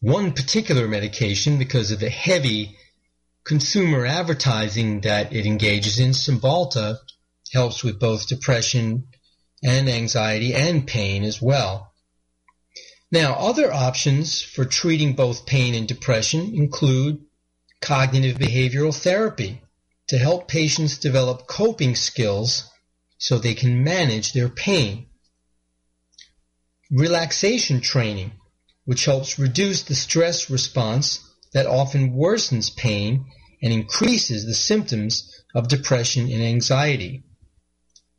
one 0.00 0.32
particular 0.32 0.88
medication 0.88 1.58
because 1.58 1.90
of 1.92 2.00
the 2.00 2.10
heavy 2.10 2.76
consumer 3.44 4.06
advertising 4.06 5.02
that 5.02 5.32
it 5.32 5.46
engages 5.46 5.98
in. 5.98 6.10
Cymbalta 6.10 6.98
helps 7.52 7.84
with 7.84 8.00
both 8.00 8.28
depression 8.28 9.06
and 9.62 9.88
anxiety 9.88 10.54
and 10.54 10.86
pain 10.86 11.24
as 11.24 11.40
well. 11.40 11.92
Now, 13.10 13.34
other 13.34 13.72
options 13.72 14.42
for 14.42 14.64
treating 14.64 15.14
both 15.14 15.46
pain 15.46 15.74
and 15.74 15.86
depression 15.86 16.54
include 16.54 17.20
cognitive 17.80 18.38
behavioral 18.38 18.94
therapy 18.94 19.62
to 20.08 20.18
help 20.18 20.48
patients 20.48 20.98
develop 20.98 21.46
coping 21.46 21.94
skills 21.94 22.64
so 23.18 23.38
they 23.38 23.54
can 23.54 23.84
manage 23.84 24.32
their 24.32 24.48
pain. 24.48 25.06
Relaxation 26.90 27.80
training, 27.80 28.32
which 28.84 29.04
helps 29.04 29.38
reduce 29.38 29.82
the 29.82 29.94
stress 29.94 30.50
response 30.50 31.20
that 31.54 31.66
often 31.66 32.12
worsens 32.12 32.76
pain 32.76 33.24
and 33.62 33.72
increases 33.72 34.44
the 34.44 34.54
symptoms 34.54 35.42
of 35.54 35.68
depression 35.68 36.30
and 36.30 36.42
anxiety. 36.42 37.22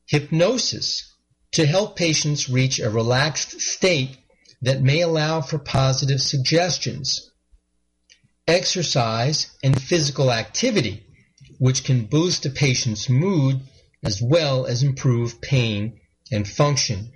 Hypnosis 0.08 1.14
to 1.52 1.66
help 1.66 1.96
patients 1.96 2.50
reach 2.50 2.80
a 2.80 2.90
relaxed 2.90 3.62
state 3.62 4.18
that 4.62 4.82
may 4.82 5.02
allow 5.02 5.42
for 5.42 5.60
positive 5.60 6.22
suggestions. 6.22 7.30
Exercise 8.48 9.56
and 9.64 9.80
physical 9.80 10.32
activity, 10.32 11.06
which 11.60 11.84
can 11.84 12.06
boost 12.06 12.46
a 12.46 12.50
patient's 12.50 13.10
mood 13.10 13.62
as 14.04 14.22
well 14.22 14.66
as 14.66 14.84
improve 14.84 15.42
pain 15.42 16.00
and 16.32 16.48
function. 16.48 17.12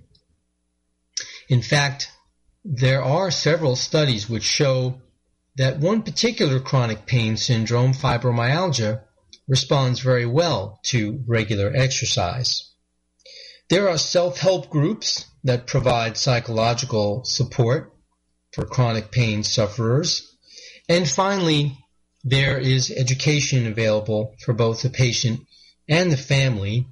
In 1.48 1.62
fact, 1.62 2.12
there 2.64 3.04
are 3.04 3.32
several 3.32 3.76
studies 3.76 4.30
which 4.30 4.44
show 4.44 5.02
that 5.60 5.78
one 5.78 6.02
particular 6.04 6.58
chronic 6.62 7.06
pain 7.06 7.36
syndrome, 7.36 7.92
fibromyalgia, 7.92 9.02
responds 9.46 10.00
very 10.00 10.26
well 10.26 10.80
to 10.84 11.22
regular 11.28 11.70
exercise. 11.76 12.72
There 13.70 13.90
are 13.90 13.98
self-help 13.98 14.70
groups 14.70 15.26
that 15.44 15.68
provide 15.68 16.16
psychological 16.16 17.26
support 17.26 17.94
for 18.54 18.66
chronic 18.66 19.12
pain 19.12 19.44
sufferers. 19.44 20.34
And 20.88 21.06
finally, 21.06 21.78
there 22.24 22.58
is 22.58 22.90
education 22.90 23.68
available 23.68 24.36
for 24.40 24.54
both 24.54 24.82
the 24.82 24.90
patient 24.90 25.42
and 25.90 26.10
the 26.10 26.18
family 26.18 26.88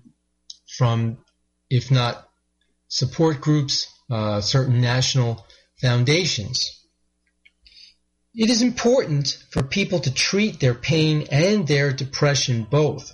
from, 0.77 1.19
if 1.69 1.89
not 1.89 2.27
support 2.89 3.39
groups, 3.39 3.87
uh, 4.11 4.41
certain 4.41 4.81
national 4.81 5.45
foundations. 5.79 6.77
It 8.37 8.49
is 8.49 8.61
important 8.61 9.43
for 9.49 9.63
people 9.63 9.99
to 9.99 10.13
treat 10.13 10.61
their 10.61 10.75
pain 10.75 11.27
and 11.31 11.67
their 11.67 11.91
depression 11.91 12.67
both, 12.69 13.13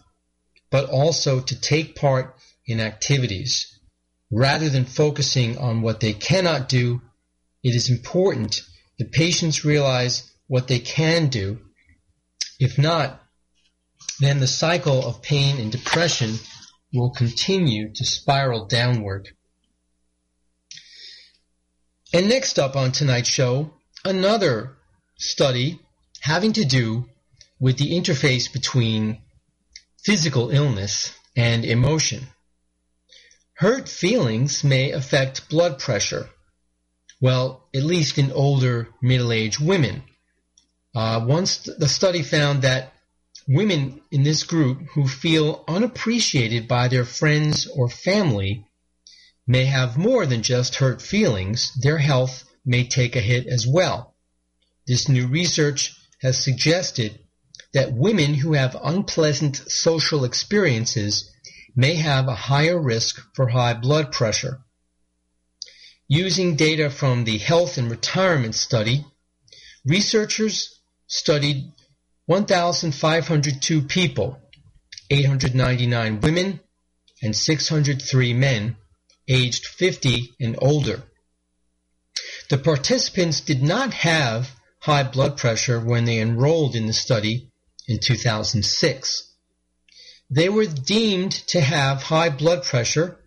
but 0.70 0.90
also 0.90 1.40
to 1.40 1.60
take 1.60 1.96
part 1.96 2.36
in 2.68 2.80
activities 2.80 3.74
Rather 4.36 4.68
than 4.68 4.86
focusing 4.86 5.60
on 5.60 5.84
what 5.84 6.00
they 6.00 6.12
cannot 6.12 6.68
do, 6.68 7.00
it 7.62 7.76
is 7.76 7.92
important 7.92 8.64
that 8.98 9.12
patients 9.12 9.64
realize 9.64 10.34
what 10.48 10.68
they 10.68 10.80
can 10.80 11.28
do. 11.28 11.60
If 12.60 12.80
not, 12.80 13.22
then 14.20 14.40
the 14.40 14.48
cycle 14.48 15.06
of 15.06 15.22
pain 15.22 15.60
and 15.60 15.72
depression 15.72 16.40
will 16.92 17.12
continue 17.12 17.94
to 17.94 18.06
spiral 18.06 18.66
downward. 18.66 19.30
And 22.12 22.28
next 22.28 22.58
up 22.58 22.76
on 22.76 22.92
tonight's 22.92 23.30
show, 23.30 23.72
another 24.04 24.78
study 25.18 25.80
having 26.22 26.54
to 26.54 26.66
do 26.66 27.06
with 27.60 27.78
the 27.78 27.92
interface 27.92 28.52
between 28.52 29.20
physical 30.04 30.50
illness 30.50 31.14
and 31.36 31.66
emotion. 31.66 32.28
Hurt 33.56 33.88
feelings 33.88 34.64
may 34.64 34.92
affect 34.92 35.50
blood 35.50 35.80
pressure. 35.80 36.30
Well, 37.22 37.68
at 37.74 37.84
least 37.84 38.18
in 38.18 38.32
older 38.32 38.90
middle-aged 39.02 39.60
women. 39.60 40.04
Uh, 40.96 41.24
once 41.26 41.58
the 41.58 41.88
study 41.88 42.22
found 42.22 42.64
that 42.64 42.94
women 43.48 44.02
in 44.12 44.24
this 44.24 44.44
group 44.44 44.82
who 44.94 45.08
feel 45.08 45.64
unappreciated 45.68 46.68
by 46.68 46.88
their 46.88 47.06
friends 47.06 47.68
or 47.68 47.90
family 47.90 48.66
may 49.48 49.66
have 49.66 49.98
more 49.98 50.26
than 50.26 50.44
just 50.44 50.76
hurt 50.76 51.02
feelings, 51.02 51.74
their 51.82 51.98
health 51.98 52.44
may 52.66 52.86
take 52.86 53.16
a 53.16 53.22
hit 53.22 53.48
as 53.48 53.68
well. 53.68 54.13
This 54.86 55.08
new 55.08 55.28
research 55.28 55.96
has 56.22 56.44
suggested 56.44 57.20
that 57.74 57.94
women 57.94 58.34
who 58.34 58.54
have 58.54 58.76
unpleasant 58.84 59.56
social 59.56 60.26
experiences 60.26 61.32
may 61.76 61.96
have 61.96 62.28
a 62.28 62.36
higher 62.36 62.80
risk 62.80 63.22
for 63.34 63.48
high 63.48 63.74
blood 63.74 64.12
pressure. 64.12 64.60
Using 66.08 66.56
data 66.56 66.90
from 66.90 67.24
the 67.24 67.38
Health 67.38 67.78
and 67.78 67.90
Retirement 67.90 68.56
Study, 68.56 69.06
researchers 69.86 70.80
studied 71.08 71.72
1,502 72.26 73.82
people, 73.84 74.40
899 75.10 76.20
women, 76.22 76.60
and 77.22 77.36
603 77.36 78.34
men 78.34 78.76
aged 79.28 79.66
50 79.66 80.36
and 80.40 80.58
older. 80.62 81.04
The 82.50 82.58
participants 82.58 83.40
did 83.40 83.64
not 83.64 83.94
have 83.94 84.52
high 84.84 85.04
blood 85.04 85.38
pressure 85.38 85.80
when 85.80 86.04
they 86.04 86.20
enrolled 86.20 86.76
in 86.76 86.88
the 86.88 86.94
study 86.94 87.50
in 87.88 88.00
2006. 88.02 89.34
They 90.30 90.50
were 90.50 90.66
deemed 90.66 91.32
to 91.48 91.62
have 91.62 92.04
high 92.04 92.30
blood 92.30 92.64
pressure 92.64 93.18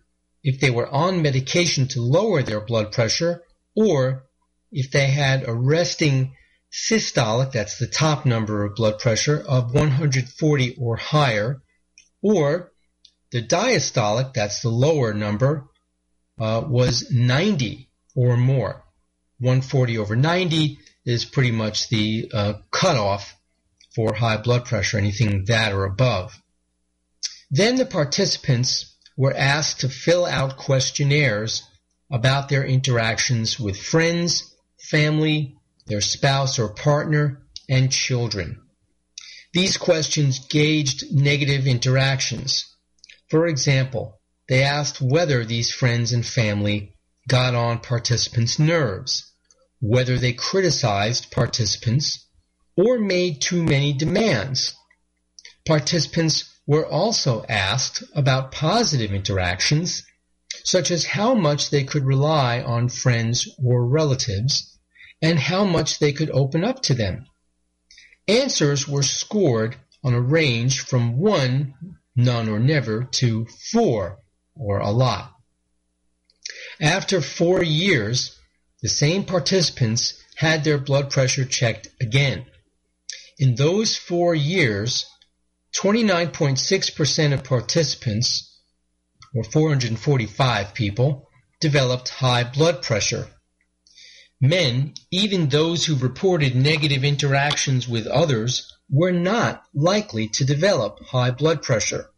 if 0.43 0.59
they 0.59 0.69
were 0.69 0.87
on 0.87 1.23
medication 1.23 1.87
to 1.87 2.01
lower 2.01 2.43
their 2.43 2.61
blood 2.61 2.91
pressure 2.91 3.41
or 3.75 4.23
if 4.71 4.91
they 4.91 5.07
had 5.07 5.47
a 5.47 5.53
resting 5.53 6.35
systolic, 6.71 7.53
that's 7.53 7.79
the 7.79 7.87
top 7.87 8.25
number 8.25 8.63
of 8.63 8.75
blood 8.75 8.99
pressure, 8.99 9.43
of 9.47 9.73
140 9.73 10.75
or 10.79 10.97
higher, 10.97 11.63
or 12.21 12.71
the 13.31 13.41
diastolic, 13.41 14.33
that's 14.33 14.61
the 14.61 14.69
lower 14.69 15.13
number, 15.13 15.67
uh, 16.39 16.61
was 16.67 17.09
90 17.11 17.89
or 18.15 18.37
more. 18.37 18.83
140 19.39 19.97
over 19.97 20.15
90 20.15 20.79
is 21.07 21.23
pretty 21.23 21.51
much 21.51 21.87
the 21.87 22.29
uh, 22.33 22.53
cutoff 22.69 23.33
for 23.95 24.13
high 24.13 24.35
blood 24.35 24.65
pressure, 24.65 24.97
anything 24.97 25.45
that 25.45 25.71
or 25.71 25.85
above. 25.85 26.39
Then 27.49 27.77
the 27.77 27.85
participants 27.85 28.93
were 29.15 29.33
asked 29.33 29.79
to 29.79 29.89
fill 29.89 30.25
out 30.25 30.57
questionnaires 30.57 31.63
about 32.11 32.49
their 32.49 32.65
interactions 32.65 33.57
with 33.57 33.81
friends, 33.81 34.53
family, 34.77 35.55
their 35.85 36.01
spouse 36.01 36.59
or 36.59 36.67
partner, 36.67 37.41
and 37.69 37.89
children. 37.89 38.61
These 39.53 39.77
questions 39.77 40.39
gauged 40.47 41.11
negative 41.13 41.67
interactions. 41.67 42.65
For 43.29 43.47
example, 43.47 44.19
they 44.49 44.63
asked 44.63 45.01
whether 45.01 45.45
these 45.45 45.71
friends 45.71 46.11
and 46.11 46.25
family 46.25 46.93
got 47.29 47.55
on 47.55 47.79
participants' 47.79 48.59
nerves, 48.59 49.31
whether 49.79 50.17
they 50.17 50.33
criticized 50.33 51.31
participants, 51.31 52.25
or 52.75 52.99
made 52.99 53.41
too 53.41 53.63
many 53.63 53.93
demands. 53.93 54.73
Participants 55.65 56.45
were 56.65 56.87
also 56.87 57.45
asked 57.47 58.03
about 58.13 58.51
positive 58.51 59.11
interactions, 59.11 60.03
such 60.63 60.91
as 60.91 61.05
how 61.05 61.33
much 61.33 61.69
they 61.69 61.83
could 61.83 62.05
rely 62.05 62.61
on 62.61 62.89
friends 62.89 63.47
or 63.63 63.85
relatives, 63.85 64.77
and 65.21 65.39
how 65.39 65.63
much 65.63 65.99
they 65.99 66.11
could 66.11 66.29
open 66.31 66.63
up 66.63 66.81
to 66.81 66.93
them. 66.93 67.25
Answers 68.27 68.87
were 68.87 69.03
scored 69.03 69.77
on 70.03 70.13
a 70.13 70.21
range 70.21 70.81
from 70.81 71.17
1, 71.17 71.73
none 72.15 72.49
or 72.49 72.59
never, 72.59 73.05
to 73.05 73.45
4, 73.71 74.19
or 74.55 74.79
a 74.79 74.91
lot. 74.91 75.33
After 76.79 77.21
four 77.21 77.63
years, 77.63 78.36
the 78.81 78.89
same 78.89 79.23
participants 79.23 80.13
had 80.35 80.63
their 80.63 80.77
blood 80.77 81.09
pressure 81.09 81.45
checked 81.45 81.89
again. 81.99 82.45
In 83.39 83.55
those 83.55 83.95
four 83.95 84.35
years, 84.35 85.05
29.6% 85.75 87.33
of 87.33 87.43
participants, 87.43 88.59
or 89.33 89.43
445 89.43 90.73
people, 90.73 91.29
developed 91.59 92.09
high 92.09 92.43
blood 92.43 92.81
pressure. 92.81 93.27
Men, 94.39 94.93
even 95.11 95.49
those 95.49 95.85
who 95.85 95.95
reported 95.95 96.55
negative 96.55 97.03
interactions 97.03 97.87
with 97.87 98.05
others, 98.05 98.71
were 98.89 99.11
not 99.11 99.63
likely 99.73 100.27
to 100.29 100.45
develop 100.45 101.03
high 101.07 101.31
blood 101.31 101.63
pressure. 101.63 102.09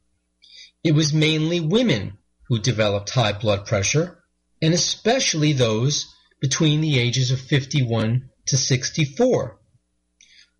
It 0.84 0.91
was 0.91 1.14
mainly 1.14 1.60
women 1.60 2.18
who 2.47 2.60
developed 2.60 3.10
high 3.12 3.34
blood 3.34 3.66
pressure, 3.66 4.24
and 4.62 4.74
especially 4.74 5.53
those 5.53 6.14
between 6.39 6.81
the 6.81 6.99
ages 6.99 7.31
of 7.31 7.39
51 7.39 8.29
to 8.47 8.57
64. 8.57 9.59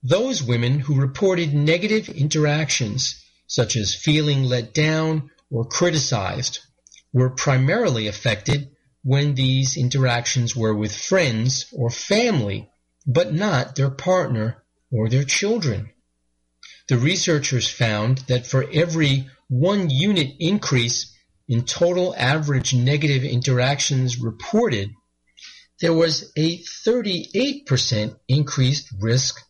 Those 0.03 0.43
women 0.43 0.80
who 0.80 0.95
reported 0.95 1.53
negative 1.53 2.09
interactions, 2.09 3.23
such 3.47 3.75
as 3.75 3.95
feeling 3.95 4.43
let 4.43 4.73
down 4.73 5.30
or 5.49 5.65
criticized, 5.65 6.59
were 7.11 7.30
primarily 7.30 8.07
affected 8.07 8.69
when 9.03 9.36
these 9.36 9.77
interactions 9.77 10.55
were 10.55 10.75
with 10.75 10.95
friends 10.95 11.65
or 11.73 11.89
family, 11.89 12.69
but 13.05 13.34
not 13.34 13.75
their 13.75 13.89
partner 13.89 14.63
or 14.91 15.09
their 15.09 15.23
children. 15.23 15.89
The 16.88 16.97
researchers 16.97 17.67
found 17.67 18.19
that 18.27 18.47
for 18.47 18.69
every 18.71 19.30
one 19.47 19.89
unit 19.89 20.36
increase 20.39 21.15
in 21.47 21.63
total 21.65 22.15
average 22.15 22.73
negative 22.73 23.23
interactions 23.23 24.19
reported, 24.19 24.91
there 25.82 25.93
was 25.93 26.32
a 26.36 26.57
38% 26.59 28.15
increased 28.27 28.89
risk 28.99 29.41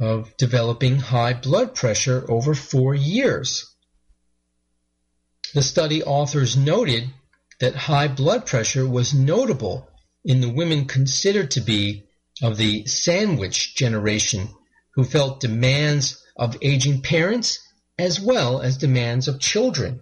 of 0.00 0.36
developing 0.36 0.96
high 0.98 1.32
blood 1.32 1.74
pressure 1.74 2.24
over 2.28 2.54
four 2.54 2.94
years. 2.94 3.74
The 5.54 5.62
study 5.62 6.02
authors 6.02 6.56
noted 6.56 7.10
that 7.60 7.76
high 7.76 8.08
blood 8.08 8.46
pressure 8.46 8.88
was 8.88 9.14
notable 9.14 9.88
in 10.24 10.40
the 10.40 10.50
women 10.50 10.86
considered 10.86 11.52
to 11.52 11.60
be 11.60 12.04
of 12.42 12.56
the 12.56 12.86
sandwich 12.86 13.76
generation 13.76 14.48
who 14.94 15.04
felt 15.04 15.40
demands 15.40 16.20
of 16.36 16.56
aging 16.62 17.02
parents 17.02 17.60
as 17.96 18.20
well 18.20 18.60
as 18.60 18.76
demands 18.78 19.28
of 19.28 19.38
children. 19.38 20.00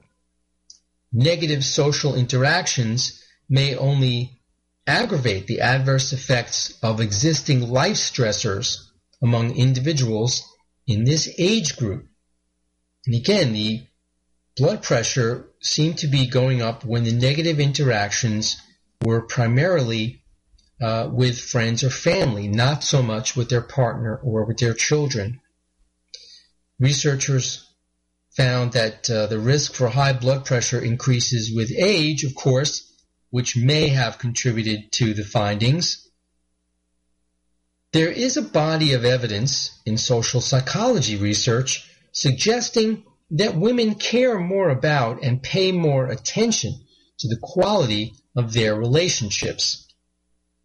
Negative 1.13 1.63
social 1.63 2.15
interactions 2.15 3.23
may 3.51 3.77
only 3.77 4.41
aggravate 4.87 5.47
the 5.47 5.61
adverse 5.61 6.13
effects 6.13 6.79
of 6.83 7.01
existing 7.01 7.69
life 7.69 7.97
stressors 7.97 8.79
among 9.23 9.57
individuals 9.57 10.43
in 10.87 11.05
this 11.05 11.33
age 11.39 11.77
group. 11.77 12.07
And 13.07 13.15
again, 13.15 13.53
the 13.53 13.87
blood 14.57 14.83
pressure 14.83 15.49
seemed 15.61 15.99
to 15.99 16.09
be 16.09 16.27
going 16.27 16.63
up 16.63 16.85
when 16.85 17.05
the 17.05 17.13
negative 17.13 17.61
interactions 17.61 18.61
were 19.03 19.23
primarily 19.23 20.23
uh, 20.81 21.09
with 21.13 21.41
friends 21.41 21.85
or 21.85 21.91
family, 21.91 22.49
not 22.49 22.83
so 22.83 23.03
much 23.03 23.37
with 23.37 23.49
their 23.49 23.63
partner 23.63 24.17
or 24.17 24.45
with 24.45 24.59
their 24.59 24.75
children. 24.75 25.41
Researchers 26.81 27.69
found 28.37 28.73
that 28.73 29.09
uh, 29.09 29.27
the 29.27 29.39
risk 29.39 29.75
for 29.75 29.89
high 29.89 30.13
blood 30.13 30.45
pressure 30.45 30.81
increases 30.81 31.55
with 31.55 31.71
age, 31.77 32.25
of 32.25 32.35
course, 32.35 32.92
which 33.33 33.57
may 33.57 33.89
have 33.89 34.19
contributed 34.19 34.93
to 34.93 35.15
the 35.15 35.25
findings. 35.25 36.07
There 37.95 38.11
is 38.11 38.37
a 38.37 38.43
body 38.43 38.93
of 38.93 39.07
evidence 39.07 39.81
in 39.87 39.97
social 39.97 40.43
psychology 40.43 41.17
research 41.17 41.91
suggesting 42.13 43.05
that 43.31 43.57
women 43.57 43.95
care 43.95 44.39
more 44.39 44.69
about 44.69 45.25
and 45.25 45.43
pay 45.43 45.73
more 45.73 46.09
attention 46.09 46.75
to 47.21 47.29
the 47.29 47.39
quality 47.41 48.13
of 48.37 48.53
their 48.53 48.75
relationships. 48.75 49.87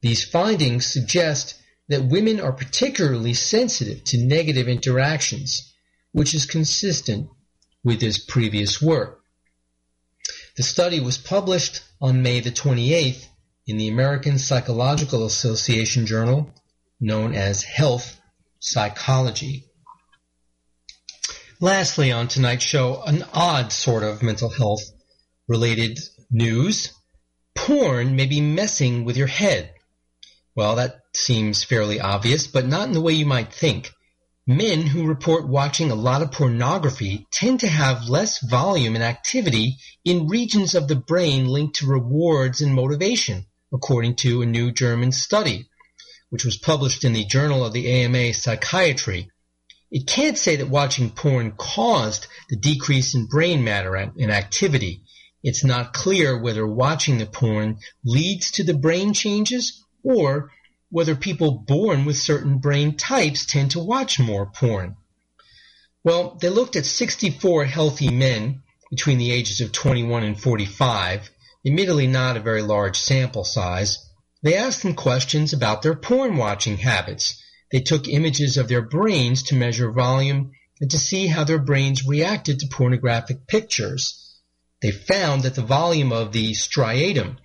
These 0.01 0.26
findings 0.26 0.86
suggest 0.86 1.55
that 1.88 2.03
women 2.03 2.41
are 2.41 2.51
particularly 2.51 3.34
sensitive 3.34 4.03
to 4.03 4.26
negative 4.26 4.68
interactions, 4.68 5.74
which 6.11 6.36
is 6.36 6.45
consistent 6.45 7.30
with 7.82 8.01
his 8.01 8.18
previous 8.18 8.82
work. 8.82 9.22
The 10.58 10.64
study 10.64 10.99
was 10.99 11.20
published 11.20 11.82
on 12.01 12.24
May 12.24 12.39
the 12.39 12.49
28th 12.49 13.28
in 13.68 13.78
the 13.78 13.89
American 13.89 14.39
Psychological 14.39 15.24
Association 15.24 16.08
journal 16.08 16.51
known 16.99 17.36
as 17.36 17.62
health 17.62 18.20
psychology. 18.60 19.66
Lastly, 21.60 22.12
on 22.12 22.28
tonight's 22.28 22.66
show, 22.66 23.03
an 23.03 23.24
odd 23.34 23.72
sort 23.72 24.01
of 24.01 24.24
mental 24.24 24.49
health 24.49 24.82
related 25.47 25.99
news. 26.32 26.91
Porn 27.53 28.16
may 28.16 28.26
be 28.26 28.41
messing 28.41 29.05
with 29.05 29.16
your 29.16 29.28
head. 29.28 29.76
Well, 30.55 30.78
that 30.78 31.01
seems 31.14 31.64
fairly 31.64 31.99
obvious, 31.99 32.47
but 32.47 32.66
not 32.66 32.88
in 32.88 32.93
the 32.93 33.01
way 33.01 33.14
you 33.14 33.28
might 33.28 33.53
think. 33.53 33.91
Men 34.49 34.83
who 34.83 35.05
report 35.05 35.49
watching 35.49 35.91
a 35.91 35.95
lot 35.95 36.21
of 36.21 36.31
pornography 36.31 37.27
tend 37.31 37.59
to 37.59 37.67
have 37.67 38.07
less 38.07 38.39
volume 38.39 38.95
and 38.95 39.03
activity 39.03 39.75
in 40.05 40.29
regions 40.29 40.73
of 40.73 40.87
the 40.87 40.95
brain 40.95 41.47
linked 41.47 41.75
to 41.79 41.85
rewards 41.85 42.61
and 42.61 42.73
motivation, 42.73 43.45
according 43.73 44.15
to 44.15 44.41
a 44.41 44.45
new 44.45 44.71
German 44.71 45.11
study, 45.11 45.67
which 46.29 46.45
was 46.45 46.55
published 46.55 47.03
in 47.03 47.11
the 47.11 47.25
Journal 47.25 47.65
of 47.65 47.73
the 47.73 47.91
AMA 47.91 48.33
Psychiatry. 48.33 49.29
It 49.91 50.07
can't 50.07 50.37
say 50.37 50.55
that 50.55 50.69
watching 50.69 51.09
porn 51.09 51.51
caused 51.51 52.27
the 52.49 52.55
decrease 52.55 53.15
in 53.15 53.25
brain 53.25 53.65
matter 53.65 53.95
and 53.95 54.31
activity. 54.31 55.01
It's 55.43 55.65
not 55.65 55.91
clear 55.91 56.41
whether 56.41 56.65
watching 56.65 57.17
the 57.17 57.25
porn 57.25 57.79
leads 58.05 58.51
to 58.51 58.63
the 58.63 58.73
brain 58.73 59.13
changes 59.13 59.83
or 60.03 60.51
whether 60.89 61.15
people 61.15 61.51
born 61.67 62.05
with 62.05 62.17
certain 62.17 62.59
brain 62.59 62.95
types 62.95 63.45
tend 63.45 63.71
to 63.71 63.79
watch 63.79 64.19
more 64.19 64.45
porn. 64.45 64.95
Well, 66.03 66.38
they 66.39 66.49
looked 66.49 66.75
at 66.75 66.85
64 66.85 67.65
healthy 67.65 68.09
men 68.09 68.63
between 68.89 69.17
the 69.17 69.31
ages 69.31 69.59
of 69.59 69.71
21 69.71 70.23
and 70.23 70.39
45, 70.41 71.29
admittedly 71.65 72.07
not 72.07 72.38
a 72.38 72.41
very 72.41 72.61
large 72.61 72.97
sample 72.97 73.43
size. 73.43 73.97
They 74.41 74.55
asked 74.55 74.83
them 74.83 74.93
questions 74.93 75.51
about 75.51 75.81
their 75.81 75.95
porn 75.95 76.38
watching 76.38 76.77
habits. 76.77 77.41
They 77.71 77.81
took 77.81 78.07
images 78.07 78.55
of 78.55 78.69
their 78.69 78.81
brains 78.81 79.43
to 79.43 79.55
measure 79.55 79.91
volume 79.91 80.51
and 80.79 80.89
to 80.91 80.99
see 80.99 81.27
how 81.27 81.43
their 81.43 81.59
brains 81.59 82.05
reacted 82.05 82.59
to 82.59 82.67
pornographic 82.67 83.47
pictures. 83.47 84.39
They 84.81 84.91
found 84.91 85.43
that 85.43 85.55
the 85.55 85.63
volume 85.63 86.13
of 86.13 86.31
the 86.31 86.53
striatum, 86.53 87.38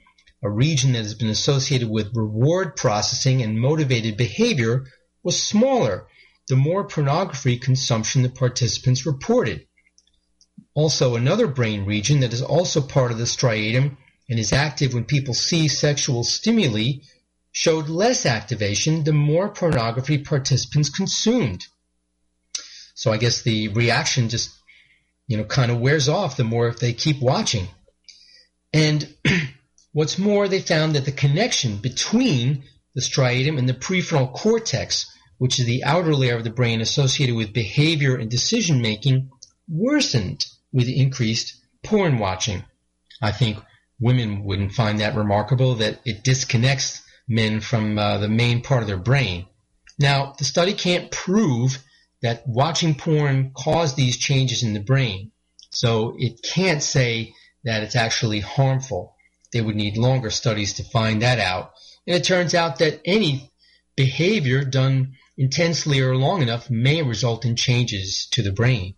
a 0.43 0.51
region 0.51 0.93
that 0.93 1.03
has 1.03 1.15
been 1.15 1.29
associated 1.29 1.89
with 1.89 2.17
reward 2.17 2.77
processing 2.77 3.43
and 3.43 3.61
motivated 3.61 4.17
behavior, 4.17 4.87
was 5.23 5.41
smaller 5.41 6.07
the 6.49 6.57
more 6.57 6.87
pornography 6.87 7.59
consumption 7.59 8.23
the 8.23 8.29
participants 8.29 9.07
reported. 9.07 9.67
Also, 10.75 11.15
another 11.15 11.47
brain 11.47 11.85
region 11.85 12.21
that 12.21 12.33
is 12.33 12.43
also 12.43 12.81
part 12.81 13.13
of 13.13 13.19
the 13.19 13.25
striatum 13.25 13.97
and 14.29 14.39
is 14.39 14.53
active 14.53 14.95
when 14.95 15.05
people 15.05 15.35
see 15.35 15.69
sexual 15.69 16.25
stimuli 16.25 16.95
showed 17.53 17.89
less 17.89 18.25
activation 18.25 19.05
the 19.05 19.13
more 19.13 19.51
pornography 19.51 20.19
participants 20.19 20.89
consumed. 20.89 21.67
So 22.95 23.13
I 23.13 23.19
guess 23.19 23.43
the 23.43 23.69
reaction 23.69 24.29
just, 24.29 24.51
you 25.27 25.37
know, 25.37 25.45
kind 25.45 25.71
of 25.71 25.81
wears 25.81 26.09
off 26.09 26.37
the 26.37 26.45
more 26.45 26.69
if 26.69 26.79
they 26.79 26.93
keep 26.93 27.21
watching. 27.21 27.69
And 28.73 29.15
What's 29.93 30.17
more, 30.17 30.49
they 30.49 30.61
found 30.61 30.95
that 30.95 31.05
the 31.05 31.13
connection 31.13 31.77
between 31.77 32.65
the 32.95 33.03
striatum 33.03 33.59
and 33.59 33.69
the 33.69 33.75
prefrontal 33.75 34.33
cortex, 34.33 35.07
which 35.39 35.59
is 35.59 35.67
the 35.67 35.85
outer 35.85 36.15
layer 36.15 36.37
of 36.37 36.45
the 36.45 36.51
brain 36.51 36.81
associated 36.81 37.35
with 37.35 37.53
behavior 37.53 38.17
and 38.17 38.31
decision 38.31 38.81
making, 38.81 39.31
worsened 39.69 40.47
with 40.73 40.89
increased 40.89 41.57
porn 41.83 42.19
watching. 42.19 42.65
I 43.21 43.33
think 43.33 43.59
women 44.01 44.45
wouldn't 44.45 44.73
find 44.73 45.01
that 45.01 45.15
remarkable 45.15 45.75
that 45.77 46.01
it 46.05 46.25
disconnects 46.25 47.03
men 47.29 47.61
from 47.61 47.99
uh, 47.99 48.19
the 48.19 48.29
main 48.29 48.63
part 48.63 48.83
of 48.83 48.89
their 48.89 48.97
brain. 48.97 49.47
Now, 49.99 50.35
the 50.39 50.45
study 50.45 50.73
can't 50.73 51.11
prove 51.11 51.79
that 52.23 52.47
watching 52.47 52.95
porn 52.95 53.53
caused 53.55 53.97
these 53.97 54.17
changes 54.17 54.63
in 54.63 54.73
the 54.73 54.81
brain, 54.81 55.33
so 55.71 56.17
it 56.19 56.43
can't 56.43 56.83
say 56.83 57.35
that 57.65 57.83
it's 57.83 57.97
actually 57.97 58.41
harmful. 58.41 59.17
They 59.53 59.61
would 59.61 59.77
need 59.77 59.97
longer 59.97 60.31
studies 60.31 60.75
to 60.75 60.85
find 60.85 61.23
that 61.23 61.39
out. 61.39 61.73
And 62.07 62.17
it 62.17 62.25
turns 62.25 62.55
out 62.55 62.79
that 62.79 63.01
any 63.05 63.51
behavior 63.97 64.65
done 64.65 65.15
intensely 65.37 66.01
or 66.01 66.17
long 66.17 66.43
enough 66.43 66.71
may 66.71 67.03
result 67.03 67.45
in 67.45 67.57
changes 67.57 68.27
to 68.33 68.43
the 68.43 68.53
brain. 68.53 68.95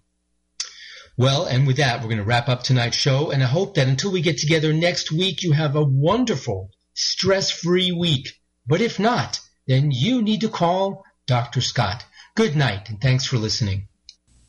Well, 1.16 1.44
and 1.44 1.66
with 1.66 1.76
that, 1.76 2.00
we're 2.00 2.08
going 2.08 2.18
to 2.18 2.24
wrap 2.24 2.48
up 2.48 2.62
tonight's 2.62 2.96
show, 2.96 3.30
and 3.30 3.42
I 3.42 3.46
hope 3.46 3.74
that 3.74 3.86
until 3.86 4.10
we 4.10 4.20
get 4.20 4.38
together 4.38 4.72
next 4.72 5.12
week, 5.12 5.42
you 5.42 5.52
have 5.52 5.76
a 5.76 5.84
wonderful, 5.84 6.70
stress-free 6.94 7.92
week. 7.92 8.32
But 8.66 8.80
if 8.80 8.98
not, 8.98 9.40
then 9.68 9.92
you 9.92 10.22
need 10.22 10.40
to 10.40 10.48
call 10.48 11.04
Dr. 11.26 11.60
Scott. 11.60 12.04
Good 12.34 12.56
night, 12.56 12.88
and 12.90 13.00
thanks 13.00 13.26
for 13.26 13.36
listening. 13.36 13.86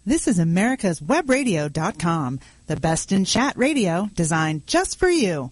This 0.08 0.28
is 0.28 0.40
America's 0.40 1.00
Webradio.com, 1.00 2.40
the 2.66 2.76
best 2.76 3.12
in 3.12 3.26
chat 3.26 3.58
radio 3.58 4.10
designed 4.16 4.66
just 4.66 4.98
for 4.98 5.10
you. 5.10 5.52